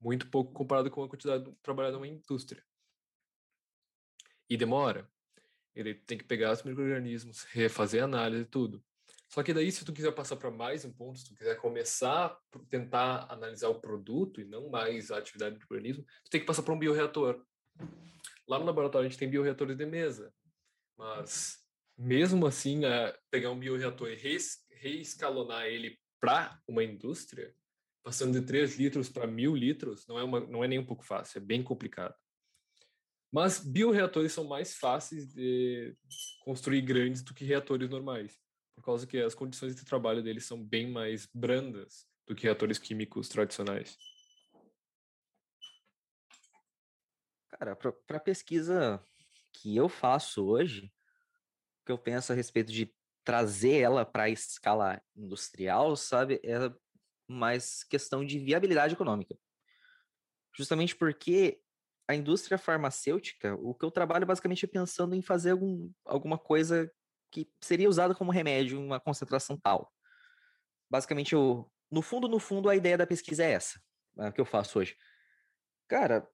muito 0.00 0.28
pouco 0.28 0.52
comparado 0.52 0.90
com 0.90 1.02
a 1.02 1.08
quantidade 1.08 1.50
trabalhada 1.62 1.96
numa 1.96 2.06
indústria. 2.06 2.62
E 4.48 4.56
demora. 4.56 5.10
Ele 5.74 5.94
tem 5.94 6.18
que 6.18 6.24
pegar 6.24 6.52
os 6.52 6.62
micro-organismos, 6.62 7.44
refazer 7.44 8.02
a 8.02 8.04
análise 8.04 8.42
e 8.42 8.46
tudo. 8.46 8.84
Só 9.32 9.42
que 9.42 9.54
daí, 9.54 9.72
se 9.72 9.82
tu 9.82 9.94
quiser 9.94 10.12
passar 10.12 10.36
para 10.36 10.50
mais 10.50 10.84
um 10.84 10.92
ponto, 10.92 11.18
se 11.18 11.24
tu 11.24 11.34
quiser 11.34 11.56
começar 11.56 12.26
a 12.26 12.58
tentar 12.68 13.32
analisar 13.32 13.70
o 13.70 13.80
produto 13.80 14.42
e 14.42 14.44
não 14.44 14.68
mais 14.68 15.10
a 15.10 15.16
atividade 15.16 15.56
do 15.56 15.64
organismo, 15.70 16.04
tu 16.22 16.30
tem 16.30 16.38
que 16.38 16.46
passar 16.46 16.62
para 16.62 16.74
um 16.74 16.78
bioreator. 16.78 17.42
Lá 18.48 18.58
no 18.58 18.64
laboratório 18.64 19.06
a 19.06 19.08
gente 19.08 19.18
tem 19.18 19.30
bioreatores 19.30 19.76
de 19.76 19.86
mesa, 19.86 20.32
mas 20.96 21.58
mesmo 21.96 22.46
assim, 22.46 22.84
é, 22.84 23.16
pegar 23.30 23.50
um 23.50 23.58
bioreator 23.58 24.08
e 24.08 24.14
rees, 24.14 24.58
reescalonar 24.70 25.66
ele 25.66 25.98
para 26.20 26.60
uma 26.66 26.82
indústria, 26.82 27.54
passando 28.04 28.38
de 28.38 28.46
3 28.46 28.76
litros 28.76 29.08
para 29.08 29.26
1000 29.26 29.54
litros, 29.54 30.06
não 30.06 30.18
é, 30.18 30.24
uma, 30.24 30.40
não 30.40 30.64
é 30.64 30.68
nem 30.68 30.78
um 30.78 30.86
pouco 30.86 31.04
fácil, 31.04 31.38
é 31.38 31.40
bem 31.40 31.62
complicado. 31.62 32.14
Mas 33.32 33.58
bioreatores 33.58 34.32
são 34.32 34.44
mais 34.44 34.76
fáceis 34.76 35.32
de 35.32 35.96
construir 36.44 36.82
grandes 36.82 37.22
do 37.22 37.32
que 37.32 37.44
reatores 37.44 37.88
normais, 37.88 38.38
por 38.76 38.84
causa 38.84 39.06
que 39.06 39.18
as 39.18 39.34
condições 39.34 39.74
de 39.74 39.84
trabalho 39.84 40.22
deles 40.22 40.44
são 40.44 40.62
bem 40.62 40.90
mais 40.90 41.28
brandas 41.32 42.06
do 42.26 42.34
que 42.34 42.44
reatores 42.44 42.78
químicos 42.78 43.28
tradicionais. 43.28 43.96
Cara, 47.62 47.76
para 47.76 48.18
pesquisa 48.18 49.00
que 49.52 49.76
eu 49.76 49.88
faço 49.88 50.44
hoje, 50.44 50.86
o 50.86 51.86
que 51.86 51.92
eu 51.92 51.96
penso 51.96 52.32
a 52.32 52.34
respeito 52.34 52.72
de 52.72 52.92
trazer 53.22 53.78
ela 53.78 54.04
para 54.04 54.24
a 54.24 54.28
escala 54.28 55.00
industrial, 55.14 55.94
sabe, 55.94 56.40
é 56.42 56.56
mais 57.28 57.84
questão 57.84 58.24
de 58.26 58.40
viabilidade 58.40 58.94
econômica. 58.94 59.38
Justamente 60.58 60.96
porque 60.96 61.62
a 62.08 62.16
indústria 62.16 62.58
farmacêutica, 62.58 63.54
o 63.54 63.72
que 63.76 63.84
eu 63.84 63.92
trabalho 63.92 64.26
basicamente 64.26 64.64
é 64.64 64.68
pensando 64.68 65.14
em 65.14 65.22
fazer 65.22 65.52
algum, 65.52 65.88
alguma 66.04 66.38
coisa 66.38 66.92
que 67.30 67.48
seria 67.60 67.88
usada 67.88 68.12
como 68.12 68.32
remédio 68.32 68.76
em 68.76 68.84
uma 68.84 68.98
concentração 68.98 69.56
tal. 69.56 69.88
Basicamente, 70.90 71.32
eu, 71.32 71.70
no 71.88 72.02
fundo, 72.02 72.26
no 72.26 72.40
fundo, 72.40 72.68
a 72.68 72.74
ideia 72.74 72.98
da 72.98 73.06
pesquisa 73.06 73.44
é 73.44 73.52
essa, 73.52 73.80
que 74.34 74.40
eu 74.40 74.44
faço 74.44 74.80
hoje. 74.80 74.96
Cara, 75.86 76.28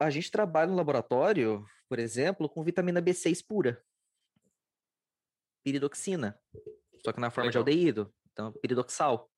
a 0.00 0.08
gente 0.08 0.30
trabalha 0.30 0.70
no 0.70 0.76
laboratório, 0.76 1.64
por 1.88 1.98
exemplo, 1.98 2.48
com 2.48 2.64
vitamina 2.64 3.02
B6 3.02 3.46
pura. 3.46 3.84
Piridoxina. 5.62 6.40
Só 7.04 7.12
que 7.12 7.20
na 7.20 7.30
forma 7.30 7.50
Legal. 7.50 7.62
de 7.62 7.70
aldeído. 7.70 8.14
Então, 8.32 8.52
piridoxal. 8.52 9.30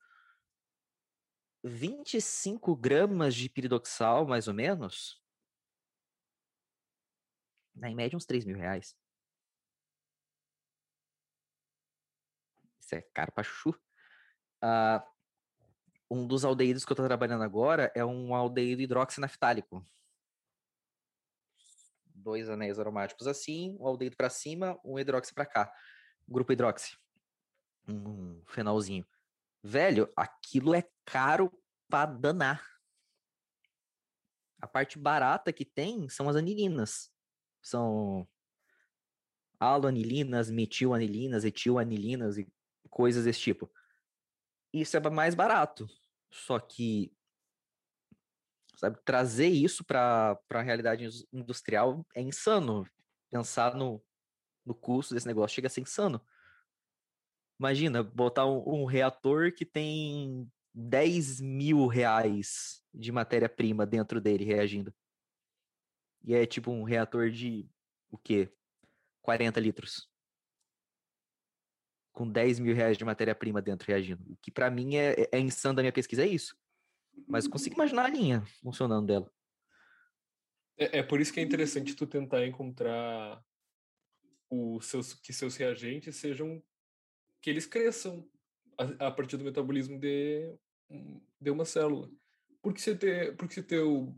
25 1.65 2.77
gramas 2.77 3.35
de 3.35 3.49
piridoxal, 3.49 4.27
mais 4.27 4.47
ou 4.47 4.55
menos, 4.55 5.23
na 7.75 7.91
em 7.91 7.95
média 7.95 8.17
uns 8.17 8.25
3 8.25 8.45
mil 8.45 8.57
reais. 8.57 8.97
Isso 12.81 12.95
é 12.95 13.03
caro 13.15 13.33
pra 13.33 13.45
chuchu. 13.45 13.71
Uh, 14.63 15.03
um 16.11 16.27
dos 16.27 16.45
aldeídos 16.45 16.85
que 16.85 16.93
eu 16.93 16.95
estou 16.95 17.07
trabalhando 17.07 17.43
agora 17.43 17.91
é 17.95 18.05
um 18.05 18.35
aldeído 18.35 18.83
hidroxinaftálico. 18.83 19.87
Dois 22.23 22.49
anéis 22.49 22.79
aromáticos 22.79 23.27
assim, 23.27 23.77
um 23.81 23.87
aldeído 23.87 24.17
para 24.17 24.31
cima, 24.31 24.79
um 24.85 24.99
hidroxi 24.99 25.35
para 25.35 25.45
cá. 25.45 25.73
Grupo 26.29 26.53
hidroxi. 26.53 26.97
Um 27.89 28.41
fenolzinho. 28.47 29.05
Velho, 29.63 30.11
aquilo 30.17 30.75
é 30.75 30.89
caro 31.05 31.53
pra 31.89 32.07
danar. 32.07 32.65
A 34.61 34.67
parte 34.69 34.99
barata 34.99 35.53
que 35.53 35.65
tem 35.65 36.09
são 36.09 36.29
as 36.29 36.37
anilinas. 36.37 37.13
São 37.61 38.29
aloanilinas, 39.59 40.49
metilanilinas, 40.49 41.45
etilanilinas 41.45 42.39
e 42.39 42.49
coisas 42.89 43.25
desse 43.25 43.41
tipo. 43.41 43.71
Isso 44.73 44.97
é 44.97 45.11
mais 45.11 45.35
barato. 45.35 45.89
Só 46.31 46.59
que 46.61 47.13
sabe, 48.83 48.99
trazer 49.05 49.49
isso 49.49 49.85
para 49.85 50.37
a 50.51 50.61
realidade 50.61 51.09
industrial 51.33 52.05
é 52.15 52.21
insano. 52.21 52.85
Pensar 53.31 53.77
no, 53.77 54.03
no 54.67 54.75
custo 54.75 55.15
desse 55.15 55.27
negócio 55.27 55.55
chega 55.55 55.69
a 55.69 55.71
ser 55.71 55.83
insano. 55.83 56.21
Imagina, 57.59 58.03
botar 58.03 58.45
um, 58.45 58.83
um 58.83 58.85
reator 58.85 59.53
que 59.53 59.65
tem 59.65 60.51
10 60.75 61.41
mil 61.41 61.87
reais 61.87 62.83
de 62.93 63.13
matéria-prima 63.13 63.87
dentro 63.87 64.21
dele 64.21 64.45
reagindo. 64.45 64.93
E 66.25 66.35
é 66.35 66.45
tipo 66.45 66.71
um 66.73 66.83
reator 66.83 67.31
de 67.31 67.69
o 68.11 68.19
quê? 68.19 68.53
40 69.23 69.61
litros. 69.61 70.11
Com 72.13 72.29
10 72.29 72.59
mil 72.59 72.75
reais 72.75 72.99
de 72.99 73.05
matéria-prima 73.05 73.63
dentro 73.63 73.87
reagindo. 73.87 74.25
O 74.33 74.37
que 74.37 74.51
para 74.51 74.71
mim 74.71 74.97
é, 74.97 75.29
é 75.31 75.39
insano 75.39 75.77
da 75.77 75.83
minha 75.83 75.93
pesquisa, 75.93 76.25
é 76.25 76.27
isso. 76.27 76.57
Mas 77.27 77.47
consigo 77.49 77.75
imaginar 77.75 78.07
a 78.07 78.11
linha 78.11 78.45
funcionando 78.63 79.07
dela. 79.07 79.33
É, 80.77 80.99
é 80.99 81.03
por 81.03 81.21
isso 81.21 81.33
que 81.33 81.41
é 81.41 81.43
interessante 81.43 81.95
tu 81.95 82.07
tentar 82.07 82.47
encontrar 82.47 83.43
os 84.51 84.87
seus, 84.87 85.15
que 85.15 85.33
seus 85.33 85.57
reagentes 85.57 86.17
sejam 86.17 86.63
que 87.41 87.51
eles 87.51 87.67
cresçam 87.67 88.29
a, 88.79 89.07
a 89.09 89.11
partir 89.11 89.37
do 89.37 89.45
metabolismo 89.45 89.99
de, 89.99 90.55
de 91.41 91.51
uma 91.51 91.65
célula. 91.65 92.11
Porque 92.61 92.81
se, 92.81 92.95
ter, 92.95 93.37
porque 93.37 93.55
se 93.55 93.63
teu 93.63 94.15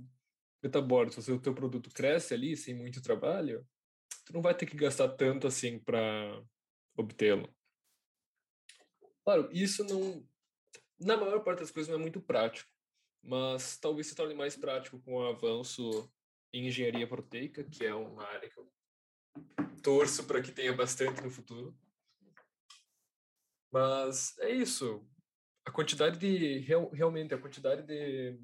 metabólito, 0.62 1.20
se 1.20 1.32
o 1.32 1.40
teu 1.40 1.54
produto 1.54 1.90
cresce 1.90 2.34
ali 2.34 2.56
sem 2.56 2.74
muito 2.74 3.02
trabalho, 3.02 3.66
tu 4.24 4.32
não 4.32 4.42
vai 4.42 4.54
ter 4.54 4.66
que 4.66 4.76
gastar 4.76 5.08
tanto 5.10 5.46
assim 5.46 5.78
para 5.78 6.42
obtê-lo. 6.96 7.54
Claro, 9.24 9.48
isso 9.52 9.84
não, 9.84 10.26
na 11.00 11.16
maior 11.16 11.42
parte 11.42 11.60
das 11.60 11.70
coisas 11.70 11.90
não 11.90 11.98
é 11.98 12.02
muito 12.02 12.20
prático, 12.20 12.70
mas 13.24 13.78
talvez 13.78 14.06
se 14.06 14.14
torne 14.14 14.34
mais 14.34 14.56
prático 14.56 15.00
com 15.00 15.14
o 15.14 15.26
avanço 15.26 16.10
em 16.52 16.66
engenharia 16.66 17.08
proteica, 17.08 17.64
que 17.64 17.84
é 17.84 17.94
uma 17.94 18.22
área 18.24 18.48
que 18.48 18.58
eu 18.58 18.70
torço 19.82 20.24
para 20.24 20.42
que 20.42 20.52
tenha 20.52 20.72
bastante 20.72 21.22
no 21.22 21.30
futuro. 21.30 21.76
Mas 23.72 24.38
é 24.38 24.50
isso. 24.50 25.06
A 25.64 25.70
quantidade 25.70 26.18
de 26.18 26.58
real, 26.58 26.90
realmente 26.90 27.34
a 27.34 27.38
quantidade 27.38 27.82
de 27.82 28.38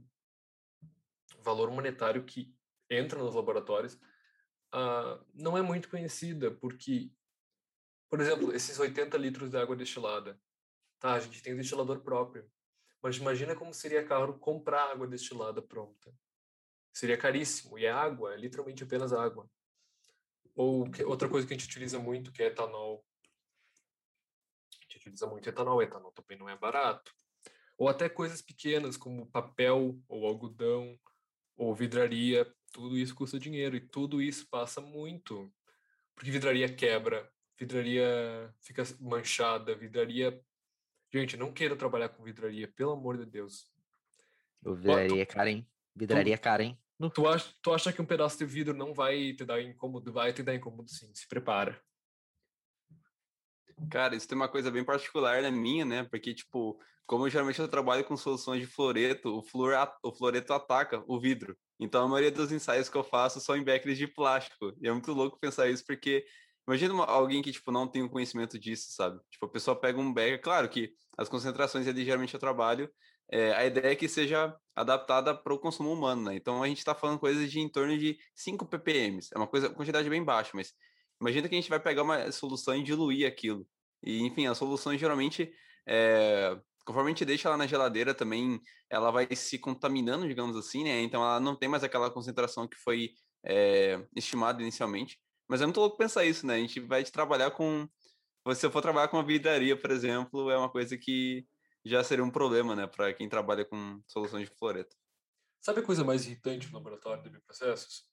valor 1.42 1.70
monetário 1.70 2.24
que 2.24 2.54
entra 2.90 3.18
nos 3.18 3.34
laboratórios 3.34 3.94
uh, 4.74 5.24
não 5.34 5.56
é 5.56 5.62
muito 5.62 5.88
conhecida, 5.88 6.50
porque, 6.50 7.12
por 8.08 8.20
exemplo, 8.20 8.52
esses 8.52 8.78
80 8.78 9.16
litros 9.18 9.50
de 9.50 9.56
água 9.58 9.76
destilada, 9.76 10.40
tá? 10.98 11.14
A 11.14 11.20
gente 11.20 11.42
tem 11.42 11.54
um 11.54 11.58
destilador 11.58 12.00
próprio, 12.00 12.50
mas 13.02 13.16
imagina 13.16 13.54
como 13.54 13.72
seria 13.72 14.04
caro 14.04 14.38
comprar 14.38 14.90
água 14.90 15.06
destilada 15.06 15.62
pronta. 15.62 16.12
Seria 16.92 17.16
caríssimo 17.16 17.78
e 17.78 17.84
é 17.84 17.90
água, 17.90 18.34
é 18.34 18.36
literalmente 18.36 18.82
apenas 18.82 19.12
água. 19.12 19.48
Ou 20.54 20.90
que, 20.90 21.04
outra 21.04 21.28
coisa 21.28 21.46
que 21.46 21.54
a 21.54 21.56
gente 21.56 21.68
utiliza 21.68 21.98
muito, 21.98 22.32
que 22.32 22.42
é 22.42 22.46
etanol 22.46 23.04
gente 24.90 24.96
utiliza 24.96 25.26
muito 25.26 25.48
etanol, 25.48 25.82
etanol 25.82 26.12
também 26.12 26.36
não 26.36 26.48
é 26.48 26.56
barato. 26.56 27.12
Ou 27.78 27.88
até 27.88 28.08
coisas 28.08 28.42
pequenas 28.42 28.96
como 28.96 29.30
papel 29.30 29.98
ou 30.08 30.26
algodão 30.26 30.98
ou 31.56 31.74
vidraria, 31.74 32.52
tudo 32.72 32.98
isso 32.98 33.14
custa 33.14 33.38
dinheiro 33.38 33.76
e 33.76 33.80
tudo 33.80 34.20
isso 34.20 34.48
passa 34.50 34.80
muito. 34.80 35.52
Porque 36.14 36.30
vidraria 36.30 36.74
quebra, 36.74 37.30
vidraria 37.58 38.52
fica 38.60 38.82
manchada, 38.98 39.74
vidraria. 39.74 40.42
Gente, 41.12 41.36
não 41.36 41.52
queira 41.52 41.74
trabalhar 41.74 42.08
com 42.10 42.22
vidraria, 42.22 42.68
pelo 42.68 42.92
amor 42.92 43.18
de 43.18 43.26
Deus. 43.26 43.68
O 44.64 44.74
vidraria 44.74 45.22
é 45.22 45.26
cara, 45.26 45.50
hein? 45.50 45.66
Vidraria 45.94 46.34
é 46.34 46.38
cara, 46.38 46.62
hein? 46.62 46.78
Tu 47.14 47.26
acha, 47.26 47.54
tu 47.62 47.72
acha 47.72 47.92
que 47.92 48.02
um 48.02 48.06
pedaço 48.06 48.38
de 48.38 48.44
vidro 48.44 48.74
não 48.74 48.92
vai 48.92 49.32
te 49.32 49.44
dar 49.44 49.60
incômodo? 49.60 50.12
Vai 50.12 50.32
te 50.32 50.42
dar 50.42 50.54
incômodo 50.54 50.90
sim, 50.90 51.10
se 51.14 51.26
prepara. 51.26 51.80
Cara, 53.90 54.14
isso 54.14 54.28
tem 54.28 54.36
uma 54.36 54.48
coisa 54.48 54.70
bem 54.70 54.84
particular 54.84 55.40
na 55.40 55.50
minha, 55.50 55.84
né? 55.84 56.04
Porque, 56.04 56.34
tipo, 56.34 56.78
como 57.06 57.24
eu, 57.24 57.30
geralmente 57.30 57.58
eu 57.58 57.66
trabalho 57.66 58.04
com 58.04 58.16
soluções 58.16 58.60
de 58.60 58.66
fluoreto, 58.66 59.36
o, 59.38 59.42
fluor, 59.42 59.74
o 60.02 60.12
fluoreto 60.12 60.52
ataca 60.52 61.02
o 61.08 61.18
vidro. 61.18 61.56
Então, 61.78 62.04
a 62.04 62.08
maioria 62.08 62.30
dos 62.30 62.52
ensaios 62.52 62.90
que 62.90 62.96
eu 62.96 63.02
faço 63.02 63.40
são 63.40 63.56
em 63.56 63.64
becres 63.64 63.96
de 63.96 64.06
plástico. 64.06 64.74
E 64.80 64.86
é 64.86 64.92
muito 64.92 65.12
louco 65.12 65.40
pensar 65.40 65.68
isso, 65.70 65.84
porque 65.86 66.26
imagina 66.70 66.94
uma, 66.94 67.04
alguém 67.04 67.42
que, 67.42 67.52
tipo, 67.52 67.70
não 67.70 67.86
tem 67.86 68.02
um 68.02 68.08
conhecimento 68.08 68.58
disso, 68.58 68.92
sabe? 68.92 69.20
Tipo, 69.30 69.46
a 69.46 69.50
pessoa 69.50 69.78
pega 69.78 69.98
um 69.98 70.12
becker, 70.12 70.40
claro 70.40 70.68
que 70.68 70.92
as 71.16 71.28
concentrações 71.28 71.86
ali, 71.86 72.04
geralmente 72.04 72.34
eu 72.34 72.40
trabalho, 72.40 72.90
é, 73.30 73.52
a 73.52 73.66
ideia 73.66 73.92
é 73.92 73.96
que 73.96 74.08
seja 74.08 74.56
adaptada 74.74 75.34
para 75.34 75.54
o 75.54 75.58
consumo 75.58 75.92
humano, 75.92 76.22
né? 76.22 76.34
Então, 76.34 76.62
a 76.62 76.68
gente 76.68 76.78
está 76.78 76.94
falando 76.94 77.18
coisas 77.18 77.50
de 77.50 77.60
em 77.60 77.68
torno 77.68 77.96
de 77.96 78.18
5 78.34 78.66
ppm. 78.66 79.20
É 79.34 79.38
uma 79.38 79.46
coisa, 79.46 79.70
quantidade 79.70 80.08
bem 80.08 80.24
baixa, 80.24 80.50
mas 80.54 80.74
Imagina 81.20 81.48
que 81.48 81.54
a 81.54 81.58
gente 81.58 81.68
vai 81.68 81.78
pegar 81.78 82.02
uma 82.02 82.32
solução 82.32 82.74
e 82.74 82.82
diluir 82.82 83.26
aquilo. 83.26 83.66
E, 84.02 84.22
enfim, 84.22 84.46
as 84.46 84.56
soluções 84.56 84.98
geralmente, 84.98 85.52
é, 85.86 86.58
conforme 86.86 87.10
a 87.10 87.12
gente 87.12 87.26
deixa 87.26 87.48
ela 87.48 87.58
na 87.58 87.66
geladeira 87.66 88.14
também, 88.14 88.58
ela 88.88 89.10
vai 89.10 89.28
se 89.36 89.58
contaminando, 89.58 90.26
digamos 90.26 90.56
assim, 90.56 90.84
né? 90.84 91.02
Então 91.02 91.22
ela 91.22 91.38
não 91.38 91.54
tem 91.54 91.68
mais 91.68 91.84
aquela 91.84 92.10
concentração 92.10 92.66
que 92.66 92.76
foi 92.78 93.10
é, 93.44 94.02
estimada 94.16 94.62
inicialmente. 94.62 95.20
Mas 95.50 95.60
é 95.60 95.64
muito 95.66 95.80
louco 95.80 95.96
pensar 95.96 96.24
isso, 96.24 96.46
né? 96.46 96.54
A 96.54 96.58
gente 96.58 96.78
vai 96.78 97.02
trabalhar 97.02 97.50
com. 97.50 97.88
Se 98.54 98.64
eu 98.64 98.70
for 98.70 98.80
trabalhar 98.80 99.08
com 99.08 99.16
uma 99.16 99.26
vidraria, 99.26 99.76
por 99.76 99.90
exemplo, 99.90 100.48
é 100.48 100.56
uma 100.56 100.70
coisa 100.70 100.96
que 100.96 101.44
já 101.84 102.04
seria 102.04 102.22
um 102.22 102.30
problema, 102.30 102.76
né, 102.76 102.86
para 102.86 103.12
quem 103.12 103.28
trabalha 103.28 103.64
com 103.64 104.00
soluções 104.06 104.48
de 104.48 104.54
fluoreto. 104.54 104.94
Sabe 105.60 105.80
a 105.80 105.82
coisa 105.82 106.04
mais 106.04 106.24
irritante 106.24 106.68
no 106.68 106.74
laboratório 106.74 107.24
de 107.24 107.30
bioprocessos? 107.30 108.08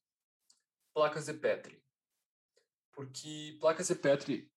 Placas 0.95 1.27
de 1.27 1.33
Petri. 1.35 1.79
Porque 2.91 3.55
placas 3.59 3.87
de 3.87 3.95
Petri 3.95 4.51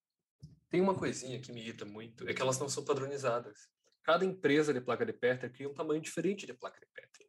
tem 0.71 0.81
uma 0.81 0.95
coisinha 0.95 1.39
que 1.39 1.53
me 1.53 1.61
irrita 1.61 1.85
muito, 1.85 2.27
é 2.27 2.33
que 2.33 2.41
elas 2.41 2.59
não 2.59 2.69
são 2.69 2.83
padronizadas. 2.83 3.69
Cada 4.03 4.25
empresa 4.25 4.73
de 4.73 4.81
placa 4.81 5.05
de 5.05 5.13
Petri 5.13 5.51
cria 5.51 5.69
um 5.69 5.75
tamanho 5.75 6.01
diferente 6.01 6.47
de 6.47 6.55
placa 6.55 6.81
de 6.81 6.87
Petri. 6.87 7.29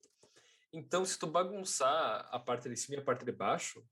Então, 0.72 1.04
se 1.04 1.20
tu 1.20 1.28
bagunçar 1.28 2.26
a 2.32 2.40
parte 2.40 2.70
de 2.70 2.78
cima 2.78 2.96
e 2.96 3.00
a 3.00 3.04
parte 3.04 3.26
de 3.26 3.34
baixo, 3.34 3.86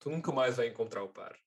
tu 0.00 0.10
nunca 0.10 0.32
mais 0.32 0.56
vai 0.56 0.66
encontrar 0.66 1.02
o 1.02 1.08
par. 1.08 1.38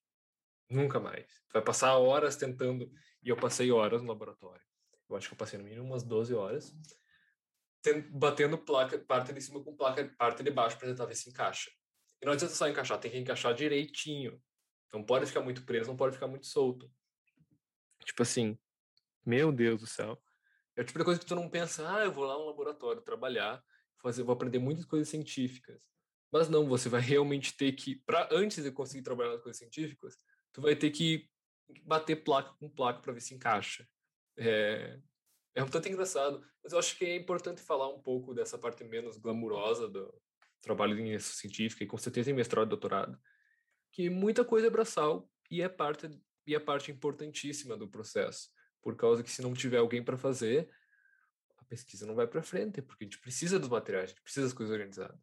Nunca 0.70 1.00
mais. 1.00 1.26
Tu 1.50 1.54
vai 1.54 1.62
passar 1.62 1.98
horas 1.98 2.36
tentando, 2.36 2.90
e 3.22 3.30
eu 3.30 3.36
passei 3.36 3.72
horas 3.72 4.02
no 4.02 4.08
laboratório. 4.08 4.64
Eu 5.10 5.16
acho 5.16 5.28
que 5.28 5.34
eu 5.34 5.38
passei 5.38 5.60
no 5.60 5.66
mínimo 5.66 5.86
umas 5.86 6.04
12 6.04 6.34
horas, 6.34 6.74
batendo 8.12 8.58
placa, 8.58 8.98
parte 8.98 9.34
de 9.34 9.42
cima 9.42 9.62
com 9.62 9.76
placa, 9.76 10.10
parte 10.18 10.42
de 10.42 10.50
baixo 10.50 10.78
para 10.78 10.88
tentar 10.88 11.06
ver 11.06 11.16
se 11.16 11.30
encaixa. 11.30 11.70
E 12.22 12.26
não 12.26 12.34
adianta 12.34 12.54
só 12.54 12.68
encaixar, 12.70 13.00
tem 13.00 13.12
que 13.12 13.18
encaixar 13.18 13.54
direitinho. 13.54 14.42
Não 14.94 15.04
pode 15.04 15.26
ficar 15.26 15.42
muito 15.42 15.66
preso, 15.66 15.90
não 15.90 15.98
pode 15.98 16.14
ficar 16.14 16.28
muito 16.28 16.46
solto. 16.46 16.90
Tipo 18.06 18.22
assim, 18.22 18.58
meu 19.26 19.52
Deus 19.52 19.82
do 19.82 19.88
céu. 19.88 20.22
É 20.76 20.84
tipo 20.84 20.98
de 20.98 21.06
coisa 21.06 21.20
que 21.20 21.26
tu 21.26 21.36
não 21.36 21.50
pensa, 21.50 21.88
ah, 21.96 22.06
eu 22.06 22.12
vou 22.12 22.24
lá 22.24 22.36
no 22.36 22.46
laboratório 22.46 23.02
trabalhar, 23.02 23.64
fazer, 24.02 24.24
vou 24.24 24.34
aprender 24.34 24.60
muitas 24.60 24.86
coisas 24.86 25.10
científicas. 25.10 25.93
Mas 26.34 26.50
não, 26.50 26.68
você 26.68 26.90
vai 26.90 27.00
realmente 27.00 27.56
ter 27.56 27.72
que, 27.74 27.96
para 27.96 28.28
antes 28.32 28.64
de 28.64 28.72
conseguir 28.72 29.04
trabalhar 29.04 29.34
nas 29.34 29.42
coisas 29.44 29.60
científicas, 29.60 30.18
tu 30.52 30.64
vai 30.64 30.76
ter 30.76 30.90
que 30.90 31.30
bater 31.84 32.24
placa 32.24 32.52
com 32.60 32.68
placa 32.68 33.00
para 33.02 33.14
ver 33.14 33.22
se 33.22 33.36
encaixa. 33.36 33.88
É, 34.36 35.00
é 35.54 35.64
um 35.64 35.70
tanto 35.70 35.88
engraçado, 35.88 36.44
mas 36.64 36.74
eu 36.74 36.80
acho 36.80 36.98
que 36.98 37.06
é 37.06 37.16
importante 37.16 37.62
falar 37.62 37.88
um 37.88 38.02
pouco 38.02 38.34
dessa 38.34 38.58
parte 38.58 38.84
menos 38.84 39.20
glamurosa 39.20 39.88
do 39.88 40.12
trabalho 40.60 40.98
iniciação 40.98 41.36
científica, 41.36 41.84
e 41.84 41.88
com 41.88 41.98
certeza 41.98 42.32
em 42.32 42.34
mestrado 42.34 42.66
e 42.66 42.70
doutorado, 42.70 43.16
que 43.92 44.10
muita 44.10 44.44
coisa 44.44 44.66
é 44.66 44.72
braçal 44.72 45.30
e 45.52 45.62
é 45.62 45.70
parte 45.70 46.10
e 46.48 46.56
é 46.56 46.60
parte 46.60 46.92
importantíssima 46.92 47.78
do 47.78 47.88
processo, 47.88 48.50
por 48.82 48.96
causa 48.96 49.22
que 49.22 49.30
se 49.30 49.44
não 49.44 49.54
tiver 49.54 49.78
alguém 49.78 50.04
para 50.04 50.18
fazer, 50.18 50.68
a 51.60 51.64
pesquisa 51.66 52.08
não 52.08 52.16
vai 52.16 52.26
para 52.26 52.42
frente, 52.42 52.82
porque 52.82 53.04
a 53.04 53.06
gente 53.06 53.20
precisa 53.20 53.60
dos 53.60 53.70
materiais, 53.70 54.06
a 54.06 54.08
gente 54.08 54.24
precisa 54.24 54.48
das 54.48 54.54
coisas 54.54 54.74
organizadas. 54.74 55.22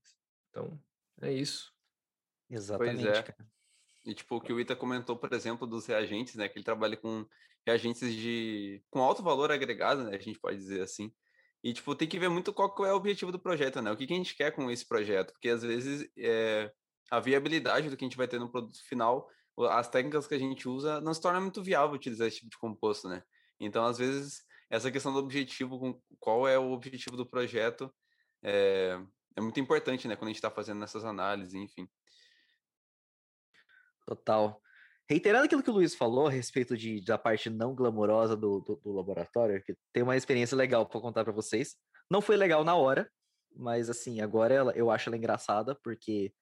Então, 0.48 0.80
é 1.20 1.32
isso. 1.32 1.72
Exatamente, 2.48 3.04
pois 3.04 3.18
é. 3.18 3.34
E 4.06 4.14
tipo, 4.14 4.36
o 4.36 4.40
que 4.40 4.52
o 4.52 4.60
Ita 4.60 4.74
comentou, 4.74 5.16
por 5.16 5.32
exemplo, 5.32 5.66
dos 5.66 5.86
reagentes, 5.86 6.34
né, 6.34 6.48
que 6.48 6.58
ele 6.58 6.64
trabalha 6.64 6.96
com 6.96 7.26
reagentes 7.66 8.14
de 8.14 8.82
com 8.90 9.00
alto 9.02 9.22
valor 9.22 9.52
agregado, 9.52 10.04
né, 10.04 10.16
a 10.16 10.20
gente 10.20 10.38
pode 10.38 10.56
dizer 10.56 10.80
assim. 10.80 11.12
E 11.62 11.74
tipo, 11.74 11.94
tem 11.94 12.08
que 12.08 12.18
ver 12.18 12.30
muito 12.30 12.52
qual 12.52 12.86
é 12.86 12.92
o 12.92 12.96
objetivo 12.96 13.30
do 13.30 13.38
projeto, 13.38 13.82
né? 13.82 13.92
O 13.92 13.96
que, 13.96 14.06
que 14.06 14.14
a 14.14 14.16
gente 14.16 14.34
quer 14.34 14.50
com 14.50 14.70
esse 14.70 14.86
projeto, 14.86 15.32
porque 15.32 15.50
às 15.50 15.62
vezes 15.62 16.10
é, 16.16 16.72
a 17.10 17.20
viabilidade 17.20 17.90
do 17.90 17.96
que 17.98 18.04
a 18.04 18.08
gente 18.08 18.16
vai 18.16 18.26
ter 18.26 18.40
no 18.40 18.50
produto 18.50 18.78
final 18.88 19.28
as 19.68 19.88
técnicas 19.88 20.26
que 20.26 20.34
a 20.34 20.38
gente 20.38 20.68
usa 20.68 21.00
não 21.00 21.12
se 21.12 21.20
torna 21.20 21.40
muito 21.40 21.62
viável 21.62 21.94
utilizar 21.94 22.28
esse 22.28 22.38
tipo 22.38 22.50
de 22.50 22.58
composto, 22.58 23.08
né? 23.08 23.22
Então, 23.58 23.84
às 23.84 23.98
vezes, 23.98 24.42
essa 24.70 24.90
questão 24.90 25.12
do 25.12 25.18
objetivo, 25.18 26.02
qual 26.18 26.48
é 26.48 26.58
o 26.58 26.70
objetivo 26.70 27.16
do 27.16 27.26
projeto, 27.26 27.92
é, 28.42 28.98
é 29.36 29.40
muito 29.40 29.60
importante, 29.60 30.06
né? 30.08 30.16
Quando 30.16 30.28
a 30.28 30.30
gente 30.30 30.36
está 30.36 30.50
fazendo 30.50 30.82
essas 30.82 31.04
análises, 31.04 31.54
enfim. 31.54 31.88
Total. 34.06 34.60
Reiterando 35.08 35.44
aquilo 35.44 35.62
que 35.62 35.70
o 35.70 35.74
Luiz 35.74 35.94
falou 35.94 36.26
a 36.26 36.30
respeito 36.30 36.76
de, 36.76 37.04
da 37.04 37.18
parte 37.18 37.50
não 37.50 37.74
glamourosa 37.74 38.36
do, 38.36 38.60
do, 38.60 38.76
do 38.76 38.92
laboratório, 38.92 39.62
que 39.62 39.76
tem 39.92 40.02
uma 40.02 40.16
experiência 40.16 40.56
legal 40.56 40.86
para 40.86 41.00
contar 41.00 41.24
para 41.24 41.32
vocês. 41.32 41.76
Não 42.10 42.20
foi 42.20 42.36
legal 42.36 42.64
na 42.64 42.74
hora, 42.74 43.10
mas 43.56 43.90
assim, 43.90 44.20
agora 44.20 44.54
ela, 44.54 44.72
eu 44.72 44.90
acho 44.90 45.08
ela 45.08 45.16
engraçada, 45.16 45.74
porque 45.82 46.32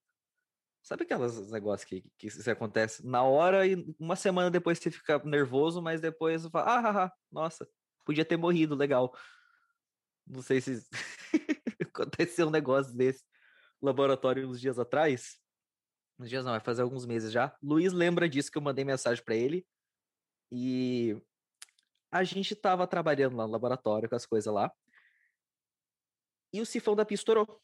Sabe 0.88 1.02
aqueles 1.02 1.50
negócios 1.50 1.86
que, 1.86 2.02
que 2.16 2.28
isso 2.28 2.50
acontece 2.50 3.06
na 3.06 3.22
hora 3.22 3.66
e 3.66 3.94
uma 3.98 4.16
semana 4.16 4.50
depois 4.50 4.78
você 4.78 4.90
fica 4.90 5.18
nervoso, 5.22 5.82
mas 5.82 6.00
depois 6.00 6.42
você 6.42 6.50
fala, 6.50 6.66
ah, 6.66 7.04
ah, 7.04 7.12
nossa, 7.30 7.68
podia 8.06 8.24
ter 8.24 8.38
morrido, 8.38 8.74
legal. 8.74 9.14
Não 10.26 10.40
sei 10.40 10.62
se 10.62 10.82
aconteceu 12.02 12.46
um 12.48 12.50
negócio 12.50 12.94
desse 12.94 13.24
laboratório 13.80 14.48
uns 14.48 14.60
dias 14.60 14.78
atrás. 14.78 15.40
Uns 16.18 16.28
dias 16.28 16.44
não, 16.44 16.52
vai 16.52 16.60
fazer 16.60 16.82
alguns 16.82 17.06
meses 17.06 17.32
já. 17.32 17.56
Luiz 17.62 17.92
lembra 17.92 18.28
disso 18.28 18.50
que 18.50 18.58
eu 18.58 18.62
mandei 18.62 18.84
mensagem 18.84 19.22
para 19.24 19.36
ele. 19.36 19.66
E 20.50 21.16
a 22.10 22.24
gente 22.24 22.56
tava 22.56 22.86
trabalhando 22.86 23.36
lá 23.36 23.46
no 23.46 23.52
laboratório 23.52 24.08
com 24.08 24.16
as 24.16 24.26
coisas 24.26 24.52
lá. 24.52 24.72
E 26.52 26.60
o 26.60 26.66
sifão 26.66 26.96
da 26.96 27.04
pia 27.04 27.14
estourou. 27.14 27.62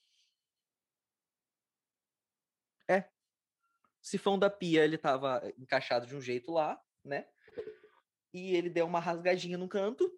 É. 2.88 3.00
O 3.00 4.06
sifão 4.06 4.38
da 4.38 4.50
pia, 4.50 4.84
ele 4.84 4.98
tava 4.98 5.42
encaixado 5.58 6.06
de 6.06 6.14
um 6.14 6.20
jeito 6.20 6.52
lá, 6.52 6.80
né? 7.02 7.26
E 8.32 8.54
ele 8.54 8.68
deu 8.68 8.86
uma 8.86 9.00
rasgadinha 9.00 9.56
no 9.56 9.68
canto. 9.68 10.12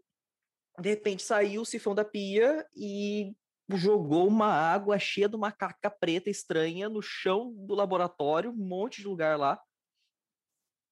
De 0.79 0.91
repente 0.91 1.23
saiu 1.23 1.63
o 1.63 1.67
sifão 1.67 1.95
da 1.95 2.05
pia 2.05 2.67
e 2.75 3.35
jogou 3.75 4.29
uma 4.29 4.47
água 4.47 4.99
cheia 4.99 5.29
de 5.29 5.35
uma 5.35 5.51
caca 5.51 5.91
preta 5.91 6.31
estranha 6.31 6.89
no 6.89 7.03
chão 7.03 7.53
do 7.53 7.75
laboratório, 7.75 8.51
um 8.51 8.57
monte 8.57 9.01
de 9.01 9.09
lugar 9.09 9.39
lá. 9.39 9.61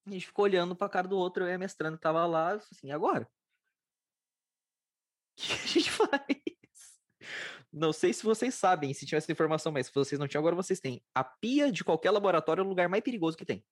A 0.06 0.10
gente 0.10 0.26
ficou 0.26 0.44
olhando 0.44 0.74
pra 0.74 0.88
cara 0.88 1.06
do 1.06 1.16
outro, 1.16 1.46
e 1.46 1.52
a 1.52 1.58
mestranda 1.58 1.96
tava 1.96 2.26
lá, 2.26 2.54
assim, 2.54 2.90
agora? 2.90 3.24
O 3.24 3.28
que 5.40 5.52
a 5.52 5.66
gente 5.66 5.90
faz? 5.90 6.44
Não 7.72 7.92
sei 7.92 8.12
se 8.12 8.22
vocês 8.22 8.54
sabem, 8.54 8.92
se 8.94 9.06
tivesse 9.06 9.30
informação, 9.32 9.72
mas 9.72 9.86
se 9.86 9.94
vocês 9.94 10.18
não 10.18 10.28
tinham, 10.28 10.40
agora 10.40 10.54
vocês 10.54 10.78
têm. 10.78 11.02
A 11.14 11.24
pia 11.24 11.72
de 11.72 11.82
qualquer 11.82 12.10
laboratório 12.10 12.60
é 12.60 12.64
o 12.64 12.68
lugar 12.68 12.88
mais 12.88 13.02
perigoso 13.02 13.36
que 13.36 13.44
tem. 13.44 13.64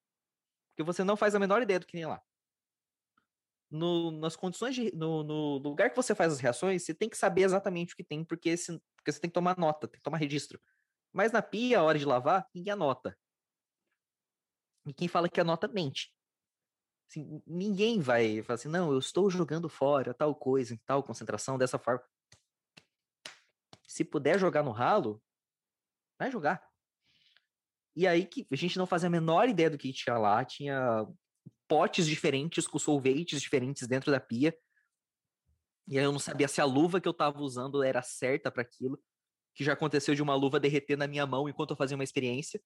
Porque 0.71 0.83
você 0.83 1.05
não 1.05 1.17
faz 1.17 1.35
a 1.35 1.39
menor 1.39 1.63
ideia 1.63 1.79
do 1.79 1.87
que 1.87 1.93
tem 1.93 2.07
lá. 2.07 2.21
No, 3.73 4.11
nas 4.11 4.37
condições 4.37 4.75
de. 4.75 4.95
No, 4.95 5.25
no, 5.25 5.57
lugar 5.57 5.89
que 5.89 5.97
você 5.97 6.15
faz 6.15 6.35
as 6.35 6.41
reações, 6.41 6.85
você 6.85 6.93
tem 6.93 7.09
que 7.09 7.17
saber 7.17 7.43
exatamente 7.43 7.95
o 7.95 7.97
que 7.97 8.05
tem, 8.05 8.23
porque, 8.23 8.55
porque 8.97 9.11
você 9.11 9.19
tem 9.19 9.31
que 9.31 9.35
tomar 9.35 9.59
nota, 9.59 9.89
tem 9.89 9.99
que 9.99 10.05
tomar 10.05 10.19
registro. 10.19 10.61
Mas 11.13 11.33
na 11.33 11.41
pia, 11.41 11.81
a 11.81 11.83
hora 11.83 11.99
de 11.99 12.05
lavar, 12.05 12.47
ninguém 12.55 12.73
anota. 12.73 13.17
E 14.87 14.93
quem 14.93 15.09
fala 15.09 15.29
que 15.29 15.41
anota 15.41 15.69
mente. 15.69 16.13
Assim, 17.09 17.43
ninguém 17.47 18.01
vai 18.01 18.43
falar 18.43 18.55
assim, 18.55 18.69
não, 18.69 18.91
eu 18.91 18.99
estou 18.99 19.31
jogando 19.31 19.69
fora 19.69 20.15
tal 20.15 20.35
coisa, 20.35 20.79
tal 20.87 21.03
concentração, 21.03 21.59
dessa 21.59 21.79
forma. 21.79 22.03
Se 23.87 24.05
puder 24.05 24.39
jogar 24.39 24.63
no 24.63 24.71
ralo, 24.71 25.23
vai 26.19 26.31
jogar. 26.31 26.67
E 27.95 28.07
aí 28.07 28.25
que 28.25 28.47
a 28.51 28.57
gente 28.57 28.79
não 28.79 28.87
fazia 28.87 29.09
a 29.09 29.11
menor 29.11 29.49
ideia 29.49 29.69
do 29.69 29.77
que 29.77 29.93
tinha 29.93 30.17
lá, 30.17 30.45
tinha 30.45 31.07
potes 31.73 32.07
diferentes 32.07 32.67
com 32.67 32.79
solventes 32.79 33.41
diferentes 33.41 33.89
dentro 33.89 34.13
da 34.13 34.21
pia. 34.21 34.55
E 35.89 35.99
aí 35.99 36.05
eu 36.05 36.13
não 36.13 36.19
sabia 36.19 36.47
se 36.47 36.61
a 36.61 36.67
luva 36.67 37.01
que 37.01 37.09
eu 37.09 37.13
estava 37.13 37.41
usando 37.41 37.83
era 37.83 38.03
certa 38.03 38.51
para 38.51 38.61
aquilo, 38.61 39.03
que 39.55 39.65
já 39.65 39.73
aconteceu 39.73 40.15
de 40.15 40.23
uma 40.23 40.35
luva 40.35 40.61
derreter 40.61 40.99
na 40.99 41.07
minha 41.07 41.27
mão 41.27 41.49
enquanto 41.49 41.71
eu 41.71 41.77
fazia 41.77 41.97
uma 41.97 42.05
experiência. 42.05 42.63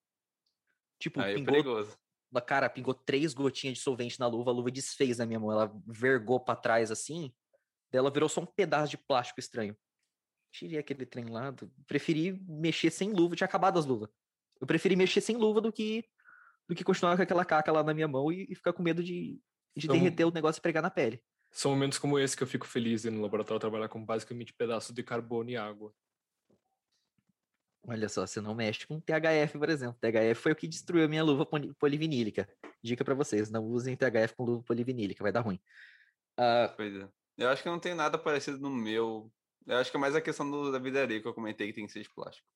Tipo, 0.99 1.21
aí 1.21 1.35
é 1.35 1.37
pingou, 1.37 1.53
perigoso 1.53 1.97
cara, 2.45 2.69
pingou 2.69 2.95
três 2.95 3.33
gotinhas 3.33 3.79
de 3.79 3.85
solvente 3.85 4.19
na 4.19 4.27
luva, 4.27 4.51
a 4.51 4.55
luva 4.55 4.71
desfez 4.71 5.19
na 5.19 5.25
minha 5.27 5.39
mão, 5.39 5.53
ela 5.53 5.73
vergou 5.87 6.41
para 6.41 6.57
trás 6.57 6.91
assim, 6.91 7.33
dela 7.91 8.11
virou 8.11 8.29
só 8.29 8.41
um 8.41 8.47
pedaço 8.47 8.91
de 8.91 8.99
plástico 8.99 9.41
estranho. 9.41 9.77
Tirei 10.53 10.79
aquele 10.79 11.07
trem 11.07 11.27
lá, 11.27 11.55
preferi 11.87 12.33
mexer 12.49 12.91
sem 12.91 13.13
luva, 13.13 13.37
tinha 13.37 13.47
acabado 13.47 13.79
as 13.79 13.87
luvas. 13.87 14.11
Eu 14.61 14.67
preferi 14.67 14.97
mexer 14.97 15.21
sem 15.21 15.37
luva 15.37 15.61
do 15.61 15.73
que 15.73 16.05
do 16.69 16.75
que 16.75 16.85
continuar 16.85 17.17
com 17.17 17.23
aquela 17.23 17.45
caca 17.45 17.73
lá 17.73 17.83
na 17.83 17.95
minha 17.95 18.09
mão 18.09 18.31
e, 18.33 18.47
e 18.51 18.55
ficar 18.55 18.73
com 18.73 18.83
medo 18.83 19.03
de, 19.03 19.41
de 19.77 19.89
derreter 19.89 20.25
o 20.25 20.33
negócio 20.33 20.59
e 20.59 20.63
pregar 20.63 20.83
na 20.83 20.91
pele. 20.91 21.23
São 21.51 21.71
momentos 21.71 21.99
como 21.99 22.19
esse 22.19 22.37
que 22.37 22.43
eu 22.43 22.47
fico 22.47 22.67
feliz 22.67 23.05
ir 23.05 23.11
no 23.11 23.23
laboratório 23.23 23.61
trabalhar 23.61 23.89
com 23.89 24.05
basicamente 24.05 24.53
pedaços 24.53 24.95
de 24.95 25.03
carbono 25.03 25.51
e 25.51 25.57
água. 25.57 25.93
Olha 27.89 28.09
só, 28.09 28.27
você 28.27 28.41
não 28.41 28.55
mexe 28.55 28.87
com 28.87 29.01
THF, 29.01 29.59
por 29.59 29.71
exemplo. 29.71 29.97
THF 30.01 30.35
foi 30.35 30.53
o 30.53 30.57
que 30.57 30.67
destruiu 30.67 31.05
a 31.05 31.09
minha 31.09 31.23
luva 31.23 31.47
polivinílica. 31.79 32.49
Dica 32.83 33.05
para 33.05 33.15
vocês, 33.15 33.49
não 33.49 33.65
usem 33.65 33.97
THF 33.97 34.35
com 34.37 34.45
luva 34.45 34.63
polivinílica, 34.65 35.23
vai 35.23 35.31
dar 35.31 35.41
ruim. 35.41 35.61
Uh... 36.39 36.75
Pois 36.77 36.95
é. 36.97 37.09
Eu 37.39 37.49
acho 37.49 37.63
que 37.63 37.69
não 37.69 37.79
tem 37.79 37.95
nada 37.95 38.19
parecido 38.19 38.59
no 38.59 38.71
meu. 38.71 39.31
Eu 39.67 39.77
acho 39.77 39.91
que 39.91 39.97
é 39.97 40.01
mais 40.01 40.15
a 40.15 40.21
questão 40.21 40.51
do, 40.51 40.73
da 40.73 40.79
vidraria 40.79 41.21
que 41.21 41.29
eu 41.29 41.35
comentei 41.35 41.69
que 41.69 41.75
tem 41.75 41.87
que 41.87 41.93
ser 41.93 42.03
de 42.03 42.11
plástico. 42.11 42.47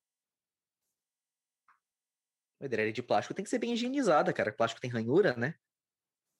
Vidraria 2.60 2.92
de 2.92 3.02
plástico 3.02 3.34
tem 3.34 3.42
que 3.42 3.50
ser 3.50 3.58
bem 3.58 3.72
higienizada, 3.72 4.32
cara. 4.32 4.52
Plástico 4.52 4.80
tem 4.80 4.90
ranhura, 4.90 5.34
né? 5.34 5.54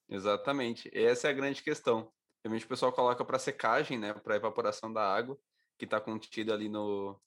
Exatamente. 0.07 0.89
Essa 0.93 1.27
é 1.27 1.31
a 1.31 1.33
grande 1.33 1.63
questão. 1.63 2.11
Realmente 2.43 2.65
o 2.65 2.69
pessoal 2.69 2.91
coloca 2.91 3.23
para 3.23 3.39
secagem, 3.39 3.97
né, 3.97 4.13
para 4.13 4.35
evaporação 4.35 4.91
da 4.91 5.03
água 5.03 5.39
que 5.77 5.85
está 5.85 5.99
contida 5.99 6.53
ali 6.53 6.69
no, 6.69 7.19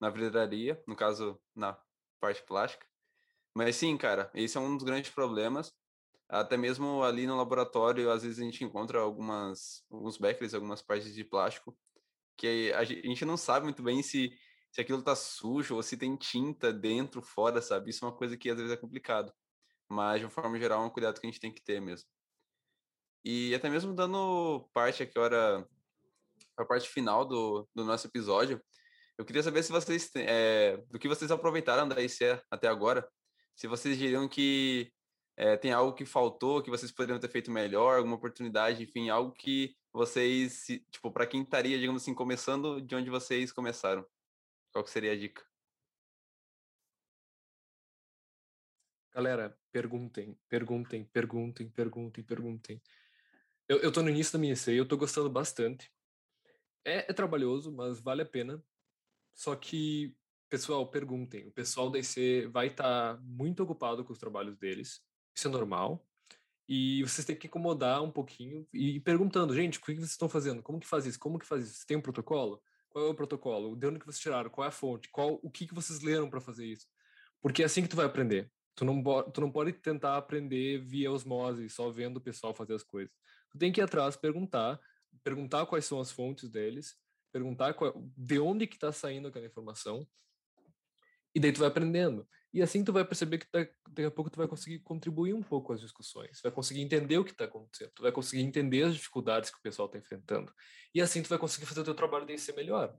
na 0.00 0.10
vidraria, 0.10 0.82
no 0.86 0.94
caso, 0.94 1.40
na 1.54 1.78
parte 2.20 2.42
plástica. 2.42 2.86
Mas 3.54 3.76
sim, 3.76 3.96
cara, 3.96 4.30
esse 4.34 4.56
é 4.56 4.60
um 4.60 4.76
dos 4.76 4.84
grandes 4.84 5.10
problemas. 5.10 5.72
Até 6.28 6.56
mesmo 6.56 7.02
ali 7.02 7.26
no 7.26 7.36
laboratório, 7.36 8.10
às 8.10 8.22
vezes 8.22 8.38
a 8.38 8.42
gente 8.42 8.62
encontra 8.62 9.00
algumas, 9.00 9.82
alguns 9.90 10.18
becquerels, 10.18 10.52
algumas 10.52 10.82
partes 10.82 11.14
de 11.14 11.24
plástico, 11.24 11.76
que 12.36 12.72
a 12.74 12.84
gente 12.84 13.24
não 13.24 13.36
sabe 13.36 13.64
muito 13.64 13.82
bem 13.82 14.02
se, 14.02 14.30
se 14.70 14.80
aquilo 14.80 15.02
tá 15.02 15.16
sujo 15.16 15.76
ou 15.76 15.82
se 15.82 15.96
tem 15.96 16.16
tinta 16.16 16.72
dentro, 16.72 17.22
fora, 17.22 17.60
sabe? 17.60 17.90
Isso 17.90 18.04
é 18.04 18.08
uma 18.08 18.16
coisa 18.16 18.36
que 18.36 18.50
às 18.50 18.56
vezes 18.56 18.72
é 18.72 18.76
complicado. 18.76 19.32
Mas, 19.88 20.20
de 20.20 20.26
uma 20.26 20.30
forma 20.30 20.58
geral, 20.58 20.82
é 20.82 20.86
um 20.86 20.90
cuidado 20.90 21.20
que 21.20 21.26
a 21.26 21.30
gente 21.30 21.40
tem 21.40 21.52
que 21.52 21.62
ter 21.62 21.80
mesmo. 21.80 22.08
E 23.24 23.54
até 23.54 23.68
mesmo 23.68 23.94
dando 23.94 24.68
parte 24.72 25.02
aqui, 25.02 25.18
agora, 25.18 25.66
a 26.56 26.64
parte 26.64 26.88
final 26.88 27.24
do, 27.24 27.68
do 27.74 27.84
nosso 27.84 28.06
episódio, 28.06 28.62
eu 29.16 29.24
queria 29.24 29.42
saber 29.42 29.62
se 29.62 29.72
vocês, 29.72 30.10
é, 30.14 30.76
do 30.88 30.98
que 30.98 31.08
vocês 31.08 31.30
aproveitaram 31.30 31.88
da 31.88 32.00
ICE 32.00 32.40
até 32.50 32.68
agora, 32.68 33.08
se 33.56 33.66
vocês 33.66 33.98
diriam 33.98 34.28
que 34.28 34.92
é, 35.36 35.56
tem 35.56 35.72
algo 35.72 35.92
que 35.92 36.04
faltou, 36.04 36.62
que 36.62 36.70
vocês 36.70 36.92
poderiam 36.92 37.18
ter 37.18 37.28
feito 37.28 37.50
melhor, 37.50 37.96
alguma 37.96 38.16
oportunidade, 38.16 38.82
enfim, 38.82 39.08
algo 39.08 39.32
que 39.32 39.74
vocês, 39.92 40.66
tipo, 40.90 41.10
para 41.10 41.26
quem 41.26 41.42
estaria, 41.42 41.78
digamos 41.78 42.02
assim, 42.02 42.14
começando 42.14 42.80
de 42.80 42.94
onde 42.94 43.10
vocês 43.10 43.50
começaram. 43.50 44.06
Qual 44.72 44.86
seria 44.86 45.12
a 45.12 45.16
dica? 45.16 45.44
Galera, 49.12 49.58
perguntem, 49.72 50.38
perguntem, 50.48 51.04
perguntem, 51.04 51.68
perguntem, 51.68 52.24
perguntem. 52.24 52.82
Eu, 53.68 53.78
eu 53.78 53.92
tô 53.92 54.02
no 54.02 54.10
início 54.10 54.32
da 54.32 54.38
minha 54.38 54.52
IC, 54.52 54.72
eu 54.72 54.86
tô 54.86 54.96
gostando 54.96 55.28
bastante. 55.28 55.92
É, 56.84 57.10
é 57.10 57.12
trabalhoso, 57.12 57.72
mas 57.72 58.00
vale 58.00 58.22
a 58.22 58.26
pena. 58.26 58.62
Só 59.34 59.56
que, 59.56 60.16
pessoal, 60.48 60.88
perguntem. 60.90 61.48
O 61.48 61.52
pessoal 61.52 61.90
da 61.90 61.98
IC 61.98 62.46
vai 62.46 62.68
estar 62.68 63.16
tá 63.16 63.22
muito 63.22 63.62
ocupado 63.62 64.04
com 64.04 64.12
os 64.12 64.18
trabalhos 64.18 64.56
deles. 64.56 65.00
Isso 65.34 65.48
é 65.48 65.50
normal. 65.50 66.06
E 66.68 67.02
vocês 67.02 67.24
têm 67.24 67.36
que 67.36 67.46
incomodar 67.46 68.02
um 68.02 68.10
pouquinho 68.10 68.68
e 68.72 68.96
ir 68.96 69.00
perguntando, 69.00 69.54
gente, 69.54 69.78
o 69.78 69.82
que 69.82 69.94
vocês 69.94 70.10
estão 70.10 70.28
fazendo? 70.28 70.62
Como 70.62 70.78
que 70.78 70.86
faz 70.86 71.06
isso? 71.06 71.18
Como 71.18 71.38
que 71.38 71.46
faz 71.46 71.64
isso? 71.64 71.80
Você 71.80 71.86
tem 71.86 71.96
um 71.96 72.02
protocolo? 72.02 72.62
Qual 72.98 73.06
é 73.06 73.10
o 73.10 73.14
protocolo? 73.14 73.76
De 73.76 73.86
onde 73.86 74.00
que 74.00 74.06
vocês 74.06 74.18
tiraram? 74.18 74.50
Qual 74.50 74.64
é 74.64 74.68
a 74.68 74.72
fonte? 74.72 75.08
Qual, 75.10 75.38
o 75.40 75.48
que, 75.48 75.68
que 75.68 75.74
vocês 75.74 76.00
leram 76.00 76.28
para 76.28 76.40
fazer 76.40 76.66
isso? 76.66 76.84
Porque 77.40 77.62
é 77.62 77.66
assim 77.66 77.80
que 77.80 77.88
tu 77.88 77.94
vai 77.94 78.06
aprender. 78.06 78.50
Tu 78.74 78.84
não, 78.84 79.00
tu 79.30 79.40
não 79.40 79.52
pode 79.52 79.72
tentar 79.72 80.16
aprender 80.16 80.78
via 80.78 81.10
osmose, 81.12 81.70
só 81.70 81.90
vendo 81.90 82.16
o 82.16 82.20
pessoal 82.20 82.52
fazer 82.52 82.74
as 82.74 82.82
coisas. 82.82 83.14
Tu 83.52 83.58
tem 83.58 83.70
que 83.70 83.80
ir 83.80 83.84
atrás, 83.84 84.16
perguntar, 84.16 84.80
perguntar 85.22 85.64
quais 85.66 85.84
são 85.84 86.00
as 86.00 86.10
fontes 86.10 86.48
deles, 86.48 86.96
perguntar 87.32 87.72
qual, 87.74 87.94
de 88.16 88.40
onde 88.40 88.66
que 88.66 88.74
está 88.74 88.90
saindo 88.90 89.28
aquela 89.28 89.46
informação, 89.46 90.04
e 91.32 91.38
daí 91.38 91.52
tu 91.52 91.60
vai 91.60 91.68
aprendendo. 91.68 92.26
E 92.52 92.60
assim 92.60 92.82
tu 92.82 92.92
vai 92.92 93.04
perceber 93.04 93.38
que 93.38 93.46
tá, 93.46 93.64
daqui 93.98 94.06
a 94.06 94.10
pouco 94.10 94.30
tu 94.30 94.36
vai 94.36 94.46
conseguir 94.46 94.78
contribuir 94.80 95.34
um 95.34 95.42
pouco 95.42 95.72
às 95.72 95.80
discussões, 95.80 96.40
vai 96.40 96.52
conseguir 96.52 96.80
entender 96.80 97.18
o 97.18 97.24
que 97.24 97.32
está 97.32 97.44
acontecendo, 97.44 97.90
tu 97.94 98.02
vai 98.02 98.12
conseguir 98.12 98.42
entender 98.42 98.84
as 98.84 98.94
dificuldades 98.94 99.50
que 99.50 99.58
o 99.58 99.62
pessoal 99.62 99.86
está 99.86 99.98
enfrentando. 99.98 100.52
E 100.94 101.00
assim 101.00 101.22
tu 101.22 101.28
vai 101.28 101.38
conseguir 101.38 101.66
fazer 101.66 101.80
o 101.80 101.84
teu 101.84 101.94
trabalho 101.94 102.26
de 102.26 102.38
ser 102.38 102.54
melhor. 102.54 102.96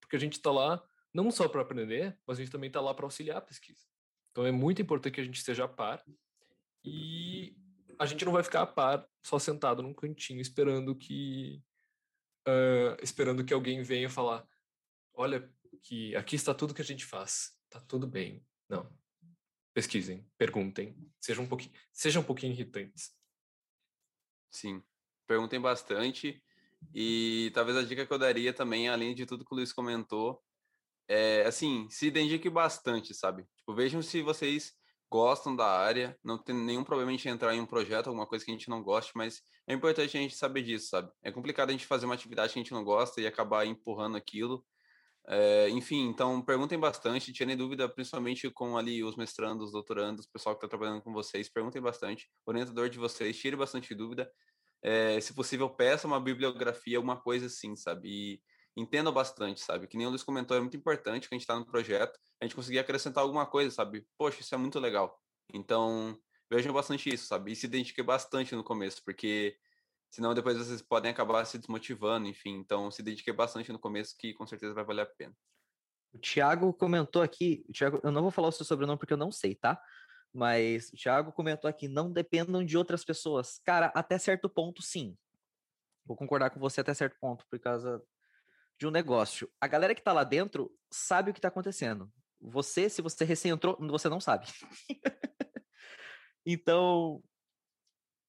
Porque 0.00 0.16
a 0.16 0.18
gente 0.18 0.34
está 0.34 0.50
lá 0.50 0.82
não 1.14 1.30
só 1.30 1.48
para 1.48 1.62
aprender, 1.62 2.18
mas 2.26 2.38
a 2.38 2.42
gente 2.42 2.52
também 2.52 2.68
está 2.68 2.80
lá 2.80 2.92
para 2.92 3.06
auxiliar 3.06 3.36
a 3.36 3.40
pesquisa. 3.40 3.84
Então 4.32 4.44
é 4.44 4.50
muito 4.50 4.82
importante 4.82 5.14
que 5.14 5.20
a 5.20 5.24
gente 5.24 5.38
esteja 5.38 5.64
a 5.64 5.68
par 5.68 6.02
e 6.84 7.56
a 7.98 8.06
gente 8.06 8.24
não 8.24 8.32
vai 8.32 8.42
ficar 8.42 8.62
a 8.62 8.66
par 8.66 9.06
só 9.24 9.38
sentado 9.38 9.82
num 9.82 9.94
cantinho 9.94 10.40
esperando 10.40 10.96
que 10.96 11.62
uh, 12.48 12.96
esperando 13.02 13.44
que 13.44 13.54
alguém 13.54 13.82
venha 13.82 14.10
falar: 14.10 14.44
olha, 15.14 15.48
que 15.82 16.14
aqui 16.16 16.34
está 16.34 16.54
tudo 16.54 16.74
que 16.74 16.82
a 16.82 16.84
gente 16.84 17.04
faz, 17.04 17.56
está 17.64 17.80
tudo 17.86 18.06
bem. 18.06 18.44
Não. 18.68 18.99
Pesquisem, 19.72 20.28
perguntem, 20.36 20.96
sejam 21.20 21.44
um 21.44 21.48
pouquinho, 21.48 21.72
sejam 21.92 22.22
um 22.22 22.24
pouquinho 22.24 22.52
irritantes. 22.52 23.12
Sim, 24.50 24.82
perguntem 25.26 25.60
bastante. 25.60 26.42
E 26.94 27.50
talvez 27.54 27.76
a 27.76 27.82
dica 27.82 28.04
que 28.06 28.12
eu 28.12 28.18
daria 28.18 28.52
também, 28.52 28.88
além 28.88 29.14
de 29.14 29.26
tudo 29.26 29.44
que 29.44 29.52
o 29.52 29.56
Luiz 29.56 29.72
comentou, 29.72 30.42
é 31.06 31.44
assim, 31.46 31.88
se 31.90 32.06
identifique 32.06 32.48
bastante, 32.48 33.14
sabe? 33.14 33.44
Tipo, 33.56 33.74
vejam 33.74 34.02
se 34.02 34.22
vocês 34.22 34.72
gostam 35.10 35.54
da 35.56 35.66
área, 35.66 36.16
não 36.22 36.38
tem 36.38 36.54
nenhum 36.54 36.84
problema 36.84 37.10
a 37.10 37.12
gente 37.12 37.28
entrar 37.28 37.54
em 37.54 37.60
um 37.60 37.66
projeto, 37.66 38.06
alguma 38.06 38.26
coisa 38.26 38.44
que 38.44 38.50
a 38.50 38.54
gente 38.54 38.68
não 38.68 38.82
goste, 38.82 39.12
mas 39.16 39.42
é 39.66 39.74
importante 39.74 40.16
a 40.16 40.20
gente 40.20 40.36
saber 40.36 40.62
disso, 40.62 40.88
sabe? 40.88 41.10
É 41.22 41.32
complicado 41.32 41.70
a 41.70 41.72
gente 41.72 41.86
fazer 41.86 42.06
uma 42.06 42.14
atividade 42.14 42.52
que 42.52 42.58
a 42.58 42.62
gente 42.62 42.72
não 42.72 42.84
gosta 42.84 43.20
e 43.20 43.26
acabar 43.26 43.66
empurrando 43.66 44.16
aquilo. 44.16 44.64
É, 45.32 45.68
enfim, 45.70 46.08
então 46.08 46.42
perguntem 46.42 46.76
bastante, 46.76 47.32
tirem 47.32 47.56
dúvida, 47.56 47.88
principalmente 47.88 48.50
com 48.50 48.76
ali 48.76 49.04
os 49.04 49.14
mestrandos, 49.14 49.66
os 49.66 49.72
doutorandos, 49.72 50.26
o 50.26 50.32
pessoal 50.32 50.56
que 50.56 50.64
está 50.64 50.68
trabalhando 50.68 51.02
com 51.02 51.12
vocês, 51.12 51.48
perguntem 51.48 51.80
bastante, 51.80 52.28
orientador 52.44 52.88
de 52.88 52.98
vocês, 52.98 53.38
tire 53.38 53.54
bastante 53.54 53.94
dúvida. 53.94 54.28
É, 54.82 55.20
se 55.20 55.32
possível, 55.32 55.70
peça 55.70 56.08
uma 56.08 56.18
bibliografia, 56.18 56.96
alguma 56.96 57.20
coisa 57.20 57.46
assim, 57.46 57.76
sabe? 57.76 58.08
E 58.08 59.12
bastante, 59.12 59.60
sabe? 59.60 59.86
Que 59.86 59.96
nem 59.96 60.06
o 60.06 60.10
Luiz 60.10 60.24
comentou, 60.24 60.56
é 60.56 60.60
muito 60.60 60.76
importante 60.76 61.28
que 61.28 61.34
a 61.34 61.36
gente 61.36 61.42
está 61.42 61.56
no 61.56 61.66
projeto, 61.66 62.18
a 62.40 62.44
gente 62.44 62.56
conseguir 62.56 62.80
acrescentar 62.80 63.22
alguma 63.22 63.46
coisa, 63.46 63.70
sabe? 63.70 64.04
Poxa, 64.18 64.40
isso 64.40 64.52
é 64.54 64.58
muito 64.58 64.80
legal. 64.80 65.16
Então, 65.54 66.18
vejam 66.50 66.72
bastante 66.72 67.08
isso, 67.08 67.26
sabe? 67.26 67.52
E 67.52 67.56
se 67.56 67.66
identifiquem 67.66 68.04
bastante 68.04 68.56
no 68.56 68.64
começo, 68.64 69.00
porque 69.04 69.56
senão 70.10 70.34
depois 70.34 70.58
vocês 70.58 70.82
podem 70.82 71.10
acabar 71.10 71.44
se 71.44 71.58
desmotivando, 71.58 72.26
enfim. 72.26 72.56
Então, 72.56 72.90
se 72.90 73.02
dediquem 73.02 73.34
bastante 73.34 73.72
no 73.72 73.78
começo, 73.78 74.16
que 74.18 74.34
com 74.34 74.46
certeza 74.46 74.74
vai 74.74 74.84
valer 74.84 75.02
a 75.02 75.06
pena. 75.06 75.34
O 76.12 76.18
Thiago 76.18 76.72
comentou 76.72 77.22
aqui, 77.22 77.64
Thiago, 77.72 78.00
eu 78.02 78.10
não 78.10 78.22
vou 78.22 78.30
falar 78.30 78.48
o 78.48 78.52
seu 78.52 78.66
sobrenome 78.66 78.98
porque 78.98 79.12
eu 79.12 79.18
não 79.18 79.30
sei, 79.30 79.54
tá? 79.54 79.80
Mas 80.32 80.88
o 80.90 80.96
Thiago 80.96 81.32
comentou 81.32 81.68
aqui, 81.68 81.88
não 81.88 82.10
dependam 82.12 82.64
de 82.64 82.76
outras 82.76 83.04
pessoas. 83.04 83.60
Cara, 83.64 83.86
até 83.94 84.18
certo 84.18 84.48
ponto, 84.48 84.82
sim. 84.82 85.16
Vou 86.04 86.16
concordar 86.16 86.50
com 86.50 86.58
você 86.58 86.80
até 86.80 86.92
certo 86.94 87.16
ponto, 87.20 87.44
por 87.48 87.58
causa 87.60 88.02
de 88.78 88.86
um 88.86 88.90
negócio. 88.90 89.48
A 89.60 89.68
galera 89.68 89.94
que 89.94 90.02
tá 90.02 90.12
lá 90.12 90.24
dentro 90.24 90.72
sabe 90.90 91.30
o 91.30 91.34
que 91.34 91.40
tá 91.40 91.48
acontecendo. 91.48 92.10
Você, 92.40 92.88
se 92.88 93.02
você 93.02 93.24
recém 93.24 93.52
entrou, 93.52 93.76
você 93.78 94.08
não 94.08 94.20
sabe. 94.20 94.46
então, 96.46 97.22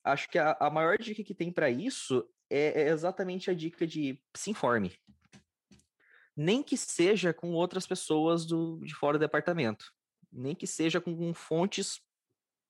acho 0.03 0.29
que 0.29 0.37
a, 0.37 0.55
a, 0.59 0.69
maior 0.69 0.97
dica 0.97 1.23
que 1.23 1.33
tem 1.33 1.51
para 1.51 1.69
isso 1.69 2.27
é, 2.49 2.83
é, 2.83 2.89
exatamente 2.89 3.49
a 3.49 3.53
dica 3.53 3.85
de 3.85 4.21
se 4.35 4.51
informe. 4.51 4.97
Nem 6.35 6.63
que 6.63 6.77
seja 6.77 7.33
com 7.33 7.53
outras 7.53 7.85
pessoas 7.85 8.45
do, 8.45 8.79
de 8.83 8.93
fora 8.95 9.17
do 9.17 9.21
departamento. 9.21 9.93
Nem 10.31 10.55
que 10.55 10.65
seja 10.65 11.01
com, 11.01 11.15
com 11.15 11.33
fontes 11.33 12.01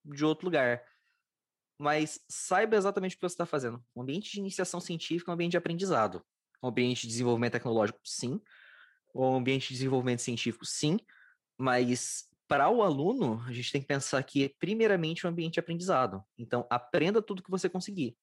de 0.04 0.26
outro 0.26 0.46
lugar. 0.46 0.84
Mas 1.78 2.20
saiba 2.28 2.76
exatamente 2.76 3.16
o 3.16 3.20
que 3.20 3.22
você 3.22 3.34
está 3.34 3.46
fazendo. 3.46 3.84
Um 3.96 4.02
ambiente 4.02 4.32
de 4.32 4.40
iniciação 4.40 4.80
científica 4.80 5.30
é 5.30 5.32
um 5.32 5.36
ambiente 5.36 5.52
de 5.52 5.58
aprendizado 5.58 6.24
um 6.62 6.68
ambiente 6.68 7.02
de 7.02 7.08
desenvolvimento 7.08 7.54
tecnológico, 7.54 8.00
sim, 8.04 8.40
um 9.16 9.36
ambiente 9.36 9.70
de 9.70 9.74
desenvolvimento 9.74 10.22
científico, 10.22 10.66
sim, 10.66 11.00
mas 11.58 12.30
para 12.52 12.70
o 12.70 12.84
aluno, 12.84 13.41
a 13.47 13.54
gente 13.54 13.72
tem 13.72 13.80
que 13.80 13.88
pensar 13.88 14.22
que, 14.24 14.49
primeiramente, 14.60 15.26
o 15.26 15.30
um 15.30 15.32
ambiente 15.32 15.54
de 15.54 15.62
aprendizado. 15.62 16.22
Então, 16.38 16.68
aprenda 16.70 17.22
tudo 17.22 17.41
que 17.41 17.49
você 17.49 17.70
conseguir. 17.70 18.18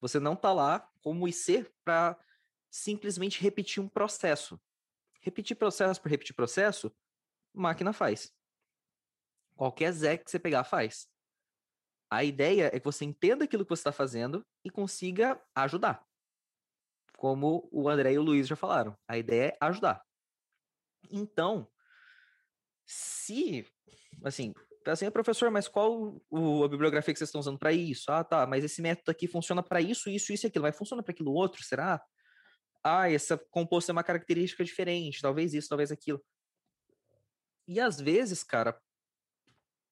Você 0.00 0.20
não 0.20 0.34
está 0.34 0.52
lá 0.52 0.88
como 1.02 1.26
IC 1.26 1.68
para 1.84 2.16
simplesmente 2.70 3.42
repetir 3.42 3.82
um 3.82 3.88
processo. 3.88 4.56
Repetir 5.20 5.56
processo 5.56 6.00
por 6.00 6.08
repetir 6.08 6.32
processo, 6.32 6.94
máquina 7.52 7.92
faz. 7.92 8.32
Qualquer 9.56 9.90
Zé 9.90 10.16
que 10.16 10.30
você 10.30 10.38
pegar 10.38 10.62
faz. 10.62 11.08
A 12.08 12.22
ideia 12.22 12.70
é 12.72 12.78
que 12.78 12.84
você 12.84 13.04
entenda 13.04 13.46
aquilo 13.46 13.64
que 13.64 13.70
você 13.70 13.80
está 13.80 13.90
fazendo 13.90 14.46
e 14.64 14.70
consiga 14.70 15.42
ajudar 15.56 16.06
como 17.16 17.68
o 17.72 17.88
André 17.88 18.12
e 18.12 18.18
o 18.18 18.22
Luiz 18.22 18.46
já 18.46 18.54
falaram. 18.54 18.96
A 19.08 19.18
ideia 19.18 19.48
é 19.48 19.56
ajudar. 19.60 20.06
Então, 21.10 21.68
se, 22.92 23.66
assim, 24.24 24.52
assim, 24.86 25.10
professor, 25.10 25.50
mas 25.50 25.66
qual 25.66 26.20
o, 26.30 26.64
a 26.64 26.68
bibliografia 26.68 27.12
que 27.12 27.18
vocês 27.18 27.28
estão 27.28 27.40
usando 27.40 27.58
para 27.58 27.72
isso? 27.72 28.10
Ah, 28.10 28.22
tá, 28.22 28.46
mas 28.46 28.64
esse 28.64 28.82
método 28.82 29.10
aqui 29.10 29.26
funciona 29.26 29.62
para 29.62 29.80
isso, 29.80 30.10
isso, 30.10 30.32
isso 30.32 30.46
e 30.46 30.48
aquilo, 30.48 30.64
mas 30.64 30.76
funciona 30.76 31.02
para 31.02 31.12
aquilo 31.12 31.32
outro, 31.32 31.62
será? 31.62 32.02
Ah, 32.84 33.10
essa 33.10 33.38
composto 33.50 33.90
é 33.90 33.92
uma 33.92 34.04
característica 34.04 34.64
diferente, 34.64 35.22
talvez 35.22 35.54
isso, 35.54 35.68
talvez 35.68 35.90
aquilo. 35.90 36.22
E 37.66 37.80
às 37.80 38.00
vezes, 38.00 38.42
cara, 38.42 38.78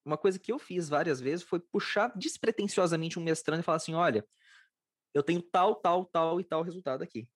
uma 0.04 0.18
coisa 0.18 0.38
que 0.38 0.52
eu 0.52 0.58
fiz 0.58 0.88
várias 0.88 1.20
vezes 1.20 1.44
foi 1.44 1.60
puxar 1.60 2.12
despretensiosamente 2.16 3.18
um 3.18 3.22
mestrando 3.22 3.60
e 3.60 3.62
falar 3.62 3.76
assim: 3.76 3.94
olha, 3.94 4.26
eu 5.14 5.22
tenho 5.22 5.40
tal, 5.40 5.76
tal, 5.76 6.04
tal 6.04 6.40
e 6.40 6.44
tal 6.44 6.62
resultado 6.62 7.02
aqui. 7.02 7.28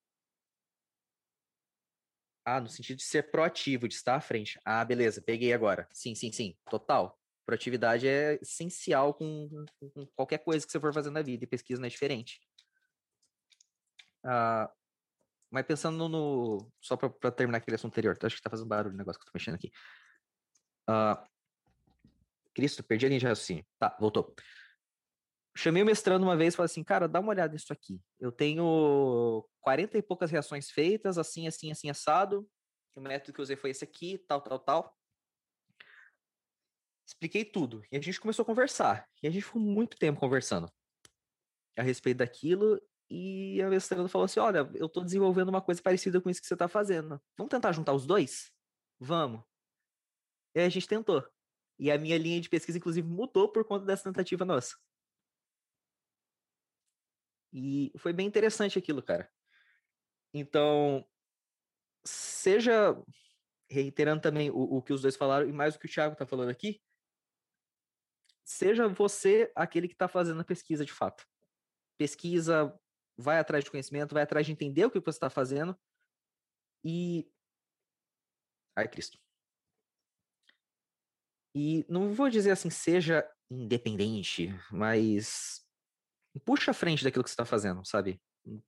Ah, 2.45 2.61
no 2.61 2.69
sentido 2.69 2.97
de 2.97 3.03
ser 3.03 3.31
proativo, 3.31 3.87
de 3.87 3.95
estar 3.95 4.15
à 4.15 4.21
frente. 4.21 4.59
Ah, 4.63 4.85
beleza, 4.85 5.21
peguei 5.21 5.51
agora. 5.51 5.87
Sim, 5.91 6.13
sim, 6.13 6.31
sim, 6.31 6.55
total. 6.69 7.19
Proatividade 7.43 8.07
é 8.07 8.37
essencial 8.41 9.13
com, 9.15 9.49
com 9.79 10.05
qualquer 10.15 10.37
coisa 10.37 10.65
que 10.65 10.71
você 10.71 10.79
for 10.79 10.93
fazer 10.93 11.09
na 11.09 11.23
vida, 11.23 11.43
e 11.43 11.47
pesquisa 11.47 11.81
não 11.81 11.87
é 11.87 11.89
diferente. 11.89 12.39
Ah, 14.23 14.71
mas 15.49 15.65
pensando 15.65 16.07
no. 16.07 16.71
Só 16.81 16.95
para 16.95 17.31
terminar 17.31 17.57
aquele 17.57 17.75
assunto 17.75 17.93
anterior, 17.93 18.17
acho 18.21 18.35
que 18.35 18.41
tá 18.41 18.49
fazendo 18.49 18.67
barulho 18.67 18.93
o 18.93 18.97
negócio 18.97 19.19
que 19.19 19.27
eu 19.27 19.31
tô 19.31 19.37
mexendo 19.37 19.55
aqui. 19.55 19.71
Ah, 20.87 21.27
Cristo, 22.53 22.83
perdi 22.83 23.05
a 23.05 23.09
linha 23.09 23.19
de 23.19 23.25
raciocínio. 23.25 23.65
Tá, 23.79 23.97
voltou 23.99 24.35
chamei 25.55 25.81
o 25.81 25.85
mestrando 25.85 26.25
uma 26.25 26.35
vez 26.35 26.53
e 26.53 26.57
falei 26.57 26.65
assim, 26.65 26.83
cara, 26.83 27.07
dá 27.07 27.19
uma 27.19 27.29
olhada 27.29 27.53
nisso 27.53 27.71
aqui. 27.71 28.01
Eu 28.19 28.31
tenho 28.31 29.47
40 29.61 29.97
e 29.97 30.01
poucas 30.01 30.29
reações 30.29 30.69
feitas, 30.69 31.17
assim, 31.17 31.47
assim, 31.47 31.71
assim, 31.71 31.89
assado. 31.89 32.47
O 32.95 33.01
método 33.01 33.33
que 33.33 33.39
eu 33.39 33.43
usei 33.43 33.55
foi 33.55 33.69
esse 33.69 33.83
aqui, 33.83 34.17
tal, 34.27 34.41
tal, 34.41 34.59
tal. 34.59 34.97
Expliquei 37.07 37.45
tudo. 37.45 37.83
E 37.91 37.97
a 37.97 38.01
gente 38.01 38.19
começou 38.19 38.43
a 38.43 38.45
conversar. 38.45 39.07
E 39.21 39.27
a 39.27 39.31
gente 39.31 39.43
ficou 39.43 39.61
muito 39.61 39.97
tempo 39.97 40.19
conversando 40.19 40.71
a 41.77 41.83
respeito 41.83 42.17
daquilo. 42.17 42.81
E 43.09 43.61
a 43.61 43.69
mestrando 43.69 44.09
falou 44.09 44.25
assim: 44.25 44.39
Olha, 44.39 44.69
eu 44.73 44.87
estou 44.87 45.03
desenvolvendo 45.03 45.49
uma 45.49 45.61
coisa 45.61 45.81
parecida 45.81 46.19
com 46.19 46.29
isso 46.29 46.41
que 46.41 46.47
você 46.47 46.55
está 46.55 46.67
fazendo. 46.67 47.21
Vamos 47.37 47.51
tentar 47.51 47.71
juntar 47.71 47.93
os 47.93 48.05
dois? 48.05 48.51
Vamos. 48.99 49.43
E 50.55 50.61
a 50.61 50.69
gente 50.69 50.87
tentou. 50.87 51.25
E 51.77 51.91
a 51.91 51.97
minha 51.97 52.17
linha 52.17 52.41
de 52.41 52.49
pesquisa, 52.49 52.77
inclusive, 52.77 53.07
mudou 53.07 53.51
por 53.51 53.65
conta 53.65 53.85
dessa 53.85 54.05
tentativa 54.05 54.45
nossa. 54.45 54.75
E 57.57 57.89
foi 57.97 58.11
bem 58.11 58.27
interessante 58.27 58.77
aquilo, 58.77 59.01
cara. 59.01 59.31
Então, 60.33 61.07
seja 62.05 63.01
reiterando 63.71 64.21
também 64.21 64.49
o, 64.49 64.57
o 64.57 64.81
que 64.81 64.91
os 64.91 65.01
dois 65.01 65.15
falaram 65.15 65.47
e 65.47 65.53
mais 65.53 65.73
o 65.73 65.79
que 65.79 65.85
o 65.85 65.89
Thiago 65.89 66.11
está 66.11 66.25
falando 66.25 66.49
aqui, 66.49 66.81
seja 68.43 68.89
você 68.89 69.49
aquele 69.55 69.87
que 69.87 69.93
está 69.93 70.09
fazendo 70.09 70.41
a 70.41 70.43
pesquisa 70.43 70.83
de 70.83 70.91
fato. 70.91 71.25
Pesquisa, 71.97 72.77
vai 73.17 73.39
atrás 73.39 73.63
de 73.63 73.71
conhecimento, 73.71 74.13
vai 74.13 74.23
atrás 74.23 74.45
de 74.45 74.51
entender 74.51 74.83
o 74.83 74.91
que 74.91 74.99
você 74.99 75.11
está 75.11 75.29
fazendo 75.29 75.79
e. 76.83 77.31
Ai, 78.75 78.89
Cristo. 78.89 79.17
E 81.55 81.85
não 81.87 82.13
vou 82.13 82.29
dizer 82.29 82.51
assim, 82.51 82.69
seja 82.69 83.25
independente, 83.49 84.49
mas 84.69 85.64
puxa 86.39 86.71
a 86.71 86.73
frente 86.73 87.03
daquilo 87.03 87.23
que 87.23 87.29
você 87.29 87.33
está 87.33 87.45
fazendo, 87.45 87.85
sabe? 87.85 88.21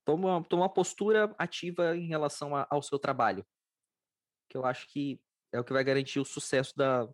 Toma, 0.06 0.44
toma 0.46 0.64
uma 0.64 0.74
postura 0.74 1.36
ativa 1.38 1.96
em 1.96 2.08
relação 2.08 2.56
a, 2.56 2.66
ao 2.70 2.82
seu 2.82 2.98
trabalho. 2.98 3.46
Que 4.50 4.58
eu 4.58 4.66
acho 4.66 4.88
que 4.88 5.22
é 5.52 5.60
o 5.60 5.64
que 5.64 5.74
vai 5.74 5.84
garantir 5.84 6.20
o 6.20 6.26
sucesso 6.26 6.76
da, 6.76 7.06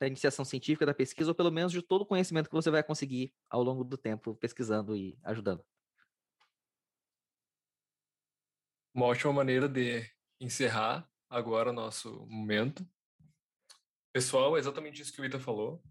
da 0.00 0.06
iniciação 0.06 0.44
científica, 0.44 0.86
da 0.86 0.94
pesquisa, 0.94 1.30
ou 1.30 1.34
pelo 1.34 1.50
menos 1.50 1.72
de 1.72 1.82
todo 1.82 2.02
o 2.02 2.06
conhecimento 2.06 2.48
que 2.48 2.54
você 2.54 2.70
vai 2.70 2.82
conseguir 2.82 3.34
ao 3.48 3.62
longo 3.62 3.82
do 3.82 3.96
tempo 3.96 4.34
pesquisando 4.34 4.96
e 4.96 5.18
ajudando. 5.24 5.64
Uma 8.94 9.06
ótima 9.06 9.32
maneira 9.32 9.68
de 9.68 10.08
encerrar 10.40 11.08
agora 11.30 11.70
o 11.70 11.74
nosso 11.74 12.26
momento. 12.26 12.86
Pessoal, 14.12 14.56
é 14.56 14.60
exatamente 14.60 15.00
isso 15.00 15.12
que 15.12 15.20
o 15.20 15.24
Ita 15.24 15.38
falou 15.38 15.82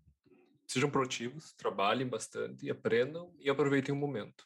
sejam 0.68 0.90
proativos, 0.90 1.54
trabalhem 1.54 2.08
bastante, 2.08 2.70
aprendam 2.70 3.34
e 3.40 3.50
aproveitem 3.50 3.96
o 3.96 3.98
momento. 3.98 4.46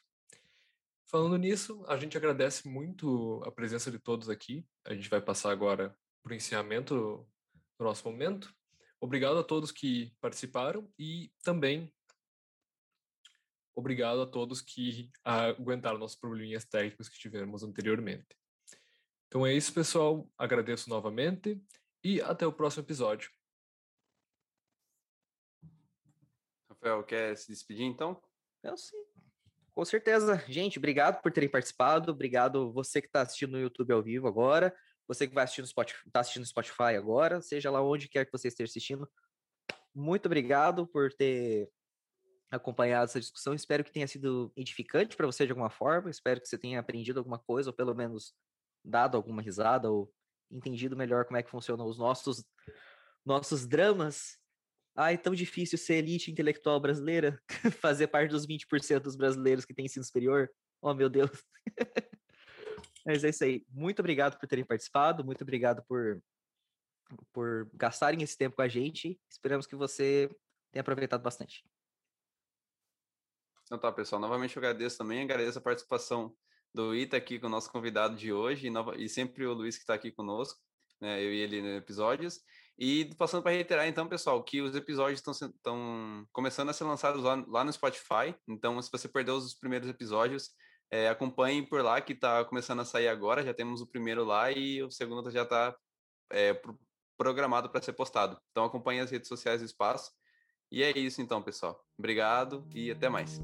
Falando 1.06 1.36
nisso, 1.36 1.84
a 1.88 1.96
gente 1.96 2.16
agradece 2.16 2.66
muito 2.66 3.42
a 3.44 3.50
presença 3.50 3.90
de 3.90 3.98
todos 3.98 4.30
aqui. 4.30 4.64
A 4.84 4.94
gente 4.94 5.10
vai 5.10 5.20
passar 5.20 5.50
agora 5.50 5.94
para 6.22 6.32
o 6.32 6.34
encerramento 6.34 7.26
do 7.78 7.84
nosso 7.84 8.08
momento. 8.08 8.54
Obrigado 9.00 9.36
a 9.36 9.44
todos 9.44 9.72
que 9.72 10.14
participaram 10.20 10.88
e 10.98 11.30
também 11.42 11.92
obrigado 13.74 14.22
a 14.22 14.26
todos 14.26 14.60
que 14.60 15.10
aguentaram 15.24 15.98
nossos 15.98 16.16
probleminhas 16.16 16.64
técnicos 16.64 17.08
que 17.08 17.18
tivemos 17.18 17.62
anteriormente. 17.62 18.28
Então 19.26 19.44
é 19.44 19.52
isso, 19.52 19.72
pessoal. 19.72 20.30
Agradeço 20.38 20.88
novamente 20.88 21.60
e 22.04 22.20
até 22.20 22.46
o 22.46 22.52
próximo 22.52 22.84
episódio. 22.84 23.30
Rafael, 26.82 27.04
quer 27.04 27.36
se 27.36 27.48
despedir 27.48 27.86
então? 27.86 28.20
Eu 28.60 28.76
sim. 28.76 28.96
Com 29.72 29.84
certeza. 29.84 30.42
Gente, 30.48 30.78
obrigado 30.78 31.22
por 31.22 31.30
terem 31.30 31.48
participado. 31.48 32.10
Obrigado 32.10 32.72
você 32.72 33.00
que 33.00 33.06
está 33.06 33.22
assistindo 33.22 33.52
no 33.52 33.60
YouTube 33.60 33.92
ao 33.92 34.02
vivo 34.02 34.26
agora. 34.26 34.74
Você 35.06 35.28
que 35.28 35.34
vai 35.34 35.44
assistir 35.44 35.60
no 35.60 35.66
Spotify, 35.68 36.06
está 36.06 36.20
assistindo 36.20 36.42
no 36.42 36.46
Spotify 36.46 36.96
agora, 36.96 37.40
seja 37.40 37.70
lá 37.70 37.82
onde 37.82 38.08
quer 38.08 38.24
que 38.24 38.32
você 38.32 38.48
esteja 38.48 38.70
assistindo. 38.70 39.08
muito 39.94 40.26
obrigado 40.26 40.86
por 40.86 41.12
ter 41.12 41.70
acompanhado 42.50 43.04
essa 43.04 43.20
discussão. 43.20 43.54
Espero 43.54 43.84
que 43.84 43.92
tenha 43.92 44.06
sido 44.06 44.52
edificante 44.56 45.16
para 45.16 45.26
você 45.26 45.44
de 45.46 45.52
alguma 45.52 45.70
forma. 45.70 46.10
Espero 46.10 46.40
que 46.40 46.48
você 46.48 46.58
tenha 46.58 46.80
aprendido 46.80 47.18
alguma 47.18 47.38
coisa, 47.38 47.70
ou 47.70 47.74
pelo 47.74 47.94
menos 47.94 48.34
dado 48.84 49.16
alguma 49.16 49.40
risada, 49.40 49.90
ou 49.90 50.12
entendido 50.50 50.96
melhor 50.96 51.24
como 51.24 51.36
é 51.36 51.42
que 51.42 51.50
funcionam 51.50 51.86
os 51.86 51.98
nossos, 51.98 52.44
nossos 53.24 53.66
dramas. 53.66 54.41
Ai, 54.94 55.16
tão 55.16 55.34
difícil 55.34 55.78
ser 55.78 55.94
elite 55.94 56.30
intelectual 56.30 56.78
brasileira, 56.78 57.42
fazer 57.80 58.08
parte 58.08 58.30
dos 58.30 58.46
20% 58.46 59.00
dos 59.00 59.16
brasileiros 59.16 59.64
que 59.64 59.72
têm 59.72 59.86
ensino 59.86 60.04
superior. 60.04 60.50
Oh, 60.80 60.92
meu 60.92 61.08
Deus. 61.08 61.30
Mas 63.04 63.24
é 63.24 63.30
isso 63.30 63.42
aí. 63.42 63.64
Muito 63.70 64.00
obrigado 64.00 64.38
por 64.38 64.46
terem 64.46 64.64
participado, 64.64 65.24
muito 65.24 65.42
obrigado 65.42 65.82
por, 65.88 66.22
por 67.32 67.70
gastarem 67.74 68.22
esse 68.22 68.36
tempo 68.36 68.56
com 68.56 68.62
a 68.62 68.68
gente. 68.68 69.18
Esperamos 69.30 69.66
que 69.66 69.74
você 69.74 70.30
tenha 70.70 70.82
aproveitado 70.82 71.22
bastante. 71.22 71.64
Então 73.64 73.78
tá, 73.78 73.90
pessoal. 73.90 74.20
Novamente 74.20 74.56
eu 74.56 74.60
agradeço 74.60 74.98
também, 74.98 75.22
agradeço 75.22 75.58
a 75.58 75.62
participação 75.62 76.36
do 76.74 76.94
Ita 76.94 77.16
aqui 77.16 77.38
com 77.38 77.46
o 77.46 77.50
nosso 77.50 77.70
convidado 77.70 78.16
de 78.16 78.32
hoje 78.32 78.66
e, 78.66 78.70
nova, 78.70 78.96
e 78.96 79.08
sempre 79.08 79.46
o 79.46 79.52
Luiz 79.52 79.76
que 79.76 79.82
está 79.82 79.94
aqui 79.94 80.12
conosco, 80.12 80.60
né, 81.00 81.22
eu 81.22 81.32
e 81.32 81.38
ele 81.38 81.60
nos 81.60 81.78
episódios. 81.78 82.40
E 82.78 83.14
passando 83.16 83.42
para 83.42 83.52
reiterar, 83.52 83.86
então, 83.86 84.08
pessoal, 84.08 84.42
que 84.42 84.60
os 84.60 84.74
episódios 84.74 85.20
estão 85.20 86.26
começando 86.32 86.70
a 86.70 86.72
ser 86.72 86.84
lançados 86.84 87.22
lá, 87.22 87.44
lá, 87.46 87.64
no 87.64 87.72
Spotify. 87.72 88.34
Então, 88.48 88.80
se 88.80 88.90
você 88.90 89.08
perdeu 89.08 89.36
os 89.36 89.54
primeiros 89.54 89.88
episódios, 89.88 90.50
é, 90.90 91.08
acompanhe 91.08 91.66
por 91.66 91.82
lá, 91.82 92.00
que 92.00 92.12
está 92.12 92.44
começando 92.44 92.80
a 92.80 92.84
sair 92.84 93.08
agora. 93.08 93.44
Já 93.44 93.54
temos 93.54 93.80
o 93.80 93.86
primeiro 93.86 94.24
lá 94.24 94.50
e 94.50 94.82
o 94.82 94.90
segundo 94.90 95.30
já 95.30 95.42
está 95.42 95.76
é, 96.32 96.60
programado 97.16 97.68
para 97.68 97.82
ser 97.82 97.92
postado. 97.92 98.38
Então, 98.50 98.64
acompanhe 98.64 99.00
as 99.00 99.10
redes 99.10 99.28
sociais 99.28 99.60
do 99.60 99.66
Espaço. 99.66 100.10
E 100.70 100.82
é 100.82 100.90
isso, 100.98 101.20
então, 101.20 101.42
pessoal. 101.42 101.78
Obrigado 101.98 102.66
e 102.74 102.90
até 102.90 103.08
mais. 103.08 103.38